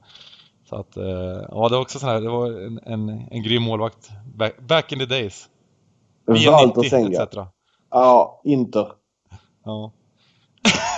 Så 0.68 0.76
att, 0.76 0.96
eh, 0.96 1.04
ja 1.48 1.68
det 1.68 1.74
var 1.74 1.80
också 1.80 1.98
sån 1.98 2.08
här, 2.08 2.20
det 2.20 2.28
var 2.28 2.46
en, 2.46 2.80
en, 2.86 3.26
en 3.30 3.42
grym 3.42 3.62
målvakt. 3.62 4.10
Back, 4.34 4.60
back 4.60 4.92
in 4.92 4.98
the 4.98 5.06
days. 5.06 5.48
Walter 6.26 6.82
Senga. 6.82 7.26
Ja, 7.90 8.40
Inter. 8.44 8.86
Ja. 9.64 9.92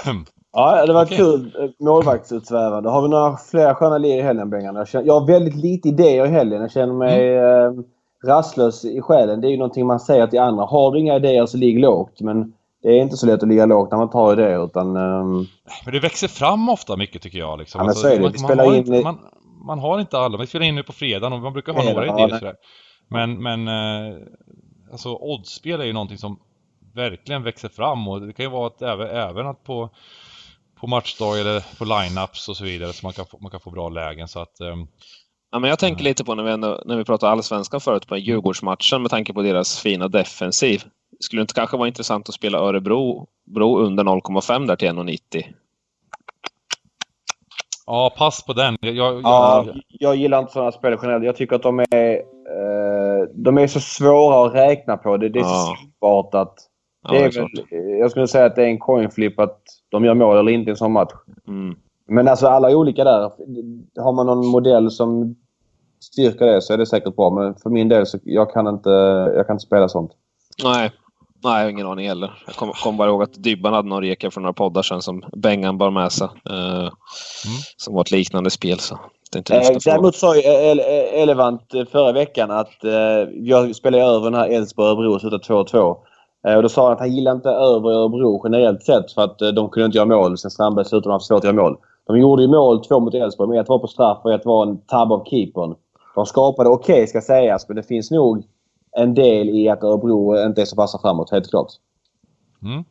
ja, 0.53 0.87
det 0.87 0.93
var 0.93 1.05
okay. 1.05 1.17
kul 1.17 1.57
eh, 1.61 1.71
målvaktsutsvävande. 1.87 2.91
Har 2.91 3.03
vi 3.03 3.09
några 3.09 3.37
fler 3.37 3.75
sköna 3.75 3.99
lir 3.99 4.19
i 4.19 4.23
helgen, 4.23 4.51
Bengan? 4.51 4.87
Jag, 4.93 5.07
jag 5.07 5.21
har 5.21 5.27
väldigt 5.27 5.55
lite 5.55 5.89
idéer 5.89 6.27
i 6.27 6.29
helgen. 6.29 6.61
Jag 6.61 6.71
känner 6.71 6.95
mig 6.95 7.37
mm. 7.37 7.79
eh, 7.79 7.85
rastlös 8.27 8.85
i 8.85 9.01
själen. 9.01 9.41
Det 9.41 9.49
är 9.49 9.51
ju 9.51 9.57
någonting 9.57 9.87
man 9.87 10.01
säger 10.01 10.27
till 10.27 10.39
andra. 10.39 10.65
Har 10.65 10.93
du 10.93 11.01
inga 11.01 11.17
idéer 11.17 11.47
så 11.47 11.57
ligg 11.57 11.81
lågt. 11.81 12.21
Men 12.21 12.53
det 12.83 12.89
är 12.89 13.03
inte 13.03 13.17
så 13.17 13.27
lätt 13.27 13.43
att 13.43 13.49
ligga 13.49 13.67
lågt 13.67 13.91
när 13.91 13.99
man 13.99 14.11
tar 14.11 14.33
idéer 14.33 14.65
utan... 14.65 14.97
Um... 14.97 15.47
Men 15.85 15.95
det 15.95 16.01
växer 16.01 16.29
fram 16.29 16.69
ofta 16.69 16.97
mycket 16.97 17.23
tycker 17.23 17.39
jag. 17.39 17.59
Liksom. 17.59 17.79
Ja, 17.79 17.85
men 17.85 17.95
så 17.95 18.09
är 18.09 18.19
det. 18.19 18.27
Alltså, 18.27 18.47
man, 18.47 18.57
man, 18.57 18.67
har 18.67 18.75
in... 18.75 18.79
inte, 18.79 19.05
man, 19.05 19.19
man, 19.67 19.79
har 19.79 20.01
inte 20.01 20.19
alla. 20.19 20.39
Vi 20.39 20.47
spelar 20.47 20.67
in 20.67 20.75
nu 20.75 20.83
på 20.83 20.93
fredagen 20.93 21.33
och 21.33 21.41
man 21.41 21.53
brukar 21.53 21.73
ha 21.73 21.83
några 21.83 22.05
idéer. 22.05 22.39
Sådär. 22.39 22.55
Men, 23.09 23.43
men 23.43 23.69
eh, 23.69 24.15
alltså 24.93 25.15
oddsspel 25.15 25.81
är 25.81 25.85
ju 25.85 25.93
någonting 25.93 26.19
som 26.19 26.41
verkligen 26.95 27.43
växer 27.43 27.69
fram 27.69 28.09
och 28.09 28.21
det 28.21 28.33
kan 28.33 28.45
ju 28.45 28.51
vara 28.51 28.67
att 28.67 28.83
även, 28.83 29.09
även 29.09 29.47
att 29.47 29.65
på, 29.65 29.91
på 30.81 30.87
matchdag 30.87 31.41
eller 31.41 31.79
på 31.79 31.85
lineups 31.85 32.49
och 32.49 32.57
så 32.57 32.65
vidare 32.65 32.93
så 32.93 33.07
man 33.07 33.13
kan 33.13 33.27
få, 33.27 33.39
man 33.39 33.51
kan 33.51 33.61
få 33.61 33.71
bra 33.71 33.89
lägen 33.89 34.29
så 34.29 34.41
att 34.41 34.61
um, 34.61 34.89
Ja, 35.55 35.59
men 35.59 35.71
jag 35.71 35.79
tänker 35.79 36.01
mm. 36.01 36.11
lite 36.11 36.25
på 36.25 36.35
när 36.35 36.43
vi, 36.43 36.51
ändå, 36.51 36.83
när 36.85 36.97
vi 36.97 37.05
pratade 37.05 37.33
allsvenskan 37.33 37.81
förut 37.81 38.07
på 38.07 38.17
Djurgårdsmatchen 38.17 39.03
med 39.03 39.11
tanke 39.11 39.33
på 39.33 39.43
deras 39.43 39.81
fina 39.81 40.09
defensiv. 40.09 40.83
Skulle 41.21 41.41
det 41.41 41.43
inte 41.43 41.55
kanske 41.55 41.77
vara 41.77 41.89
intressant 41.89 42.29
att 42.29 42.35
spela 42.35 42.59
Örebro 42.59 43.27
bro 43.55 43.79
under 43.79 44.05
0,5 44.05 44.67
där 44.67 44.77
till 44.77 44.89
1,90? 44.89 45.45
Ja, 47.87 48.15
pass 48.19 48.45
på 48.45 48.53
den. 48.53 48.77
Jag, 48.81 48.95
jag, 48.95 49.21
ja, 49.23 49.67
jag 49.89 50.17
gillar 50.17 50.39
inte 50.39 50.53
sådana 50.53 50.73
spel 50.73 50.99
generellt. 51.03 51.25
Jag 51.25 51.37
tycker 51.37 51.57
att 51.57 51.63
de 51.63 51.79
är, 51.81 52.13
eh, 52.13 52.84
de 53.35 53.59
är 53.59 53.67
så 53.67 53.81
svåra 53.81 54.47
att 54.47 54.55
räkna 54.55 54.97
på. 54.97 55.17
Det, 55.17 55.29
det 55.29 55.39
är 55.39 55.45
så 55.45 55.77
svårt 55.99 56.35
att... 56.35 56.55
Det 57.11 57.17
är 57.17 57.31
väl, 57.31 57.49
jag 58.01 58.11
skulle 58.11 58.29
säga 58.29 58.45
att 58.45 58.57
det 58.57 58.63
är 58.63 58.67
en 58.67 58.79
coin 58.79 59.11
flip 59.11 59.41
att 59.41 59.61
de 59.89 60.05
gör 60.05 60.15
mål 60.15 60.39
eller 60.39 60.53
inte 60.53 60.71
i 60.71 60.71
en 60.71 60.77
sån 60.77 60.93
match. 60.93 61.13
Mm. 61.49 61.77
Men 62.09 62.29
alltså 62.29 62.47
alla 62.47 62.71
är 62.71 62.75
olika 62.75 63.05
där. 63.05 63.31
Har 64.03 64.13
man 64.13 64.27
någon 64.27 64.47
modell 64.47 64.91
som 64.91 65.37
styrker 66.01 66.47
det 66.47 66.63
så 66.63 66.73
är 66.73 66.79
det 66.79 66.87
säkert 66.87 67.17
bra. 67.17 67.31
Men 67.31 67.55
för 67.55 67.71
min 67.71 67.89
del 67.89 68.07
så 68.07 68.19
jag 68.23 68.53
kan 68.53 68.67
inte, 68.67 68.91
jag 69.37 69.47
kan 69.47 69.55
inte 69.55 69.67
spela 69.67 69.89
sånt. 69.89 70.13
Nej, 70.65 70.91
Nej, 71.45 71.57
jag 71.59 71.65
har 71.65 71.71
ingen 71.71 71.87
aning 71.87 72.09
heller. 72.09 72.43
Jag 72.47 72.55
kommer 72.57 72.73
kom 72.73 72.97
bara 72.97 73.09
ihåg 73.09 73.23
att 73.23 73.43
Dybban 73.43 73.73
hade 73.73 73.89
någon 73.89 74.03
reka 74.03 74.31
för 74.31 74.41
några 74.41 74.53
poddar 74.53 74.83
sedan 74.83 75.03
som 75.03 75.25
Bengan 75.37 75.79
bar 75.79 75.91
med 75.91 76.13
sig. 76.13 76.29
Eh, 76.51 76.79
mm. 76.79 76.93
Som 77.77 77.95
var 77.95 78.01
ett 78.01 78.11
liknande 78.11 78.51
spel. 78.51 78.79
Så 78.79 78.99
eh, 79.37 79.77
däremot 79.85 80.17
sa 80.17 80.37
ju 80.37 80.43
Elevant 80.43 81.75
eh, 81.75 81.85
förra 81.85 82.13
veckan 82.13 82.51
att 82.51 82.85
eh, 82.85 82.93
jag 83.35 83.77
spelade 83.77 84.05
över 84.05 84.31
den 84.31 84.35
här 84.35 84.49
Elfsborg-Örebro 84.49 85.15
och 85.15 85.21
slutade 85.21 85.45
2-2. 85.45 85.97
Eh, 86.49 86.57
och 86.57 86.63
då 86.63 86.69
sa 86.69 86.85
han 86.85 86.93
att 86.93 86.99
han 86.99 87.13
gillar 87.13 87.33
inte 87.33 87.49
över 87.49 87.91
Örebro 87.91 88.41
generellt 88.45 88.83
sett 88.83 89.13
för 89.13 89.23
att 89.23 89.43
eh, 89.43 89.49
de 89.49 89.71
kunde 89.71 89.87
inte 89.87 89.99
göra 89.99 90.07
mål 90.07 90.39
sen 90.39 90.51
Strandberg 90.51 90.85
slutade 90.85 91.15
haft 91.15 91.27
svårt 91.27 91.39
att 91.39 91.45
göra 91.45 91.57
mål. 91.57 91.77
De 92.07 92.19
gjorde 92.19 92.43
ju 92.43 92.49
mål, 92.49 92.85
två 92.85 93.01
mot 93.01 93.15
Elfsborg, 93.15 93.49
men 93.49 93.59
ett 93.59 93.69
var 93.69 93.79
på 93.79 93.87
straff 93.87 94.19
och 94.25 94.33
ett 94.33 94.45
var 94.45 94.67
en 94.67 94.79
tabb 94.79 95.13
av 95.13 95.25
keepern. 95.25 95.75
De 96.15 96.27
skapade 96.27 96.69
okej 96.71 96.95
okay, 96.95 97.07
ska 97.07 97.21
sägas, 97.21 97.69
men 97.69 97.77
det 97.77 97.83
finns 97.83 98.11
nog 98.11 98.45
en 98.97 99.15
del 99.15 99.49
i 99.49 99.69
att 99.69 99.83
Örebro 99.83 100.47
inte 100.47 100.61
är 100.61 100.65
så 100.65 100.77
vassa 100.77 100.99
framåt, 100.99 101.31
helt 101.31 101.51
klart. 101.51 101.69
Mm. 102.63 102.85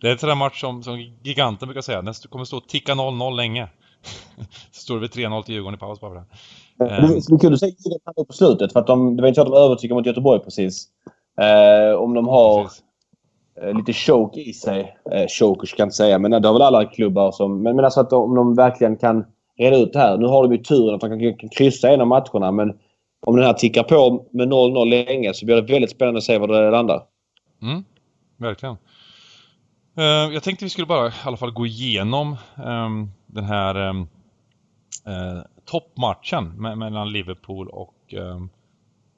Det 0.00 0.08
är 0.08 0.12
en 0.12 0.18
sån 0.18 0.28
där 0.28 0.36
match 0.36 0.60
som, 0.60 0.82
som 0.82 0.98
giganten 1.22 1.68
brukar 1.68 1.80
säga. 1.80 2.02
Den 2.02 2.14
kommer 2.14 2.44
stå 2.44 2.56
och 2.56 2.68
ticka 2.68 2.92
0-0 2.92 3.36
länge. 3.36 3.68
så 4.70 4.80
står 4.80 4.94
det 4.94 5.00
väl 5.00 5.08
3-0 5.08 5.42
till 5.42 5.54
Djurgården 5.54 5.74
i 5.74 5.80
paus 5.80 6.00
bara 6.00 6.10
för 6.10 6.16
det. 6.16 6.26
Det, 6.78 7.20
det 7.28 7.38
kunde 7.38 7.58
säga 7.58 7.72
Djurgården 7.78 8.26
på 8.26 8.32
slutet 8.32 8.72
för 8.72 8.80
att 8.80 8.86
de, 8.86 9.16
det 9.16 9.22
var 9.22 9.28
inte 9.28 9.38
så 9.38 9.42
att 9.42 9.52
de 9.52 9.56
övertygade 9.56 9.98
mot 9.98 10.06
Göteborg 10.06 10.40
precis. 10.40 10.88
Eh, 11.40 11.94
om 11.94 12.14
de 12.14 12.28
har 12.28 12.70
eh, 13.62 13.74
lite 13.74 13.92
choke 13.92 14.40
i 14.40 14.52
sig. 14.52 14.96
Eh, 15.12 15.26
chokers 15.28 15.70
kan 15.70 15.82
jag 15.82 15.86
inte 15.86 15.96
säga, 15.96 16.18
men 16.18 16.30
det 16.30 16.48
har 16.48 16.52
väl 16.52 16.62
alla 16.62 16.84
klubbar 16.84 17.32
som... 17.32 17.62
Men, 17.62 17.76
men 17.76 17.84
alltså 17.84 18.00
att 18.00 18.12
om 18.12 18.34
de 18.34 18.54
verkligen 18.54 18.96
kan 18.96 19.24
reda 19.58 19.76
ut 19.76 19.92
det 19.92 19.98
här. 19.98 20.18
Nu 20.18 20.26
har 20.26 20.42
de 20.42 20.52
ju 20.52 20.58
turen 20.58 20.94
att 20.94 21.00
de 21.00 21.10
kan, 21.10 21.38
kan 21.38 21.48
kryssa 21.48 21.90
en 21.90 22.00
av 22.00 22.06
matcherna, 22.06 22.52
men 22.52 22.78
om 23.20 23.36
den 23.36 23.44
här 23.44 23.52
tickar 23.52 23.82
på 23.82 24.26
med 24.30 24.48
0-0 24.48 24.88
länge 24.88 25.34
så 25.34 25.46
blir 25.46 25.56
det 25.56 25.72
väldigt 25.72 25.90
spännande 25.90 26.18
att 26.18 26.24
se 26.24 26.38
var 26.38 26.48
det 26.48 26.70
landar. 26.70 27.02
Mm, 27.62 27.84
verkligen. 28.36 28.76
Uh, 29.98 30.34
jag 30.34 30.42
tänkte 30.42 30.64
vi 30.64 30.70
skulle 30.70 30.86
bara 30.86 31.08
i 31.08 31.12
alla 31.24 31.36
fall 31.36 31.50
gå 31.50 31.66
igenom 31.66 32.36
um, 32.64 33.10
den 33.32 33.44
här 33.44 33.76
um, 33.76 34.08
uh, 35.08 35.42
toppmatchen 35.64 36.62
me 36.62 36.74
mellan 36.74 37.12
Liverpool 37.12 37.68
och 37.68 38.14
um, 38.16 38.50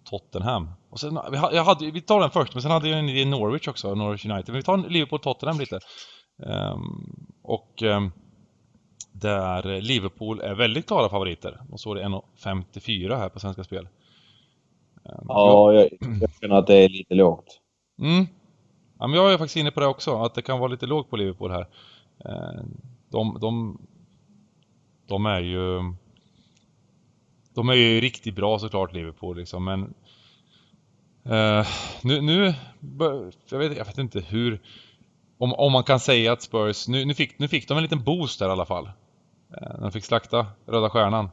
Tottenham. 0.05 0.71
Och 0.91 1.01
sen, 1.01 1.19
jag 1.33 1.65
hade, 1.65 1.91
vi 1.91 2.01
tar 2.01 2.21
den 2.21 2.31
först, 2.31 2.55
men 2.55 2.63
sen 2.63 2.71
hade 2.71 2.89
jag 2.89 2.99
en 2.99 3.09
i 3.09 3.25
Norwich 3.25 3.69
också, 3.69 3.95
Norwich 3.95 4.27
United. 4.27 4.49
Men 4.49 4.57
vi 4.57 4.63
tar 4.63 4.77
Liverpool-Tottenham 4.77 5.59
lite. 5.59 5.81
och 7.43 7.83
där 9.13 9.81
Liverpool 9.81 10.41
är 10.41 10.55
väldigt 10.55 10.87
klara 10.87 11.09
favoriter. 11.09 11.61
Och 11.71 11.81
så 11.81 11.95
är 11.95 11.95
det 11.95 12.03
1,54 12.03 13.19
här 13.19 13.29
på 13.29 13.41
Svenska 13.41 13.65
Spel. 13.65 13.89
Ehm, 15.05 15.25
ja, 15.29 15.73
jag, 15.73 15.89
jag 16.21 16.31
känner 16.41 16.57
att 16.57 16.67
det 16.67 16.77
är 16.77 16.89
lite 16.89 17.15
lågt. 17.15 17.61
Mm. 17.99 18.27
Ja, 18.99 19.07
men 19.07 19.19
jag 19.19 19.33
är 19.33 19.39
faktiskt 19.39 19.57
inne 19.57 19.71
på 19.71 19.81
det 19.81 19.87
också, 19.87 20.23
att 20.23 20.35
det 20.35 20.43
kan 20.43 20.59
vara 20.59 20.69
lite 20.69 20.87
lågt 20.87 21.11
på 21.11 21.17
Liverpool 21.17 21.51
här. 21.51 21.67
Ehm, 22.25 22.81
de, 23.11 23.39
de, 23.41 23.79
de 25.13 25.27
är 25.27 25.41
ju... 25.41 25.95
De 27.55 27.69
är 27.69 27.75
ju 27.75 28.01
riktigt 28.01 28.35
bra 28.35 28.59
såklart, 28.59 28.93
Liverpool 28.93 29.37
liksom, 29.37 29.65
men 29.65 29.95
Uh, 31.27 31.67
nu, 32.03 32.21
nu 32.21 32.55
jag, 33.51 33.59
vet, 33.59 33.77
jag 33.77 33.85
vet 33.85 33.99
inte 33.99 34.21
hur, 34.21 34.61
om, 35.39 35.53
om 35.53 35.73
man 35.73 35.85
kan 35.85 36.01
säga 36.01 36.33
att 36.33 36.43
Spurs, 36.43 36.89
nu, 36.89 37.05
nu, 37.05 37.15
fick, 37.15 37.39
nu 37.39 37.49
fick 37.49 37.69
de 37.69 37.77
en 37.77 37.83
liten 37.83 38.05
boost 38.05 38.39
där 38.39 38.49
i 38.49 38.51
alla 38.51 38.67
fall. 38.67 38.85
Uh, 38.85 39.81
de 39.81 39.93
fick 39.93 40.05
slakta 40.05 40.47
Röda 40.67 40.91
Stjärnan. 40.91 41.31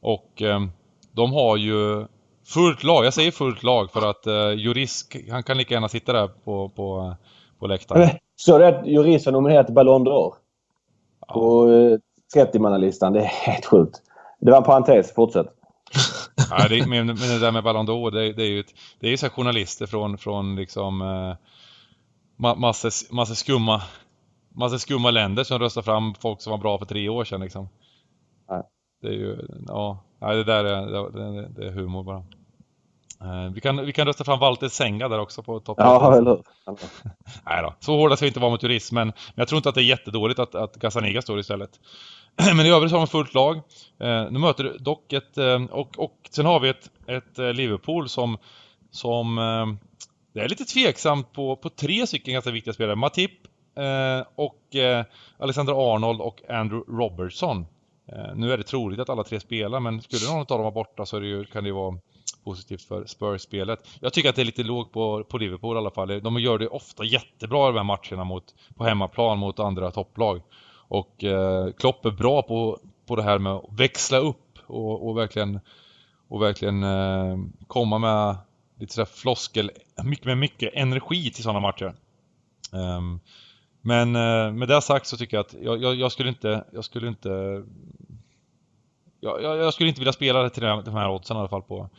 Och 0.00 0.42
uh, 0.42 0.66
de 1.12 1.32
har 1.32 1.56
ju 1.56 2.06
fullt 2.46 2.82
lag, 2.84 3.04
jag 3.04 3.14
säger 3.14 3.30
fullt 3.30 3.62
lag 3.62 3.90
för 3.90 4.10
att 4.10 4.26
uh, 4.26 4.60
Juris, 4.60 5.08
han 5.30 5.42
kan 5.42 5.58
lika 5.58 5.74
gärna 5.74 5.88
sitta 5.88 6.12
där 6.12 6.28
på, 6.28 6.68
på, 6.68 7.14
på 7.58 7.66
läktaren. 7.66 8.08
Så 8.36 8.58
det 8.58 8.68
att 8.68 8.86
Juris 8.86 9.26
var 9.26 9.32
nominerad 9.32 9.66
till 9.66 9.74
Ballon 9.74 10.06
d'Or? 10.06 10.34
Ja. 11.26 11.34
På 11.34 11.68
30-mannalistan, 12.34 13.12
det 13.12 13.20
är 13.20 13.24
helt 13.24 13.66
sjukt. 13.66 14.02
Det 14.40 14.50
var 14.50 14.58
en 14.58 14.64
parentes, 14.64 15.14
fortsätt. 15.14 15.46
ja, 16.50 16.68
det, 16.68 16.86
men, 16.86 17.06
men 17.06 17.16
det 17.16 17.38
där 17.38 17.52
med 17.52 17.64
Ballon 17.64 17.88
d'Or, 17.88 18.10
det, 18.10 18.32
det, 18.32 18.42
är 18.42 18.46
ju, 18.46 18.60
ett, 18.60 18.74
det 19.00 19.06
är 19.06 19.10
ju 19.10 19.16
så 19.16 19.28
journalister 19.28 19.86
från, 19.86 20.18
från 20.18 20.56
liksom 20.56 21.02
eh, 21.02 21.36
massor, 22.56 23.14
massor, 23.14 23.34
skumma, 23.34 23.82
massor 24.54 24.78
skumma 24.78 25.10
länder 25.10 25.44
som 25.44 25.58
röstar 25.58 25.82
fram 25.82 26.14
folk 26.14 26.40
som 26.40 26.50
var 26.50 26.58
bra 26.58 26.78
för 26.78 26.86
tre 26.86 27.08
år 27.08 27.24
sedan 27.24 27.40
liksom. 27.40 27.68
Ja. 28.48 28.68
Det 29.02 29.08
är 29.08 29.12
ju, 29.12 29.48
ja, 29.66 30.04
det 30.20 30.44
där 30.44 30.64
är, 30.64 31.10
det, 31.10 31.48
det 31.48 31.66
är 31.66 31.70
humor 31.70 32.02
bara. 32.02 32.24
Eh, 33.24 33.52
vi 33.54 33.60
kan, 33.60 33.86
vi 33.86 33.92
kan 33.92 34.06
rösta 34.06 34.24
fram 34.24 34.38
Walter 34.38 34.68
Senga 34.68 35.08
där 35.08 35.18
också 35.18 35.42
på 35.42 35.60
toppen. 35.60 35.86
Ja, 35.86 36.16
eller 36.16 36.38
Nej 37.44 37.62
då, 37.62 37.74
så 37.80 37.96
hårda 37.96 38.16
ska 38.16 38.24
vi 38.24 38.28
inte 38.28 38.40
vara 38.40 38.50
mot 38.50 38.60
turism, 38.60 38.94
men, 38.94 39.06
men 39.06 39.14
jag 39.34 39.48
tror 39.48 39.56
inte 39.56 39.68
att 39.68 39.74
det 39.74 39.80
är 39.82 39.84
jättedåligt 39.84 40.38
att, 40.38 40.54
att 40.54 40.76
Gazzaniga 40.76 41.22
står 41.22 41.38
istället. 41.38 41.70
Men 42.56 42.66
i 42.66 42.70
övrigt 42.70 42.92
har 42.92 42.98
de 42.98 43.06
fullt 43.06 43.34
lag. 43.34 43.56
Eh, 44.00 44.30
nu 44.30 44.38
möter 44.38 44.76
dock 44.78 45.12
ett... 45.12 45.38
Eh, 45.38 45.64
och, 45.64 45.98
och 45.98 46.18
sen 46.30 46.46
har 46.46 46.60
vi 46.60 46.68
ett, 46.68 46.90
ett 47.06 47.56
Liverpool 47.56 48.08
som... 48.08 48.38
som 48.90 49.38
eh, 49.38 49.66
det 50.32 50.40
är 50.40 50.48
lite 50.48 50.64
tveksamt 50.64 51.32
på, 51.32 51.56
på 51.56 51.68
tre 51.68 52.06
stycken 52.06 52.34
ganska 52.34 52.50
viktiga 52.50 52.74
spelare. 52.74 52.96
Matip 52.96 53.30
eh, 53.76 54.26
och 54.34 54.76
eh, 54.76 55.04
Alexander 55.38 55.94
Arnold 55.94 56.20
och 56.20 56.42
Andrew 56.48 56.92
Robertson. 57.02 57.66
nu 58.34 58.52
är 58.52 58.56
det 58.56 58.64
troligt 58.64 59.00
att 59.00 59.08
alla 59.08 59.24
tre 59.24 59.40
spelar, 59.40 59.80
men 59.80 60.02
skulle 60.02 60.26
någon 60.26 60.40
av 60.40 60.46
dem 60.46 60.60
vara 60.60 60.70
borta 60.70 61.06
så 61.06 61.22
ju, 61.22 61.44
kan 61.44 61.64
det 61.64 61.68
ju 61.68 61.74
vara 61.74 61.98
positivt 62.44 62.82
för 62.82 63.06
Spurs-spelet. 63.06 63.88
Jag 64.00 64.12
tycker 64.12 64.28
att 64.28 64.36
det 64.36 64.42
är 64.42 64.46
lite 64.46 64.62
lågt 64.62 64.92
på, 64.92 65.24
på 65.24 65.38
Liverpool 65.38 65.76
i 65.76 65.78
alla 65.78 65.90
fall. 65.90 66.20
De 66.20 66.40
gör 66.40 66.58
det 66.58 66.68
ofta 66.68 67.04
jättebra 67.04 67.68
i 67.68 67.72
de 67.72 67.76
här 67.76 67.84
matcherna 67.84 68.24
mot, 68.24 68.54
på 68.76 68.84
hemmaplan 68.84 69.38
mot 69.38 69.60
andra 69.60 69.90
topplag. 69.90 70.42
Och 70.88 71.24
eh, 71.24 71.72
Klopp 71.72 72.04
är 72.04 72.10
bra 72.10 72.42
på, 72.42 72.78
på 73.06 73.16
det 73.16 73.22
här 73.22 73.38
med 73.38 73.52
att 73.52 73.64
växla 73.70 74.18
upp 74.18 74.58
och, 74.66 75.08
och 75.08 75.18
verkligen, 75.18 75.60
och 76.28 76.42
verkligen 76.42 76.82
eh, 76.82 77.38
komma 77.66 77.98
med 77.98 78.36
lite 78.78 78.94
sådär 78.94 79.08
floskel, 79.14 79.70
mycket, 80.04 80.26
med 80.26 80.38
mycket 80.38 80.74
energi 80.74 81.30
till 81.30 81.42
sådana 81.42 81.60
matcher. 81.60 81.94
Um, 82.72 83.20
men 83.80 84.16
eh, 84.16 84.52
med 84.52 84.68
det 84.68 84.82
sagt 84.82 85.06
så 85.06 85.16
tycker 85.16 85.36
jag 85.36 85.46
att 85.46 85.54
jag, 85.62 85.82
jag, 85.82 85.94
jag 85.94 86.12
skulle 86.12 86.28
inte, 86.28 86.64
jag 86.72 86.84
skulle 86.84 87.08
inte 87.08 87.64
jag, 89.20 89.42
jag, 89.42 89.74
skulle 89.74 89.88
inte 89.88 90.00
vilja 90.00 90.12
spela 90.12 90.42
det 90.42 90.50
till 90.50 90.62
de 90.62 90.94
här 90.94 91.10
oddsen 91.10 91.36
i 91.36 91.40
alla 91.40 91.48
fall 91.48 91.62
på, 91.62 91.90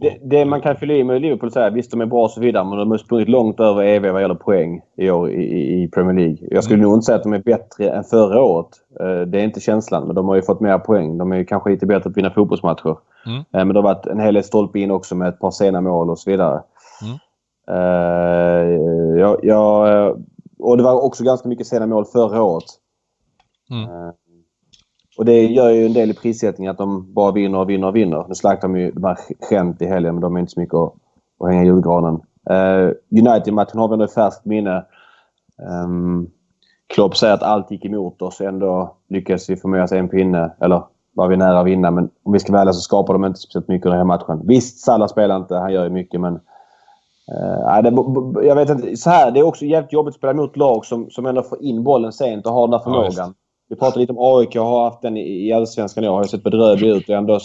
det, 0.00 0.18
det, 0.22 0.44
man 0.44 0.60
kan 0.60 0.76
fylla 0.76 0.94
i 0.94 1.04
med 1.04 1.22
Liverpool 1.22 1.50
så 1.50 1.60
här, 1.60 1.70
visst 1.70 1.90
de 1.90 2.00
är 2.00 2.06
bra 2.06 2.24
och 2.24 2.30
så 2.30 2.40
vidare 2.40 2.64
men 2.64 2.78
de 2.78 2.90
har 2.90 2.98
sprungit 2.98 3.28
långt 3.28 3.60
över 3.60 3.82
EV 3.82 4.12
vad 4.12 4.22
gäller 4.22 4.34
poäng 4.34 4.80
i 4.96 5.10
år 5.10 5.30
i, 5.30 5.82
i 5.82 5.88
Premier 5.88 6.16
League. 6.16 6.48
Jag 6.50 6.64
skulle 6.64 6.78
mm. 6.78 6.88
nog 6.88 6.96
inte 6.96 7.04
säga 7.04 7.16
att 7.16 7.22
de 7.22 7.32
är 7.32 7.42
bättre 7.42 7.90
än 7.90 8.04
förra 8.04 8.42
året. 8.42 8.68
Eh, 9.00 9.20
det 9.20 9.40
är 9.40 9.44
inte 9.44 9.60
känslan 9.60 10.06
men 10.06 10.14
de 10.14 10.28
har 10.28 10.36
ju 10.36 10.42
fått 10.42 10.60
mer 10.60 10.78
poäng. 10.78 11.18
De 11.18 11.32
är 11.32 11.44
kanske 11.44 11.70
lite 11.70 11.86
bättre 11.86 12.02
på 12.02 12.08
att 12.08 12.16
vinna 12.16 12.30
fotbollsmatcher. 12.30 12.96
Mm. 13.26 13.38
Eh, 13.38 13.44
men 13.52 13.68
det 13.68 13.74
har 13.74 13.82
varit 13.82 14.06
en 14.06 14.20
hel 14.20 14.34
del 14.34 14.44
stolpe 14.44 14.78
in 14.78 14.90
också 14.90 15.14
med 15.14 15.28
ett 15.28 15.40
par 15.40 15.50
sena 15.50 15.80
mål 15.80 16.10
och 16.10 16.18
så 16.18 16.30
vidare. 16.30 16.62
Mm. 17.02 17.18
Uh, 17.70 19.18
jag, 19.18 19.38
jag, 19.42 20.24
och 20.58 20.76
det 20.76 20.82
var 20.82 21.04
också 21.04 21.24
ganska 21.24 21.48
mycket 21.48 21.66
sena 21.66 21.86
mål 21.86 22.04
förra 22.04 22.42
året. 22.42 22.64
Mm. 23.70 24.12
Och 25.18 25.24
det 25.24 25.46
gör 25.46 25.70
ju 25.70 25.86
en 25.86 25.92
del 25.92 26.10
i 26.10 26.14
prissättningen 26.14 26.70
att 26.70 26.78
de 26.78 27.14
bara 27.14 27.32
vinner 27.32 27.58
och 27.58 27.70
vinner 27.70 27.88
och 27.88 27.96
vinner. 27.96 28.24
Nu 28.28 28.34
slaktar 28.34 28.68
de 28.68 28.80
ju 28.80 28.90
de 28.90 29.04
här 29.04 29.18
Gent 29.50 29.82
i 29.82 29.86
helgen 29.86 30.14
men 30.14 30.22
de 30.22 30.36
är 30.36 30.40
inte 30.40 30.52
så 30.52 30.60
mycket 30.60 30.74
att, 30.74 30.94
att 31.40 31.48
hänga 31.48 31.62
i 31.62 31.66
julgranen. 31.66 32.14
Uh, 32.50 32.92
United-matchen 33.10 33.78
har 33.78 33.88
vi 33.88 33.92
ändå 33.92 34.04
i 34.04 34.08
färskt 34.08 34.44
minne. 34.44 34.84
Um, 35.84 36.30
Klopp 36.86 37.16
säger 37.16 37.34
att 37.34 37.42
allt 37.42 37.70
gick 37.70 37.84
emot 37.84 38.22
oss. 38.22 38.40
Ändå 38.40 38.94
lyckades 39.08 39.50
vi 39.50 39.56
få 39.56 39.68
med 39.68 39.82
oss 39.82 39.92
en 39.92 40.08
pinne. 40.08 40.52
Eller 40.60 40.82
var 41.14 41.28
vi 41.28 41.36
nära 41.36 41.60
att 41.60 41.66
vinna. 41.66 41.90
Men 41.90 42.10
om 42.22 42.32
vi 42.32 42.38
ska 42.38 42.52
vara 42.52 42.72
så 42.72 42.80
skapar 42.80 43.12
de 43.12 43.24
inte 43.24 43.38
speciellt 43.38 43.68
mycket 43.68 43.86
i 43.86 43.88
den 43.88 43.98
här 43.98 44.04
matchen. 44.04 44.42
Visst, 44.44 44.78
Salah 44.78 45.08
spelar 45.08 45.36
inte. 45.36 45.54
Han 45.54 45.72
gör 45.72 45.84
ju 45.84 45.90
mycket 45.90 46.20
men... 46.20 46.34
Uh, 46.34 47.82
det, 47.82 48.46
jag 48.46 48.54
vet 48.54 48.70
inte. 48.70 48.96
Så 48.96 49.10
här, 49.10 49.30
det 49.30 49.40
är 49.40 49.46
också 49.46 49.64
jävligt 49.64 49.92
jobbigt 49.92 50.12
att 50.12 50.18
spela 50.18 50.32
mot 50.32 50.56
lag 50.56 50.84
som, 50.84 51.10
som 51.10 51.26
ändå 51.26 51.42
får 51.42 51.62
in 51.62 51.84
bollen 51.84 52.12
sent 52.12 52.46
och 52.46 52.52
har 52.52 52.62
den 52.62 52.70
där 52.70 52.78
förmågan. 52.78 53.12
Ja, 53.16 53.32
vi 53.68 53.76
pratade 53.76 54.00
lite 54.00 54.12
om 54.12 54.36
AIK 54.38 54.56
har 54.56 54.84
haft 54.84 55.02
den 55.02 55.16
i 55.16 55.52
Allsvenskan 55.52 56.04
i 56.04 56.08
år. 56.08 56.16
Har 56.16 56.24
sett 56.24 56.42
bedrövlig 56.42 56.88
ut 56.88 57.08
och 57.08 57.14
ändå 57.14 57.40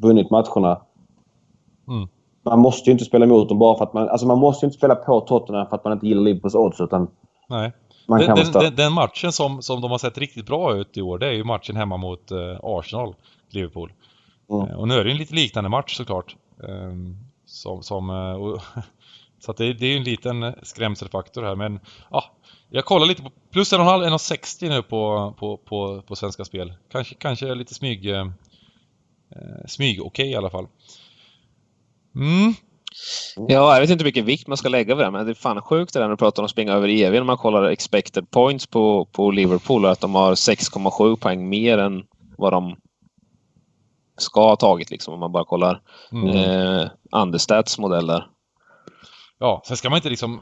vunnit 0.00 0.30
matcherna. 0.30 0.80
Mm. 1.88 2.08
Man 2.44 2.58
måste 2.58 2.90
ju 2.90 2.92
inte 2.92 3.04
spela 3.04 3.24
emot 3.24 3.48
dem 3.48 3.58
bara 3.58 3.78
för 3.78 3.84
att 3.84 3.92
man... 3.92 4.08
Alltså 4.08 4.26
man 4.26 4.38
måste 4.38 4.66
ju 4.66 4.68
inte 4.68 4.78
spela 4.78 4.94
på 4.94 5.20
Tottenham 5.20 5.66
för 5.66 5.76
att 5.76 5.84
man 5.84 5.92
inte 5.92 6.06
gillar 6.06 6.22
Liverpools 6.22 6.54
odds 6.54 6.80
utan... 6.80 7.08
Nej. 7.48 7.72
Man 8.08 8.20
den, 8.20 8.36
den, 8.36 8.52
den, 8.52 8.76
den, 8.76 8.92
matchen 8.92 9.32
som, 9.32 9.62
som 9.62 9.80
de 9.80 9.90
har 9.90 9.98
sett 9.98 10.18
riktigt 10.18 10.46
bra 10.46 10.76
ut 10.76 10.96
i 10.96 11.02
år, 11.02 11.18
det 11.18 11.26
är 11.26 11.32
ju 11.32 11.44
matchen 11.44 11.76
hemma 11.76 11.96
mot 11.96 12.32
uh, 12.32 12.58
Arsenal, 12.62 13.14
Liverpool. 13.50 13.92
Mm. 14.50 14.68
Uh, 14.68 14.78
och 14.78 14.88
nu 14.88 14.94
är 14.94 15.04
det 15.04 15.10
en 15.10 15.16
lite 15.16 15.34
liknande 15.34 15.70
match 15.70 15.96
såklart. 15.96 16.36
Um, 16.58 17.16
som, 17.46 17.82
som, 17.82 18.10
uh, 18.10 18.60
så 19.40 19.52
det, 19.52 19.72
det 19.72 19.86
är 19.86 19.96
en 19.96 20.04
liten 20.04 20.54
skrämselfaktor 20.62 21.42
här, 21.42 21.56
men 21.56 21.80
ja, 22.10 22.24
jag 22.70 22.84
kollar 22.84 23.06
lite 23.06 23.22
på 23.22 23.30
plus 23.52 23.72
1,5, 23.72 24.08
1,60 24.08 24.68
nu 24.68 24.82
på, 24.82 25.34
på, 25.38 25.56
på, 25.56 26.02
på 26.02 26.16
Svenska 26.16 26.44
Spel. 26.44 26.72
Kanske, 26.92 27.14
kanske 27.14 27.54
lite 27.54 27.74
smyg... 27.74 28.10
Eh, 28.10 28.26
smyg 29.66 30.00
okej 30.00 30.06
okay, 30.06 30.26
i 30.26 30.36
alla 30.36 30.50
fall. 30.50 30.66
Mm. 32.14 32.54
Ja, 33.36 33.74
jag 33.74 33.80
vet 33.80 33.90
inte 33.90 34.04
vilken 34.04 34.24
vikt 34.24 34.46
man 34.46 34.56
ska 34.56 34.68
lägga 34.68 34.94
vid 34.94 35.06
det, 35.06 35.10
men 35.10 35.26
det 35.26 35.32
är 35.32 35.34
fan 35.34 35.62
sjukt 35.62 35.92
det 35.92 35.98
där 35.98 36.06
när 36.06 36.10
du 36.10 36.16
pratar 36.16 36.42
om 36.42 36.44
att 36.44 36.50
springa 36.50 36.72
över 36.72 36.88
EV 36.88 37.12
när 37.12 37.22
man 37.22 37.36
kollar 37.36 37.64
expected 37.64 38.30
points 38.30 38.66
på, 38.66 39.04
på 39.04 39.30
Liverpool 39.30 39.86
att 39.86 40.00
de 40.00 40.14
har 40.14 40.34
6,7 40.34 41.16
poäng 41.16 41.48
mer 41.48 41.78
än 41.78 42.04
vad 42.38 42.52
de 42.52 42.76
ska 44.16 44.48
ha 44.48 44.56
tagit 44.56 44.90
liksom 44.90 45.14
om 45.14 45.20
man 45.20 45.32
bara 45.32 45.44
kollar 45.44 45.80
mm. 46.12 46.28
eh, 46.28 46.88
Understats 47.12 47.78
modell 47.78 48.06
där. 48.06 48.26
Ja, 49.38 49.62
sen 49.64 49.76
ska 49.76 49.90
man 49.90 49.96
inte 49.96 50.10
liksom 50.10 50.40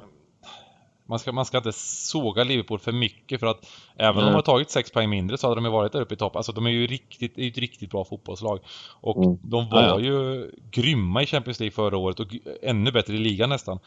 man 1.08 1.18
ska, 1.18 1.32
man 1.32 1.44
ska 1.44 1.56
inte 1.56 1.72
såga 1.72 2.44
Liverpool 2.44 2.78
för 2.78 2.92
mycket 2.92 3.40
för 3.40 3.46
att 3.46 3.66
även 3.96 4.14
mm. 4.14 4.24
om 4.24 4.30
de 4.30 4.34
har 4.34 4.42
tagit 4.42 4.70
sex 4.70 4.90
poäng 4.90 5.10
mindre 5.10 5.38
så 5.38 5.46
hade 5.46 5.60
de 5.60 5.64
ju 5.64 5.70
varit 5.70 5.92
där 5.92 6.00
uppe 6.00 6.14
i 6.14 6.16
topp. 6.16 6.36
Alltså 6.36 6.52
de 6.52 6.66
är 6.66 6.70
ju 6.70 6.86
riktigt, 6.86 7.38
är 7.38 7.48
ett 7.48 7.58
riktigt 7.58 7.90
bra 7.90 8.04
fotbollslag. 8.04 8.60
Och 9.00 9.24
mm. 9.24 9.38
de 9.42 9.68
var 9.68 9.82
ja, 9.82 10.00
ju 10.00 10.50
grymma 10.70 11.22
i 11.22 11.26
Champions 11.26 11.60
League 11.60 11.74
förra 11.74 11.96
året 11.96 12.20
och 12.20 12.26
ännu 12.62 12.92
bättre 12.92 13.14
i 13.14 13.18
ligan 13.18 13.48
nästan. 13.48 13.78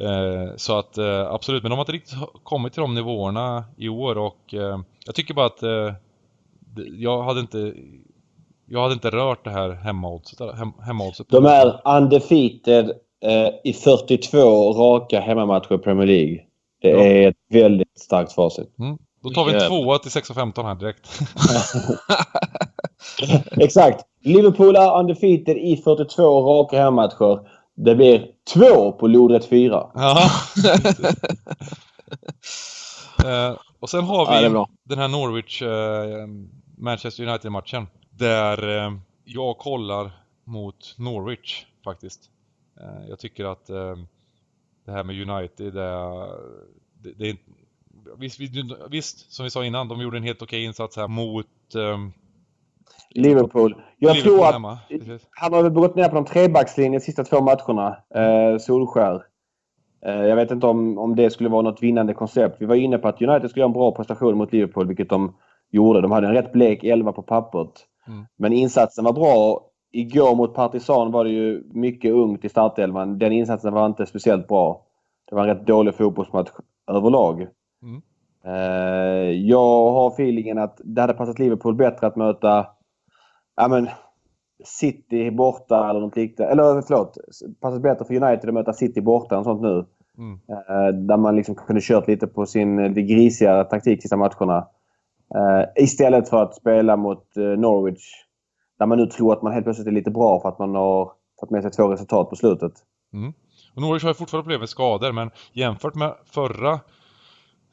Eh, 0.00 0.56
så 0.56 0.78
att 0.78 0.98
eh, 0.98 1.30
absolut, 1.30 1.62
men 1.62 1.70
de 1.70 1.76
har 1.76 1.82
inte 1.82 1.92
riktigt 1.92 2.18
kommit 2.42 2.72
till 2.72 2.80
de 2.80 2.94
nivåerna 2.94 3.64
i 3.76 3.88
år 3.88 4.18
och 4.18 4.54
eh, 4.54 4.80
jag 5.06 5.14
tycker 5.14 5.34
bara 5.34 5.46
att 5.46 5.62
eh, 5.62 5.94
jag 6.98 7.22
hade 7.22 7.40
inte 7.40 7.74
jag 8.66 8.82
hade 8.82 8.94
inte 8.94 9.10
rört 9.10 9.44
det 9.44 9.50
här 9.50 9.70
hemmaoddset. 9.70 10.56
Hem, 10.56 10.72
hemmaoddset. 10.82 11.28
De 11.28 11.46
är 11.46 11.80
undefeated 11.96 12.92
i 13.64 13.72
42 13.72 14.72
raka 14.72 15.20
hemmamatcher 15.20 15.74
i 15.74 15.78
Premier 15.78 16.06
League. 16.06 16.40
Det 16.82 16.88
ja. 16.88 16.98
är 16.98 17.28
ett 17.28 17.36
väldigt 17.50 17.98
starkt 17.98 18.32
facit. 18.32 18.78
Mm. 18.78 18.98
Då 19.22 19.30
tar 19.30 19.44
vi 19.44 19.54
en 19.54 19.68
tvåa 19.68 19.98
till 19.98 20.10
6.15 20.10 20.62
här 20.62 20.74
direkt. 20.74 21.20
Exakt. 23.62 24.04
Liverpool 24.24 24.76
är 24.76 24.98
undefeated 24.98 25.56
i 25.56 25.76
42 25.76 26.22
raka 26.42 26.82
hemmamatcher. 26.82 27.48
Det 27.76 27.94
bblir 27.94 28.26
två 28.54 28.92
på 28.92 29.06
lodrätt 29.06 29.48
4. 29.48 29.90
Ja. 29.94 30.22
eh, 33.24 33.56
och 33.80 33.90
sen 33.90 34.04
har 34.04 34.40
vi 34.40 34.44
ja, 34.44 34.68
den 34.84 34.98
här 34.98 35.08
Norwich 35.08 35.62
eh, 35.62 36.26
Manchester 36.78 37.28
United-matchen. 37.28 37.86
Där 38.10 38.78
eh, 38.78 38.92
jag 39.24 39.58
kollar 39.58 40.10
mot 40.46 40.94
Norwich 40.98 41.64
faktiskt. 41.84 42.20
Eh, 42.80 43.08
jag 43.08 43.18
tycker 43.18 43.44
att 43.44 43.70
eh, 43.70 43.96
det 44.84 44.92
här 44.92 45.04
med 45.04 45.30
United, 45.30 45.74
det, 47.02 47.12
det, 47.18 47.28
är 47.28 47.36
visst, 48.18 48.40
visst, 48.90 49.32
som 49.32 49.44
vi 49.44 49.50
sa 49.50 49.64
innan, 49.64 49.88
de 49.88 50.00
gjorde 50.00 50.16
en 50.16 50.22
helt 50.22 50.42
okej 50.42 50.64
insats 50.64 50.96
här 50.96 51.08
mot 51.08 51.46
um, 51.74 52.12
Liverpool. 53.10 53.74
Jag 53.98 54.16
Liverpool 54.16 54.36
tror 54.36 54.46
att 54.46 54.52
hemma. 54.52 54.78
han 55.30 55.52
har 55.52 55.70
gått 55.70 55.94
ner 55.94 56.08
på 56.08 56.14
de 56.14 56.24
trebackslinjen 56.24 56.92
de 56.92 57.00
sista 57.00 57.24
två 57.24 57.40
matcherna. 57.40 57.96
Eh, 58.14 58.58
Solskär. 58.58 59.22
Eh, 60.06 60.22
jag 60.22 60.36
vet 60.36 60.50
inte 60.50 60.66
om, 60.66 60.98
om 60.98 61.16
det 61.16 61.30
skulle 61.30 61.48
vara 61.48 61.62
något 61.62 61.82
vinnande 61.82 62.14
koncept. 62.14 62.56
Vi 62.60 62.66
var 62.66 62.74
inne 62.74 62.98
på 62.98 63.08
att 63.08 63.22
United 63.22 63.50
skulle 63.50 63.60
göra 63.60 63.68
en 63.68 63.72
bra 63.72 63.92
prestation 63.92 64.38
mot 64.38 64.52
Liverpool, 64.52 64.86
vilket 64.86 65.08
de 65.08 65.36
gjorde. 65.70 66.00
De 66.00 66.10
hade 66.10 66.26
en 66.26 66.34
rätt 66.34 66.52
blek 66.52 66.84
elva 66.84 67.12
på 67.12 67.22
pappret. 67.22 67.86
Mm. 68.06 68.26
Men 68.36 68.52
insatsen 68.52 69.04
var 69.04 69.12
bra 69.12 69.66
igår 69.92 70.36
mot 70.36 70.54
Partizan 70.54 71.12
var 71.12 71.24
det 71.24 71.30
ju 71.30 71.62
mycket 71.72 72.12
ungt 72.12 72.44
i 72.44 72.48
startelvan. 72.48 73.18
Den 73.18 73.32
insatsen 73.32 73.74
var 73.74 73.86
inte 73.86 74.06
speciellt 74.06 74.48
bra. 74.48 74.82
Det 75.28 75.34
var 75.34 75.42
en 75.42 75.56
rätt 75.56 75.66
dålig 75.66 75.94
fotbollsmatch 75.94 76.50
överlag. 76.86 77.46
Mm. 77.82 78.02
Uh, 78.46 79.30
jag 79.30 79.90
har 79.90 80.08
feelingen 80.10 80.58
att 80.58 80.80
det 80.84 81.00
hade 81.00 81.14
passat 81.14 81.38
Liverpool 81.38 81.74
bättre 81.74 82.06
att 82.06 82.16
möta 82.16 82.66
ja, 83.56 83.68
men, 83.68 83.88
City 84.64 85.30
borta 85.30 85.90
eller 85.90 86.00
något 86.00 86.16
liknande. 86.16 86.52
Eller 86.52 86.82
förlåt, 86.82 87.18
passat 87.60 87.82
bättre 87.82 88.04
för 88.04 88.14
United 88.14 88.48
att 88.48 88.54
möta 88.54 88.72
City 88.72 89.00
borta 89.00 89.38
och 89.38 89.44
sånt 89.44 89.62
nu. 89.62 89.84
Mm. 90.18 90.32
Uh, 90.32 90.98
där 90.98 91.16
man 91.16 91.36
liksom 91.36 91.54
kunde 91.54 91.80
kört 91.82 92.08
lite 92.08 92.26
på 92.26 92.46
sin 92.46 92.94
det 92.94 93.02
grisiga 93.02 93.64
taktik 93.64 94.02
sista 94.02 94.16
matcherna. 94.16 94.68
Istället 95.76 96.28
för 96.28 96.42
att 96.42 96.54
spela 96.54 96.96
mot 96.96 97.36
Norwich 97.36 98.24
där 98.80 98.86
man 98.86 98.98
nu 98.98 99.06
tror 99.06 99.32
att 99.32 99.42
man 99.42 99.52
helt 99.52 99.64
plötsligt 99.64 99.86
är 99.86 99.92
lite 99.92 100.10
bra 100.10 100.40
för 100.40 100.48
att 100.48 100.58
man 100.58 100.74
har 100.74 101.12
fått 101.40 101.50
med 101.50 101.62
sig 101.62 101.70
två 101.70 101.88
resultat 101.88 102.30
på 102.30 102.36
slutet. 102.36 102.72
Mm. 103.12 103.32
Och 103.74 103.82
Norwich 103.82 104.04
har 104.04 104.14
fortfarande 104.14 104.44
problem 104.44 104.60
med 104.60 104.68
skador 104.68 105.12
men 105.12 105.30
jämfört 105.52 105.94
med 105.94 106.14
förra 106.24 106.72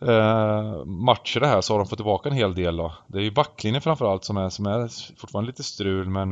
eh, 0.01 0.85
matcher 0.85 1.41
här 1.41 1.61
så 1.61 1.73
har 1.73 1.79
de 1.79 1.87
fått 1.87 1.97
tillbaka 1.97 2.29
en 2.29 2.35
hel 2.35 2.55
del 2.55 2.77
då. 2.77 2.93
Det 3.07 3.17
är 3.17 3.21
ju 3.21 3.31
backlinjen 3.31 3.81
framförallt 3.81 4.23
som 4.23 4.37
är, 4.37 4.49
som 4.49 4.65
är 4.65 4.87
fortfarande 5.19 5.47
lite 5.47 5.63
strul 5.63 6.09
men 6.09 6.31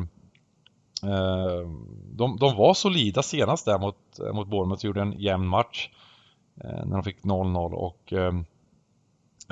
eh, 1.03 1.69
de, 2.11 2.37
de 2.37 2.55
var 2.57 2.73
solida 2.73 3.23
senast 3.23 3.65
där 3.65 3.79
mot, 3.79 3.97
mot 4.33 4.47
Bournemouth 4.47 4.81
och 4.81 4.85
gjorde 4.85 5.01
en 5.01 5.19
jämn 5.19 5.47
match 5.47 5.89
eh, 6.63 6.85
när 6.85 6.93
de 6.93 7.03
fick 7.03 7.23
0-0 7.23 7.73
och 7.73 8.13
eh, 8.13 8.33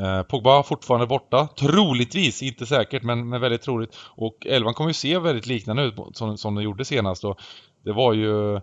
eh, 0.02 0.24
Pogba 0.24 0.64
fortfarande 0.64 1.08
borta. 1.08 1.48
Troligtvis, 1.60 2.44
inte 2.44 2.66
säkert, 2.66 3.04
men, 3.04 3.30
men 3.30 3.42
väldigt 3.42 3.62
troligt. 3.62 3.96
Och 4.16 4.48
elvan 4.48 4.74
kommer 4.74 4.90
ju 4.90 4.94
se 4.94 5.20
väldigt 5.20 5.48
liknande 5.48 5.84
ut 5.84 5.96
som, 6.14 6.38
som 6.38 6.56
den 6.56 6.64
gjorde 6.64 6.86
senast. 6.86 7.24
Och 7.24 7.40
det 7.84 7.94
var 7.94 8.14
ju... 8.14 8.62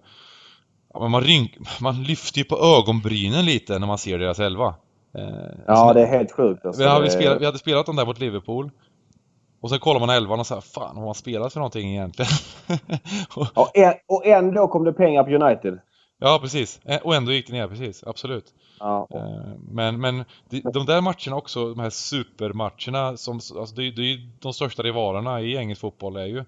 Ja, 0.95 1.09
man, 1.09 1.23
rynk, 1.23 1.59
man 1.81 2.03
lyfter 2.03 2.39
ju 2.39 2.45
på 2.45 2.57
ögonbrynen 2.57 3.45
lite 3.45 3.79
när 3.79 3.87
man 3.87 3.99
ser 3.99 4.19
deras 4.19 4.39
elva. 4.39 4.75
Eh, 5.19 5.25
ja, 5.67 5.93
det 5.93 6.03
är 6.03 6.07
helt 6.07 6.33
sjukt. 6.33 6.67
Alltså. 6.67 6.83
Vi, 6.83 6.89
hade 6.89 7.11
spelat, 7.11 7.41
vi 7.41 7.45
hade 7.47 7.59
spelat 7.59 7.87
dem 7.87 7.97
där 7.97 8.07
mot 8.07 8.21
Liverpool. 8.21 8.71
Och 9.61 9.71
sen 9.71 9.79
kollar 9.79 10.01
man 10.01 10.11
elvan 10.11 10.41
och 10.41 10.47
säger 10.47 10.61
fan 10.61 10.97
har 10.97 11.05
man 11.05 11.15
spelat 11.15 11.53
för 11.53 11.61
någonting 11.61 11.91
egentligen? 11.91 12.31
och, 13.37 13.73
och 14.07 14.27
ändå 14.27 14.69
kom 14.69 14.85
det 14.85 14.93
pengar 14.93 15.25
på 15.25 15.31
United. 15.31 15.79
Ja, 16.23 16.39
precis. 16.43 16.81
Och 17.03 17.15
ändå 17.15 17.33
gick 17.33 17.47
det 17.47 17.53
ner, 17.53 17.69
precis. 17.69 18.05
Absolut. 18.07 18.55
Ja. 18.79 19.09
Eh, 19.15 19.53
men, 19.71 20.01
men 20.01 20.25
de, 20.49 20.87
där 20.87 21.01
matcherna 21.01 21.37
också, 21.37 21.69
de 21.69 21.81
här 21.81 21.91
supermatcherna, 21.91 23.17
som, 23.17 23.35
alltså 23.35 23.75
det, 23.75 23.91
det 23.91 24.03
är 24.03 24.31
de 24.41 24.53
största 24.53 24.83
rivalerna 24.83 25.41
i 25.41 25.57
engelsk 25.57 25.81
fotboll 25.81 26.17
är 26.17 26.27
ju, 26.27 26.45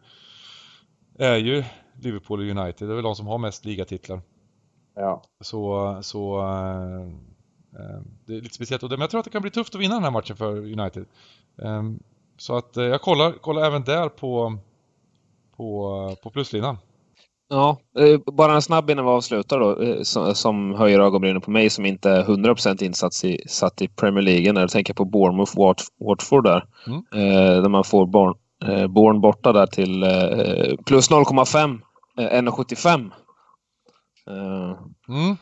är 1.18 1.36
ju 1.36 1.64
Liverpool 2.00 2.40
och 2.40 2.46
United. 2.46 2.88
Det 2.88 2.92
är 2.92 2.94
väl 2.94 3.04
de 3.04 3.16
som 3.16 3.26
har 3.26 3.38
mest 3.38 3.64
ligatitlar. 3.64 4.20
Ja. 4.94 5.22
Så, 5.40 5.98
så 6.02 6.40
äh, 6.40 7.08
det 8.26 8.36
är 8.36 8.40
lite 8.40 8.54
speciellt. 8.54 8.82
Men 8.82 9.00
jag 9.00 9.10
tror 9.10 9.18
att 9.18 9.24
det 9.24 9.30
kan 9.30 9.42
bli 9.42 9.50
tufft 9.50 9.74
att 9.74 9.80
vinna 9.80 9.94
den 9.94 10.04
här 10.04 10.10
matchen 10.10 10.36
för 10.36 10.56
United. 10.56 11.06
Så 12.36 12.56
att 12.56 12.76
jag 12.76 13.02
kollar, 13.02 13.32
kollar 13.32 13.64
även 13.64 13.84
där 13.84 14.08
på, 14.08 14.58
på, 15.56 16.16
på 16.22 16.30
pluslinan. 16.30 16.78
Ja, 17.52 17.78
eh, 17.98 18.20
bara 18.32 18.54
en 18.54 18.62
snabb 18.62 18.90
innan 18.90 19.04
vi 19.04 19.10
avslutar 19.10 19.60
då, 19.60 19.82
eh, 19.82 20.32
som 20.32 20.74
höjer 20.74 21.00
ögonbrynen 21.00 21.40
på 21.40 21.50
mig 21.50 21.70
som 21.70 21.86
inte 21.86 22.10
är 22.10 22.24
100% 22.24 22.82
insatt 22.82 23.24
i, 23.24 23.48
satt 23.48 23.82
i 23.82 23.88
Premier 23.88 24.22
League. 24.22 24.52
När 24.52 24.60
jag 24.60 24.70
tänker 24.70 24.94
på 24.94 25.04
Bournemouth, 25.04 25.58
Wat, 25.58 25.82
Watford 26.08 26.44
där. 26.44 26.64
Mm. 26.86 26.98
Eh, 27.14 27.62
där 27.62 27.68
man 27.68 27.84
får 27.84 28.06
Born, 28.06 28.34
eh, 28.64 28.86
Born 28.86 29.20
borta 29.20 29.52
där 29.52 29.66
till 29.66 30.02
eh, 30.02 30.76
plus 30.86 31.10
0,5, 31.10 31.80
eh, 32.18 32.38
1,75. 32.38 33.10
Eh, 34.30 34.78
mm. 35.08 35.36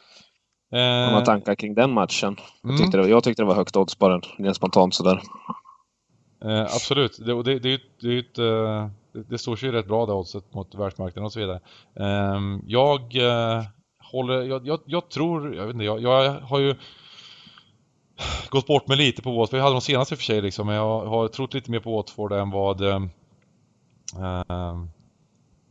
Några 1.10 1.24
tankar 1.24 1.54
kring 1.54 1.74
den 1.74 1.92
matchen? 1.92 2.36
Mm. 2.64 2.76
Jag, 2.76 2.78
tyckte 2.78 2.98
det, 2.98 3.08
jag 3.08 3.24
tyckte 3.24 3.42
det 3.42 3.46
var 3.46 3.54
högt 3.54 3.76
odds 3.76 3.98
bara, 3.98 4.20
rent 4.38 4.56
spontant 4.56 4.94
sådär. 4.94 5.20
Absolut, 6.74 7.18
det, 7.26 7.42
det, 7.42 7.58
det, 7.58 7.80
det 8.00 8.08
är 8.08 8.12
ju 8.12 8.20
ett 8.20 8.38
det, 9.12 9.38
står 9.38 9.56
sig 9.56 9.68
ju 9.68 9.72
rätt 9.72 9.86
bra 9.86 10.06
det 10.06 10.12
oddset 10.12 10.54
mot 10.54 10.74
världsmarknaden 10.74 11.24
och 11.24 11.32
så 11.32 11.40
vidare. 11.40 11.60
Ehm, 11.94 12.62
jag 12.66 13.16
eh, 13.16 13.64
håller, 13.98 14.42
jag, 14.42 14.66
jag, 14.66 14.80
jag, 14.84 15.08
tror, 15.08 15.54
jag 15.54 15.66
vet 15.66 15.74
inte, 15.74 15.84
jag, 15.84 16.00
jag, 16.02 16.40
har 16.40 16.58
ju 16.58 16.74
gått 18.50 18.66
bort 18.66 18.88
mig 18.88 18.96
lite 18.96 19.22
på 19.22 19.32
Watford. 19.32 19.58
Jag 19.58 19.64
hade 19.64 19.74
de 19.74 19.80
senaste 19.80 20.14
i 20.14 20.16
och 20.16 20.18
för 20.18 20.24
sig 20.24 20.40
liksom, 20.40 20.66
men 20.66 20.76
jag 20.76 21.06
har 21.06 21.28
trott 21.28 21.54
lite 21.54 21.70
mer 21.70 21.80
på 21.80 21.96
Watford 21.96 22.32
än 22.32 22.50
vad 22.50 22.80
uh, 22.80 23.06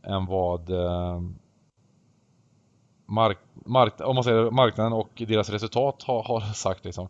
än 0.02 0.26
vad 0.26 0.70
uh, 0.70 1.20
mark, 3.06 3.38
mark, 3.66 3.94
om 4.00 4.14
man 4.14 4.24
säger 4.24 4.50
marknaden 4.50 4.92
och 4.92 5.10
deras 5.14 5.50
resultat 5.50 6.02
har, 6.02 6.22
har 6.22 6.40
sagt 6.40 6.84
liksom. 6.84 7.08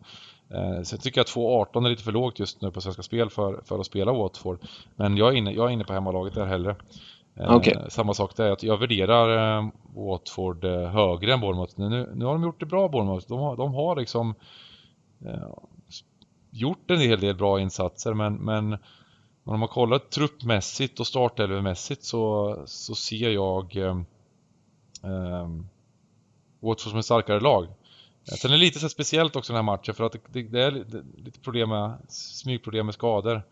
Eh, 0.53 0.81
så 0.83 0.93
jag 0.93 1.01
tycker 1.01 1.21
att 1.21 1.27
2.18 1.27 1.85
är 1.85 1.89
lite 1.89 2.03
för 2.03 2.11
lågt 2.11 2.39
just 2.39 2.61
nu 2.61 2.71
på 2.71 2.81
Svenska 2.81 3.03
Spel 3.03 3.29
för, 3.29 3.61
för 3.65 3.79
att 3.79 3.85
spela 3.85 4.13
Watford. 4.13 4.59
Men 4.95 5.17
jag 5.17 5.33
är 5.33 5.37
inne, 5.37 5.51
jag 5.51 5.67
är 5.67 5.73
inne 5.73 5.83
på 5.83 5.93
hemmalaget 5.93 6.35
där 6.35 6.45
hellre. 6.45 6.75
Eh, 7.35 7.55
okay. 7.55 7.75
Samma 7.89 8.13
sak 8.13 8.35
där, 8.35 8.51
att 8.51 8.63
jag 8.63 8.77
värderar 8.77 9.57
eh, 9.57 9.69
Watford 9.95 10.65
högre 10.65 11.33
än 11.33 11.41
Bournemouth. 11.41 11.73
Nu, 11.75 12.11
nu 12.15 12.25
har 12.25 12.33
de 12.33 12.43
gjort 12.43 12.59
det 12.59 12.65
bra 12.65 12.87
Bournemouth. 12.87 13.27
De 13.27 13.39
har, 13.39 13.57
de 13.57 13.73
har 13.73 13.95
liksom 13.95 14.35
eh, 15.25 15.49
gjort 16.51 16.91
en 16.91 16.99
hel 16.99 17.19
del 17.19 17.35
bra 17.35 17.59
insatser 17.59 18.13
men, 18.13 18.33
men 18.35 18.77
om 19.43 19.59
man 19.59 19.69
kollar 19.69 19.99
truppmässigt 19.99 20.99
och 20.99 21.07
startelvemässigt 21.07 22.03
så, 22.03 22.55
så 22.65 22.95
ser 22.95 23.29
jag 23.29 23.77
eh, 23.77 23.97
eh, 25.03 25.49
Watford 26.59 26.89
som 26.89 26.99
ett 26.99 27.05
starkare 27.05 27.39
lag. 27.39 27.67
Sen 28.23 28.51
är 28.51 28.55
det 28.55 28.59
lite 28.59 28.79
så 28.79 28.89
speciellt 28.89 29.35
också 29.35 29.53
den 29.53 29.57
här 29.57 29.73
matchen 29.73 29.95
för 29.95 30.03
att 30.03 30.15
det, 30.27 30.43
det 30.43 30.63
är 30.63 30.71
lite 31.17 31.39
problem 31.39 31.69
med, 31.69 31.97
smygproblem 32.09 32.85
med 32.85 32.95
skador 32.95 33.43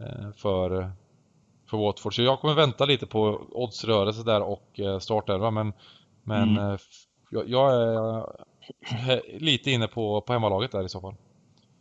eh, 0.00 0.30
för, 0.36 0.92
för 1.70 1.76
Watford. 1.76 2.14
Så 2.14 2.22
jag 2.22 2.40
kommer 2.40 2.54
vänta 2.54 2.84
lite 2.84 3.06
på 3.06 3.40
oddsrörelse 3.50 4.22
där 4.22 4.42
och 4.42 4.80
eh, 4.80 4.98
startelva 4.98 5.50
men, 5.50 5.72
men 6.22 6.48
mm. 6.48 6.72
Eh, 6.72 6.78
jag, 7.30 7.48
jag, 7.48 7.72
är 9.08 9.40
lite 9.40 9.70
inne 9.70 9.88
på, 9.88 10.20
på 10.20 10.32
hemmalaget 10.32 10.72
där 10.72 10.84
i 10.84 10.88
så 10.88 11.00
fall. 11.00 11.14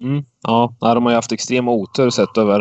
Mm. 0.02 0.26
Ja, 0.42 0.76
de 0.80 1.04
har 1.04 1.12
ju 1.12 1.16
haft 1.16 1.32
extrem 1.32 1.68
otur 1.68 2.10
sett 2.10 2.38
över 2.38 2.60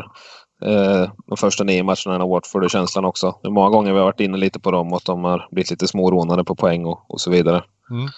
eh, 0.65 1.11
de 1.27 1.37
första 1.37 1.65
nio 1.65 1.83
matcherna 1.83 2.25
i 2.25 2.29
Watford 2.29 2.65
och 2.65 2.71
känslan 2.71 3.05
också. 3.05 3.39
Det 3.43 3.49
är 3.49 3.53
många 3.53 3.71
gånger 3.71 3.93
vi 3.93 3.99
har 3.99 4.05
varit 4.05 4.21
inne 4.21 4.37
lite 4.37 4.61
på 4.61 4.71
dem 4.71 4.93
och 4.93 4.97
att 4.97 5.05
de 5.05 5.25
har 5.25 5.49
blivit 5.51 5.71
lite 5.71 5.89
smårånade 5.89 6.45
på 6.45 6.55
poäng 6.55 6.85
och, 6.85 7.11
och 7.11 7.21
så 7.21 7.31
vidare. 7.31 7.65
Mm. 7.91 8.09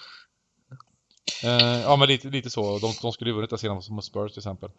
Eh, 1.43 1.81
ja, 1.83 1.97
men 1.97 2.09
lite, 2.09 2.29
lite 2.29 2.51
så. 2.51 2.79
De, 2.79 2.93
de 3.03 3.13
skulle 3.13 3.31
ju 3.31 3.37
vunnit 3.37 3.61
senast 3.61 3.91
mot 3.91 4.05
Spurs 4.05 4.33
till 4.33 4.41
exempel. 4.41 4.71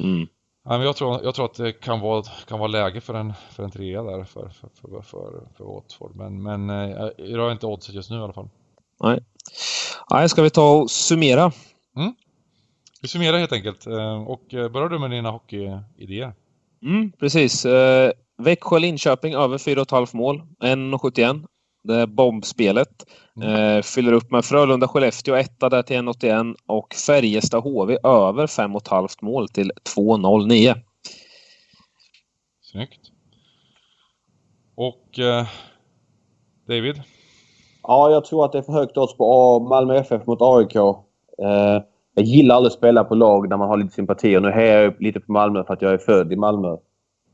Mm. 0.00 0.26
Ja, 0.64 0.70
men 0.70 0.80
jag, 0.86 0.96
tror, 0.96 1.20
jag 1.24 1.34
tror 1.34 1.44
att 1.44 1.54
det 1.54 1.72
kan 1.72 2.00
vara, 2.00 2.22
kan 2.48 2.58
vara 2.58 2.68
läge 2.68 3.00
för 3.00 3.14
en, 3.14 3.32
för 3.50 3.62
en 3.62 3.70
trea 3.70 4.02
där 4.02 4.24
för, 4.24 4.48
för, 4.48 4.68
för, 4.80 5.02
för, 5.02 5.48
för 5.56 5.64
Watford. 5.64 6.16
Men, 6.16 6.42
men 6.42 6.70
eh, 6.70 7.08
jag 7.16 7.42
har 7.42 7.52
inte 7.52 7.66
oddset 7.66 7.94
just 7.94 8.10
nu 8.10 8.16
i 8.16 8.20
alla 8.20 8.32
fall. 8.32 8.48
Nej. 9.02 9.20
Nej, 10.10 10.28
ska 10.28 10.42
vi 10.42 10.50
ta 10.50 10.76
och 10.76 10.90
summera? 10.90 11.52
Mm. 11.96 12.14
Vi 13.02 13.08
summerar 13.08 13.38
helt 13.38 13.52
enkelt. 13.52 13.86
Eh, 13.86 14.22
och 14.22 14.54
eh, 14.54 14.68
börjar 14.68 14.88
du 14.88 14.98
med 14.98 15.10
dina 15.10 15.30
hockeyidéer? 15.30 16.34
Mm, 16.82 17.12
precis. 17.12 17.66
Växjö-Linköping 18.38 19.34
över 19.34 19.58
4,5 19.58 20.16
mål. 20.16 20.42
1,71 20.60 21.46
det 21.86 21.94
är 21.94 22.06
bombspelet. 22.06 23.06
Mm. 23.36 23.76
Eh, 23.76 23.82
fyller 23.82 24.12
upp 24.12 24.30
med 24.30 24.44
Frölunda-Skellefteå 24.44 25.34
etta 25.34 25.68
där 25.68 25.82
till 25.82 25.96
1,81 25.96 26.54
och 26.66 26.94
Färjestad-HV 26.94 27.98
över 28.04 28.46
5,5 28.46 29.08
mål 29.20 29.48
till 29.48 29.72
2,09. 29.96 30.74
Snyggt. 32.62 33.00
Och 34.74 35.18
eh, 35.18 35.46
David? 36.68 37.02
Ja, 37.82 38.10
jag 38.10 38.24
tror 38.24 38.44
att 38.44 38.52
det 38.52 38.58
är 38.58 38.62
för 38.62 38.72
högt 38.72 38.96
odds 38.96 39.16
på 39.16 39.60
Malmö 39.60 39.96
FF 39.96 40.26
mot 40.26 40.38
AIK. 40.42 40.76
Eh, 40.76 41.82
jag 42.14 42.24
gillar 42.24 42.54
aldrig 42.54 42.70
att 42.70 42.78
spela 42.78 43.04
på 43.04 43.14
lag 43.14 43.50
där 43.50 43.56
man 43.56 43.68
har 43.68 43.76
lite 43.76 43.94
sympatier. 43.94 44.40
Nu 44.40 44.50
hejar 44.50 44.82
jag 44.82 45.02
lite 45.02 45.20
på 45.20 45.32
Malmö 45.32 45.64
för 45.64 45.74
att 45.74 45.82
jag 45.82 45.92
är 45.92 45.98
född 45.98 46.32
i 46.32 46.36
Malmö. 46.36 46.76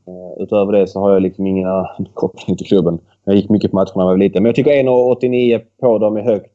Uh, 0.07 0.43
utöver 0.43 0.71
det 0.71 0.87
så 0.87 0.99
har 0.99 1.11
jag 1.11 1.21
liksom 1.21 1.47
inga 1.47 1.89
koppling 2.13 2.57
till 2.57 2.67
klubben. 2.67 2.99
Jag 3.23 3.35
gick 3.35 3.49
mycket 3.49 3.71
på 3.71 3.75
matcherna 3.75 3.91
när 3.95 4.03
jag 4.03 4.09
var 4.09 4.17
liten. 4.17 4.43
Men 4.43 4.49
jag 4.49 4.55
tycker 4.55 4.71
1,89 4.71 5.61
på 5.81 5.97
dem 5.97 6.17
är 6.17 6.21
högt. 6.21 6.53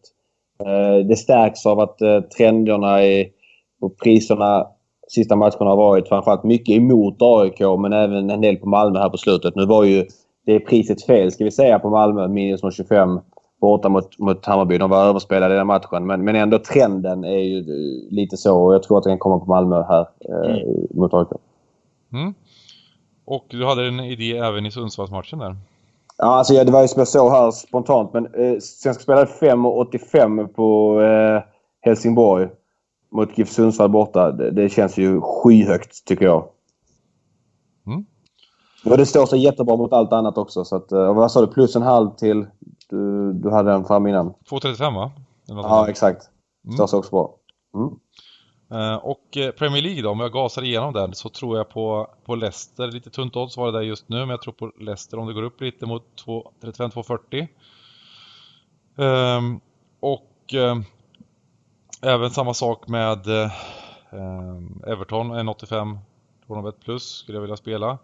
Uh, 0.63 1.07
det 1.07 1.17
stärks 1.17 1.67
av 1.67 1.81
att 1.81 2.03
uh, 2.03 2.21
trenderna 2.21 3.05
i, 3.05 3.29
på 3.81 3.89
priserna 3.89 4.67
sista 5.09 5.37
matcherna 5.37 5.71
har 5.71 5.77
varit 5.77 6.09
framförallt 6.09 6.45
mycket 6.45 6.77
emot 6.77 7.17
AIK 7.21 7.61
men 7.61 7.93
även 7.93 8.31
en 8.31 8.41
del 8.41 8.57
på 8.57 8.69
Malmö 8.69 8.99
här 8.99 9.09
på 9.09 9.17
slutet. 9.17 9.57
Nu 9.57 9.67
var 9.67 9.85
ju 9.85 10.05
det 10.47 10.61
priset 10.61 11.03
fel 11.03 11.33
ska 11.33 11.45
vi 11.45 11.51
säga 11.51 11.79
på 11.79 11.91
Malmö. 11.91 12.29
Minus 12.29 12.61
25 12.77 13.21
borta 13.61 13.89
mot, 13.89 14.19
mot 14.19 14.47
Hammarby. 14.47 14.79
De 14.79 14.91
var 14.91 15.05
överspelade 15.05 15.55
i 15.55 15.57
den 15.57 15.67
matchen. 15.67 16.07
Men, 16.07 16.25
men 16.25 16.37
ändå 16.37 16.59
trenden 16.59 17.25
är 17.25 17.39
ju 17.39 17.65
lite 18.11 18.37
så. 18.37 18.65
Och 18.65 18.75
jag 18.75 18.83
tror 18.83 18.99
att 18.99 19.05
det 19.05 19.11
kan 19.11 19.19
komma 19.19 19.39
på 19.39 19.47
Malmö 19.47 19.83
här 19.83 20.07
eh, 20.29 20.51
mm. 20.51 20.87
mot 20.91 21.15
AIK. 21.15 21.29
Mm. 22.13 22.35
Och 23.31 23.45
du 23.49 23.65
hade 23.65 23.89
en 23.89 24.01
idé 24.01 24.39
även 24.39 24.67
i 24.67 24.71
Sundsvallsmatchen 24.71 25.39
där? 25.39 25.57
Ja, 26.19 26.27
alltså, 26.27 26.55
ja, 26.55 26.65
det 26.65 26.73
var 26.73 26.83
ju 26.83 26.89
som 26.89 26.99
jag 26.99 27.09
såg 27.09 27.31
här 27.31 27.51
spontant. 27.51 28.13
Men 28.13 28.27
eh, 28.27 28.59
Svenska 28.59 29.03
spelade 29.03 29.27
5,85 29.27 30.47
på 30.47 31.01
eh, 31.01 31.43
Helsingborg 31.81 32.49
mot 33.13 33.39
GIF 33.39 33.49
Sundsvall 33.49 33.91
borta. 33.91 34.33
Det, 34.33 34.51
det, 34.51 34.69
känns 34.69 34.99
ju 34.99 35.21
skyhögt 35.21 36.05
tycker 36.05 36.25
jag. 36.25 36.49
Mm. 37.87 38.07
Och 38.85 38.97
det 38.97 39.07
står 39.07 39.27
sig 39.27 39.45
jättebra 39.45 39.77
mot 39.77 39.93
allt 39.93 40.13
annat 40.13 40.39
också. 40.39 40.65
Så 40.65 40.77
att, 40.77 40.93
och 40.93 41.15
vad 41.15 41.33
sa 41.33 41.41
du? 41.41 41.47
Plus 41.47 41.77
en 41.77 41.83
halv 41.83 42.11
till... 42.11 42.47
Du, 42.89 43.33
du 43.33 43.51
hade 43.51 43.71
den 43.71 43.85
fram 43.85 44.07
innan. 44.07 44.35
2,35 44.51 44.95
va? 44.95 45.11
Ja, 45.47 45.89
exakt. 45.89 46.23
Mm. 46.65 46.77
Står 46.77 46.87
sig 46.87 46.99
också 46.99 47.11
bra. 47.11 47.35
Mm. 47.75 47.91
Eh, 48.71 48.95
och 48.95 49.37
eh, 49.37 49.51
Premier 49.51 49.83
League 49.83 50.03
då, 50.03 50.11
om 50.11 50.21
jag 50.21 50.33
gasar 50.33 50.63
igenom 50.63 50.93
den 50.93 51.15
så 51.15 51.29
tror 51.29 51.57
jag 51.57 51.69
på, 51.69 52.11
på 52.25 52.35
Leicester. 52.35 52.93
Lite 52.93 53.11
tunt 53.11 53.37
odds 53.37 53.57
var 53.57 53.73
det 53.73 53.79
där 53.79 53.85
just 53.85 54.09
nu, 54.09 54.19
men 54.19 54.29
jag 54.29 54.43
tror 54.43 54.55
på 54.55 54.73
Leicester 54.79 55.19
om 55.19 55.27
det 55.27 55.33
går 55.33 55.43
upp 55.43 55.61
lite 55.61 55.87
mot 55.87 56.25
35-240. 56.61 57.49
Um, 58.97 59.07
ehm, 59.07 59.61
och 60.01 60.55
eh, 60.55 60.77
även 62.03 62.31
samma 62.31 62.55
sak 62.55 62.89
med 62.89 63.27
ehm, 63.29 64.83
Everton, 64.87 65.33
1,85 65.33 65.99
201 66.47 66.81
plus 66.81 67.09
skulle 67.09 67.37
jag 67.37 67.43
vilja 67.43 67.57
spela. 67.57 67.99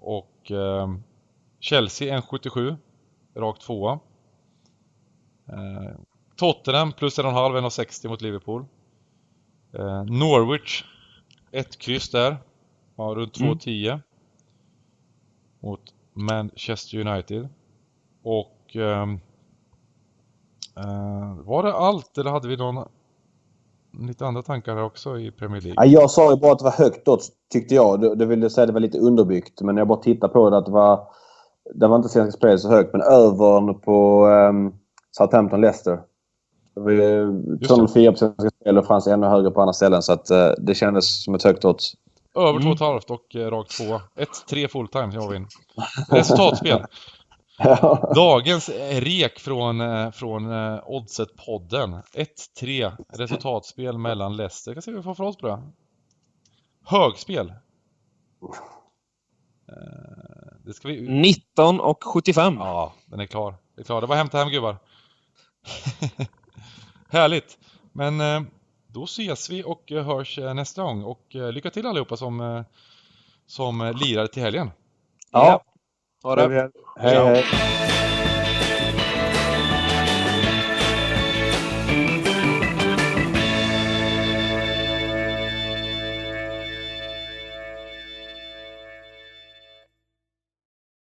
Och 0.00 0.50
ehm, 0.50 1.02
Chelsea 1.60 2.18
1,77 2.20 2.76
rakt 3.34 3.62
tvåa. 3.62 3.98
Tottenham 6.36 6.92
plus 6.92 7.18
1,5 7.18 7.60
1,60 7.60 8.08
mot 8.08 8.22
Liverpool. 8.22 8.64
Eh, 9.72 10.04
Norwich, 10.04 10.84
ett 11.50 11.78
kryss 11.78 12.10
där. 12.10 12.36
Ja, 12.96 13.02
runt 13.02 13.38
2,10. 13.38 13.88
Mm. 13.88 14.00
Mot 15.60 15.80
Manchester 16.12 16.98
United. 16.98 17.48
Och... 18.22 18.76
Eh, 18.76 19.02
eh, 20.76 21.34
var 21.44 21.62
det 21.62 21.74
allt 21.74 22.18
eller 22.18 22.30
hade 22.30 22.48
vi 22.48 22.56
någon 22.56 22.88
lite 23.98 24.26
andra 24.26 24.42
tankar 24.42 24.74
här 24.74 24.82
också 24.82 25.18
i 25.18 25.30
Premier 25.30 25.60
League? 25.60 25.84
Ja, 25.84 26.00
jag 26.00 26.10
sa 26.10 26.30
ju 26.30 26.36
bara 26.36 26.52
att 26.52 26.58
det 26.58 26.64
var 26.64 26.84
högt 26.84 27.04
då, 27.04 27.18
tyckte 27.52 27.74
jag. 27.74 28.00
Det, 28.00 28.14
det 28.14 28.26
ville 28.26 28.50
säga 28.50 28.62
att 28.62 28.68
det 28.68 28.72
var 28.72 28.80
lite 28.80 28.98
underbyggt. 28.98 29.60
Men 29.60 29.74
när 29.74 29.80
jag 29.80 29.88
bara 29.88 30.02
tittade 30.02 30.32
på 30.32 30.50
det 30.50 30.58
att 30.58 30.66
det 30.66 30.72
var... 30.72 31.08
Det 31.74 31.86
var 31.86 31.96
inte 31.96 32.08
Svenska 32.08 32.38
Spel 32.38 32.58
så 32.58 32.68
högt, 32.68 32.92
men 32.92 33.02
övern 33.02 33.80
på 33.80 34.26
um, 34.26 34.74
Southampton-Leicester 35.18 36.00
det 36.78 36.84
var 36.84 36.90
ju 36.90 37.58
204 37.66 38.12
på 38.12 38.18
Svenska 38.18 38.50
Spel 38.60 38.78
och 38.78 38.86
fanns 38.86 39.06
ännu 39.06 39.26
högre 39.26 39.50
på 39.50 39.60
andra 39.60 39.72
ställen 39.72 40.02
så 40.02 40.12
att 40.12 40.30
uh, 40.30 40.50
det 40.58 40.74
kändes 40.74 41.24
som 41.24 41.34
ett 41.34 41.42
högt 41.42 41.64
odds. 41.64 41.94
Över 42.34 42.60
mm. 42.60 42.72
2,5 42.72 43.10
och 43.10 43.34
uh, 43.34 43.50
rakt 43.50 43.78
2. 43.78 43.84
1-3 44.54 44.68
fulltime 44.68 45.14
jag 45.14 45.36
in. 45.36 45.46
Resultatspel. 46.10 46.84
ja. 47.58 48.12
Dagens 48.14 48.70
rek 48.92 49.38
från, 49.38 49.80
uh, 49.80 50.10
från 50.10 50.46
uh, 50.46 50.80
Oddset-podden. 50.86 52.02
1-3 52.60 52.92
resultatspel 53.12 53.98
mellan 53.98 54.36
Leicester. 54.36 54.70
Jag 54.70 54.76
kan 54.76 54.82
se 54.82 54.90
vad 54.90 54.98
vi 54.98 55.04
får 55.04 55.14
för 55.14 55.24
odds 55.24 55.36
på 55.36 55.46
det. 55.46 55.62
Högspel. 56.84 57.52
det 60.64 60.72
ska 60.72 60.88
vi... 60.88 61.08
19 61.08 61.80
och 61.80 62.04
75. 62.04 62.56
Ja, 62.58 62.92
den 63.06 63.20
är 63.20 63.26
klar. 63.26 63.54
Det 63.76 63.82
är 63.82 63.84
klar. 63.84 64.00
Det 64.00 64.06
var 64.06 64.16
hämta 64.16 64.38
hem 64.38 64.48
gubbar. 64.48 64.76
Härligt! 67.10 67.58
Men 67.92 68.20
eh, 68.20 68.42
då 68.86 69.04
ses 69.04 69.50
vi 69.50 69.64
och 69.64 69.92
eh, 69.92 70.04
hörs 70.04 70.38
eh, 70.38 70.54
nästa 70.54 70.82
gång 70.82 71.02
och 71.02 71.24
lycka 71.30 71.70
till 71.70 71.86
allihopa 71.86 72.16
som, 72.16 72.64
som 73.46 73.94
lirar 74.00 74.26
till 74.26 74.42
helgen. 74.42 74.70
Ja, 75.32 75.62
ha 76.22 76.36
det! 76.36 76.70
Hej, 76.96 77.16
hej! 77.16 78.07